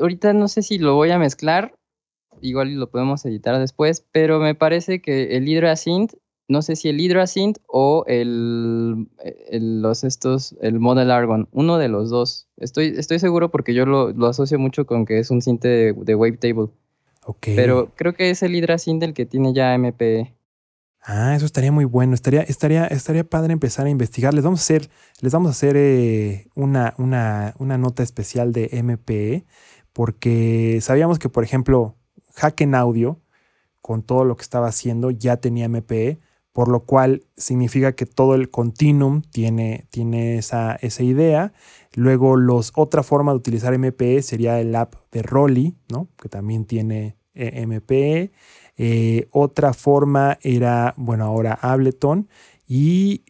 Ahorita 0.00 0.32
no 0.32 0.46
sé 0.46 0.62
si 0.62 0.78
lo 0.78 0.94
voy 0.94 1.10
a 1.10 1.18
mezclar. 1.18 1.74
Igual 2.40 2.74
lo 2.76 2.88
podemos 2.90 3.24
editar 3.26 3.58
después. 3.58 4.06
Pero 4.12 4.38
me 4.38 4.54
parece 4.54 5.02
que 5.02 5.36
el 5.36 5.48
Hydra 5.48 5.74
Synth. 5.76 6.14
No 6.48 6.62
sé 6.62 6.76
si 6.76 6.88
el 6.88 7.00
Hydra 7.00 7.26
Synth 7.26 7.58
o 7.66 8.04
el, 8.06 9.08
el- 9.48 9.82
los 9.82 10.04
estos, 10.04 10.54
el 10.60 10.78
Model 10.80 11.10
Argon. 11.10 11.48
Uno 11.52 11.76
de 11.78 11.88
los 11.88 12.08
dos. 12.08 12.46
Estoy, 12.56 12.94
estoy 12.96 13.18
seguro 13.18 13.50
porque 13.50 13.74
yo 13.74 13.84
lo, 13.84 14.12
lo 14.12 14.26
asocio 14.28 14.58
mucho 14.58 14.86
con 14.86 15.04
que 15.06 15.18
es 15.18 15.30
un 15.30 15.42
synth 15.42 15.62
de, 15.62 15.92
de 15.96 16.14
Wavetable. 16.14 16.68
Pero 17.40 17.92
creo 17.94 18.14
que 18.14 18.30
es 18.30 18.42
el 18.42 18.54
Hydra 18.54 18.78
Synth 18.78 19.02
el 19.02 19.14
que 19.14 19.26
tiene 19.26 19.52
ya 19.52 19.76
MPE. 19.78 20.34
Ah, 21.04 21.34
eso 21.34 21.46
estaría 21.46 21.72
muy 21.72 21.84
bueno. 21.84 22.14
Estaría, 22.14 22.42
estaría, 22.42 22.86
estaría 22.86 23.24
padre 23.24 23.52
empezar 23.52 23.86
a 23.86 23.90
investigar. 23.90 24.34
Les 24.34 24.44
vamos 24.44 24.60
a 24.60 24.62
hacer, 24.62 24.88
les 25.20 25.32
vamos 25.32 25.48
a 25.48 25.50
hacer 25.50 25.76
eh, 25.76 26.48
una, 26.54 26.94
una, 26.98 27.54
una 27.58 27.76
nota 27.76 28.02
especial 28.02 28.52
de 28.52 28.70
MPE, 28.82 29.44
porque 29.92 30.78
sabíamos 30.80 31.18
que, 31.18 31.28
por 31.28 31.42
ejemplo, 31.42 31.96
Hacken 32.36 32.74
Audio, 32.74 33.20
con 33.80 34.02
todo 34.02 34.24
lo 34.24 34.36
que 34.36 34.42
estaba 34.42 34.68
haciendo, 34.68 35.10
ya 35.10 35.38
tenía 35.38 35.68
MPE, 35.68 36.20
por 36.52 36.68
lo 36.68 36.84
cual 36.84 37.24
significa 37.36 37.92
que 37.92 38.06
todo 38.06 38.34
el 38.34 38.50
continuum 38.50 39.22
tiene, 39.22 39.86
tiene 39.90 40.36
esa, 40.36 40.76
esa 40.76 41.02
idea. 41.02 41.52
Luego, 41.94 42.36
los, 42.36 42.72
otra 42.74 43.02
forma 43.02 43.32
de 43.32 43.38
utilizar 43.38 43.76
MPE 43.76 44.22
sería 44.22 44.60
el 44.60 44.74
app 44.74 44.94
de 45.10 45.22
Rolly, 45.22 45.74
¿no? 45.90 46.08
que 46.20 46.28
también 46.28 46.66
tiene 46.66 47.16
eh, 47.34 47.66
MPE. 47.66 48.32
Eh, 48.76 49.28
otra 49.30 49.72
forma 49.72 50.38
era, 50.42 50.94
bueno, 50.96 51.24
ahora 51.24 51.58
Ableton 51.60 52.28
y 52.66 53.24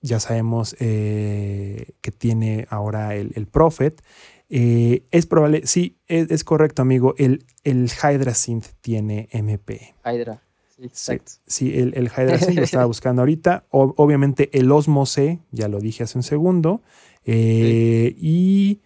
ya 0.00 0.20
sabemos 0.20 0.76
eh, 0.78 1.94
que 2.00 2.12
tiene 2.12 2.66
ahora 2.70 3.14
el, 3.16 3.32
el 3.34 3.46
Prophet. 3.46 4.02
Es 4.48 5.26
probable, 5.26 5.66
sí, 5.66 5.98
es, 6.06 6.42
correcto, 6.42 6.80
amigo. 6.80 7.14
El, 7.18 7.44
el 7.64 7.90
Hydra 7.90 8.32
Synth 8.32 8.68
tiene 8.80 9.28
MP. 9.32 9.94
Hydra. 10.04 10.47
Exacto. 10.80 11.32
sí, 11.46 11.76
el, 11.78 11.92
el 11.96 12.06
Hydra 12.06 12.38
lo 12.54 12.62
estaba 12.62 12.84
buscando 12.86 13.22
ahorita. 13.22 13.66
O- 13.70 13.94
obviamente 13.96 14.48
el 14.58 14.70
Osmo 14.70 15.06
C, 15.06 15.40
ya 15.50 15.68
lo 15.68 15.78
dije 15.80 16.04
hace 16.04 16.18
un 16.18 16.22
segundo. 16.22 16.82
Eh, 17.24 18.14
Y. 18.18 18.80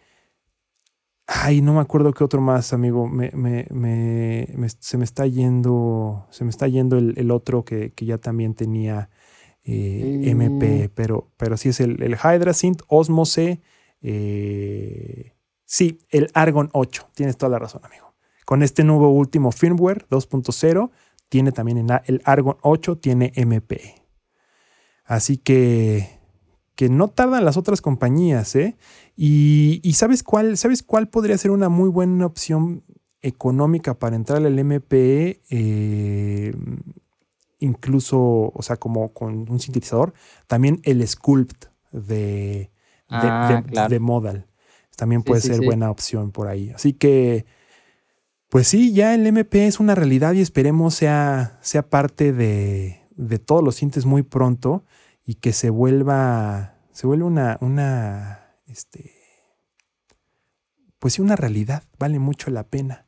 Ay, 1.26 1.62
no 1.62 1.72
me 1.74 1.80
acuerdo 1.80 2.12
qué 2.12 2.24
otro 2.24 2.40
más, 2.40 2.72
amigo. 2.72 3.06
Me, 3.08 3.30
me- 3.32 3.66
me- 3.70 4.48
me- 4.54 4.68
se 4.68 4.98
me 4.98 5.04
está 5.04 5.26
yendo. 5.26 6.26
Se 6.30 6.44
me 6.44 6.50
está 6.50 6.66
yendo 6.68 6.98
el, 6.98 7.14
el 7.16 7.30
otro 7.30 7.64
que, 7.64 7.92
que 7.92 8.04
ya 8.06 8.18
también 8.18 8.54
tenía 8.54 9.08
eh, 9.64 10.20
Mm. 10.34 10.40
MP. 10.42 10.90
Pero, 10.94 11.30
pero 11.36 11.56
sí 11.56 11.68
es 11.70 11.80
el, 11.80 12.02
el 12.02 12.14
Hydra 12.16 12.52
Synth, 12.52 12.82
Osmo 12.88 13.24
C. 13.24 13.60
eh, 14.02 15.32
sí, 15.64 16.00
el 16.10 16.28
Argon 16.34 16.68
8. 16.72 17.08
Tienes 17.14 17.36
toda 17.36 17.50
la 17.50 17.58
razón, 17.60 17.82
amigo. 17.84 18.12
Con 18.44 18.62
este 18.62 18.82
nuevo 18.84 19.10
último 19.10 19.52
firmware 19.52 20.06
2.0, 20.10 20.90
tiene 21.32 21.50
también 21.50 21.78
en 21.78 21.86
la- 21.86 22.02
el 22.04 22.20
Argon 22.26 22.58
8, 22.60 22.98
tiene 22.98 23.32
MP. 23.34 23.94
Así 25.02 25.38
que, 25.38 26.10
que 26.74 26.90
no 26.90 27.08
tardan 27.08 27.46
las 27.46 27.56
otras 27.56 27.80
compañías, 27.80 28.54
¿eh? 28.54 28.76
Y, 29.16 29.80
y 29.82 29.94
¿sabes, 29.94 30.22
cuál, 30.22 30.58
¿sabes 30.58 30.82
cuál 30.82 31.08
podría 31.08 31.38
ser 31.38 31.50
una 31.50 31.70
muy 31.70 31.88
buena 31.88 32.26
opción 32.26 32.84
económica 33.22 33.98
para 33.98 34.14
entrar 34.14 34.44
al 34.44 34.58
MP? 34.58 35.40
Eh, 35.48 36.52
incluso, 37.60 38.52
o 38.54 38.62
sea, 38.62 38.76
como 38.76 39.14
con 39.14 39.48
un 39.50 39.58
sintetizador, 39.58 40.12
también 40.46 40.80
el 40.84 41.06
Sculpt 41.08 41.64
de, 41.92 42.10
de, 42.10 42.70
Ah, 43.08 43.62
de- 43.64 43.70
claro. 43.70 43.88
de 43.88 44.00
Modal. 44.00 44.46
También 44.96 45.22
puede 45.22 45.40
sí, 45.40 45.48
ser 45.48 45.60
sí. 45.60 45.64
buena 45.64 45.90
opción 45.90 46.30
por 46.30 46.48
ahí. 46.48 46.70
Así 46.74 46.92
que, 46.92 47.46
pues 48.52 48.68
sí, 48.68 48.92
ya 48.92 49.14
el 49.14 49.26
MP 49.26 49.66
es 49.66 49.80
una 49.80 49.94
realidad 49.94 50.34
y 50.34 50.42
esperemos 50.42 50.92
sea, 50.94 51.58
sea 51.62 51.88
parte 51.88 52.34
de, 52.34 53.00
de 53.16 53.38
todos 53.38 53.64
los 53.64 53.76
sintes 53.76 54.04
muy 54.04 54.22
pronto 54.22 54.84
y 55.24 55.36
que 55.36 55.54
se 55.54 55.70
vuelva, 55.70 56.74
se 56.92 57.06
vuelva 57.06 57.26
una, 57.28 57.56
una, 57.62 58.56
este, 58.66 59.10
pues 60.98 61.14
sí, 61.14 61.22
una 61.22 61.34
realidad. 61.34 61.84
Vale 61.98 62.18
mucho 62.18 62.50
la 62.50 62.64
pena. 62.64 63.06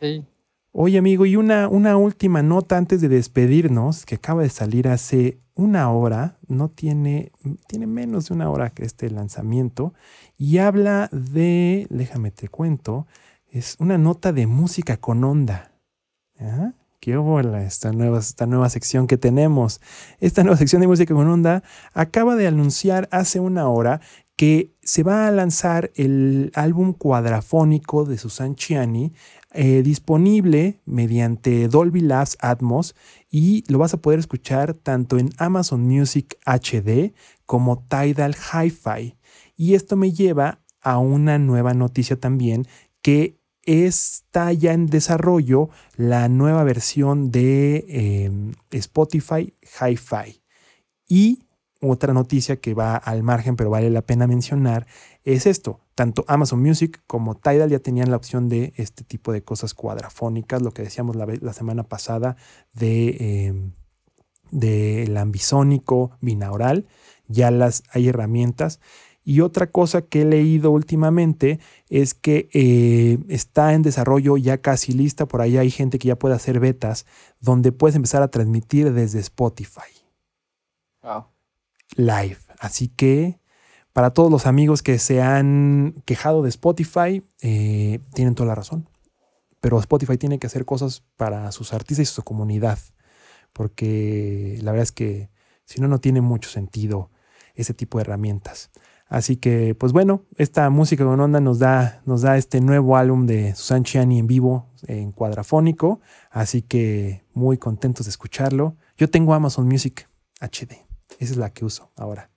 Sí. 0.00 0.24
Oye 0.72 0.98
amigo, 0.98 1.24
y 1.24 1.36
una, 1.36 1.68
una 1.68 1.96
última 1.96 2.42
nota 2.42 2.76
antes 2.76 3.00
de 3.00 3.08
despedirnos, 3.08 4.04
que 4.04 4.16
acaba 4.16 4.42
de 4.42 4.50
salir 4.50 4.88
hace 4.88 5.38
una 5.54 5.88
hora, 5.92 6.36
no 6.48 6.68
tiene, 6.68 7.30
tiene 7.68 7.86
menos 7.86 8.26
de 8.26 8.34
una 8.34 8.50
hora 8.50 8.70
que 8.70 8.84
este 8.84 9.08
lanzamiento, 9.08 9.94
y 10.36 10.58
habla 10.58 11.08
de, 11.12 11.86
déjame 11.90 12.32
te 12.32 12.48
cuento, 12.48 13.06
es 13.54 13.76
una 13.78 13.98
nota 13.98 14.32
de 14.32 14.48
música 14.48 14.96
con 14.96 15.22
onda. 15.22 15.70
¿Ah? 16.40 16.72
qué 16.98 17.16
bola 17.18 17.62
esta 17.62 17.92
nueva, 17.92 18.18
esta 18.18 18.46
nueva 18.46 18.68
sección 18.70 19.06
que 19.06 19.18
tenemos. 19.18 19.80
Esta 20.20 20.42
nueva 20.42 20.56
sección 20.56 20.80
de 20.80 20.88
música 20.88 21.14
con 21.14 21.28
onda 21.28 21.62
acaba 21.92 22.34
de 22.34 22.46
anunciar 22.46 23.08
hace 23.12 23.40
una 23.40 23.68
hora 23.68 24.00
que 24.36 24.74
se 24.82 25.02
va 25.02 25.28
a 25.28 25.30
lanzar 25.30 25.92
el 25.94 26.50
álbum 26.54 26.94
cuadrafónico 26.94 28.06
de 28.06 28.16
Susan 28.16 28.56
Chiani 28.56 29.12
eh, 29.52 29.82
disponible 29.82 30.80
mediante 30.86 31.68
Dolby 31.68 32.00
Labs 32.00 32.38
Atmos 32.40 32.96
y 33.30 33.70
lo 33.70 33.78
vas 33.78 33.92
a 33.92 33.98
poder 33.98 34.18
escuchar 34.18 34.72
tanto 34.72 35.18
en 35.18 35.28
Amazon 35.36 35.82
Music 35.82 36.38
HD 36.46 37.12
como 37.44 37.84
Tidal 37.86 38.34
Hi-Fi. 38.34 39.16
Y 39.56 39.74
esto 39.74 39.94
me 39.96 40.10
lleva 40.10 40.64
a 40.80 40.98
una 40.98 41.38
nueva 41.38 41.74
noticia 41.74 42.18
también 42.18 42.66
que 43.02 43.43
está 43.66 44.52
ya 44.52 44.72
en 44.72 44.86
desarrollo 44.86 45.70
la 45.96 46.28
nueva 46.28 46.64
versión 46.64 47.30
de 47.30 47.84
em, 47.88 48.52
Spotify 48.70 49.54
Hi-Fi. 49.80 50.42
Y 51.08 51.44
otra 51.80 52.14
noticia 52.14 52.56
que 52.56 52.74
va 52.74 52.96
al 52.96 53.22
margen, 53.22 53.56
pero 53.56 53.70
vale 53.70 53.90
la 53.90 54.02
pena 54.02 54.26
mencionar, 54.26 54.86
es 55.24 55.46
esto. 55.46 55.80
Tanto 55.94 56.24
Amazon 56.28 56.60
Music 56.60 57.02
como 57.06 57.36
Tidal 57.36 57.70
ya 57.70 57.78
tenían 57.78 58.10
la 58.10 58.16
opción 58.16 58.48
de 58.48 58.72
este 58.76 59.04
tipo 59.04 59.32
de 59.32 59.42
cosas 59.42 59.74
cuadrafónicas, 59.74 60.62
lo 60.62 60.72
que 60.72 60.82
decíamos 60.82 61.16
la, 61.16 61.52
semana 61.52 61.84
pasada 61.84 62.36
de, 62.72 63.46
em, 63.46 63.72
del 64.50 65.16
ambisónico 65.16 66.16
binaural. 66.20 66.86
Ya 67.28 67.50
las 67.50 67.84
hay 67.90 68.08
herramientas. 68.08 68.80
Y 69.24 69.40
otra 69.40 69.70
cosa 69.70 70.02
que 70.02 70.22
he 70.22 70.24
leído 70.26 70.70
últimamente 70.70 71.58
es 71.88 72.12
que 72.12 72.50
eh, 72.52 73.18
está 73.28 73.72
en 73.72 73.80
desarrollo 73.80 74.36
ya 74.36 74.58
casi 74.58 74.92
lista, 74.92 75.26
por 75.26 75.40
ahí 75.40 75.56
hay 75.56 75.70
gente 75.70 75.98
que 75.98 76.08
ya 76.08 76.18
puede 76.18 76.34
hacer 76.34 76.60
betas, 76.60 77.06
donde 77.40 77.72
puedes 77.72 77.96
empezar 77.96 78.22
a 78.22 78.28
transmitir 78.28 78.92
desde 78.92 79.20
Spotify. 79.20 79.80
Live. 81.96 82.38
Así 82.58 82.88
que 82.88 83.38
para 83.94 84.10
todos 84.10 84.30
los 84.30 84.46
amigos 84.46 84.82
que 84.82 84.98
se 84.98 85.22
han 85.22 86.02
quejado 86.04 86.42
de 86.42 86.48
Spotify, 86.48 87.22
eh, 87.40 88.00
tienen 88.12 88.34
toda 88.34 88.48
la 88.48 88.54
razón. 88.54 88.88
Pero 89.60 89.78
Spotify 89.78 90.18
tiene 90.18 90.38
que 90.38 90.48
hacer 90.48 90.64
cosas 90.64 91.02
para 91.16 91.50
sus 91.52 91.72
artistas 91.72 92.10
y 92.10 92.12
su 92.12 92.22
comunidad, 92.22 92.78
porque 93.54 94.58
la 94.62 94.72
verdad 94.72 94.82
es 94.82 94.92
que 94.92 95.30
si 95.64 95.80
no, 95.80 95.88
no 95.88 96.00
tiene 96.00 96.20
mucho 96.20 96.50
sentido 96.50 97.10
ese 97.54 97.72
tipo 97.72 97.96
de 97.98 98.02
herramientas. 98.02 98.70
Así 99.06 99.36
que, 99.36 99.74
pues 99.74 99.92
bueno, 99.92 100.24
esta 100.36 100.68
música 100.70 101.04
con 101.04 101.20
onda 101.20 101.40
nos 101.40 101.58
da, 101.58 102.02
nos 102.06 102.22
da 102.22 102.36
este 102.36 102.60
nuevo 102.60 102.96
álbum 102.96 103.26
de 103.26 103.54
Susan 103.54 103.84
Chiani 103.84 104.18
en 104.18 104.26
vivo, 104.26 104.70
en 104.86 105.12
cuadrafónico. 105.12 106.00
Así 106.30 106.62
que 106.62 107.24
muy 107.32 107.58
contentos 107.58 108.06
de 108.06 108.10
escucharlo. 108.10 108.76
Yo 108.96 109.10
tengo 109.10 109.34
Amazon 109.34 109.66
Music 109.66 110.08
HD. 110.40 110.86
Esa 111.18 111.32
es 111.32 111.36
la 111.36 111.50
que 111.50 111.64
uso 111.64 111.92
ahora. 111.96 112.30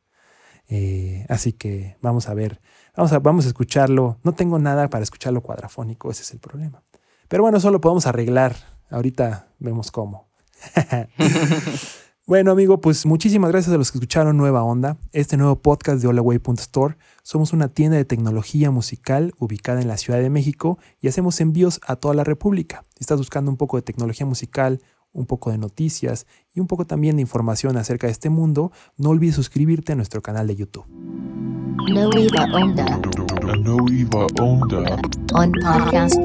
Eh, 0.70 1.26
así 1.30 1.53
que 1.53 1.95
vamos 2.01 2.28
a 2.28 2.34
ver, 2.34 2.59
vamos 2.95 3.13
a, 3.13 3.20
vamos 3.20 3.45
a 3.45 3.47
escucharlo. 3.47 4.20
No 4.24 4.34
tengo 4.34 4.59
nada 4.59 4.89
para 4.89 5.03
escucharlo 5.03 5.41
cuadrafónico, 5.41 6.11
ese 6.11 6.24
es 6.24 6.32
el 6.32 6.39
problema. 6.39 6.84
Pero 7.28 7.43
bueno, 7.43 7.57
eso 7.57 7.72
lo 7.72 7.82
podemos 7.82 8.07
arreglar. 8.07 8.55
Ahorita 8.89 9.49
vemos 9.59 9.91
cómo. 9.91 10.30
Bueno, 12.28 12.51
amigo, 12.51 12.82
pues 12.82 13.05
muchísimas 13.05 13.51
gracias 13.51 13.73
a 13.73 13.78
los 13.78 13.89
que 13.89 13.99
escucharon 13.99 14.36
Nueva 14.36 14.61
Onda, 14.61 14.97
este 15.13 15.38
nuevo 15.38 15.61
podcast 15.61 16.01
de 16.01 16.09
holaway.store. 16.09 16.97
Somos 17.23 17.53
una 17.53 17.69
tienda 17.69 17.95
de 17.95 18.03
tecnología 18.03 18.69
musical 18.69 19.34
ubicada 19.39 19.80
en 19.82 19.88
la 19.88 19.95
Ciudad 19.95 20.19
de 20.19 20.30
México 20.30 20.78
y 20.99 21.07
hacemos 21.07 21.39
envíos 21.39 21.80
a 21.88 21.95
toda 21.95 22.13
la 22.15 22.25
República. 22.25 22.84
Si 22.97 23.03
estás 23.03 23.17
buscando 23.17 23.49
un 23.49 23.55
poco 23.55 23.78
de 23.78 23.84
tecnología 23.84 24.25
musical, 24.25 24.82
un 25.13 25.25
poco 25.25 25.51
de 25.51 25.57
noticias 25.57 26.28
y 26.53 26.59
un 26.59 26.67
poco 26.67 26.86
también 26.86 27.15
de 27.15 27.21
información 27.21 27.78
acerca 27.78 28.07
de 28.07 28.11
este 28.11 28.30
mundo, 28.30 28.73
no 28.97 29.11
olvides 29.11 29.36
suscribirte 29.36 29.93
a 29.93 29.95
nuestro 29.95 30.21
canal 30.21 30.47
de 30.47 30.57
YouTube. 30.57 30.86
Nueva 31.88 32.43
Onda. 32.53 32.99
Nueva 33.63 34.28
Onda. 34.41 34.99
On 35.34 35.53
podcast. 35.53 36.19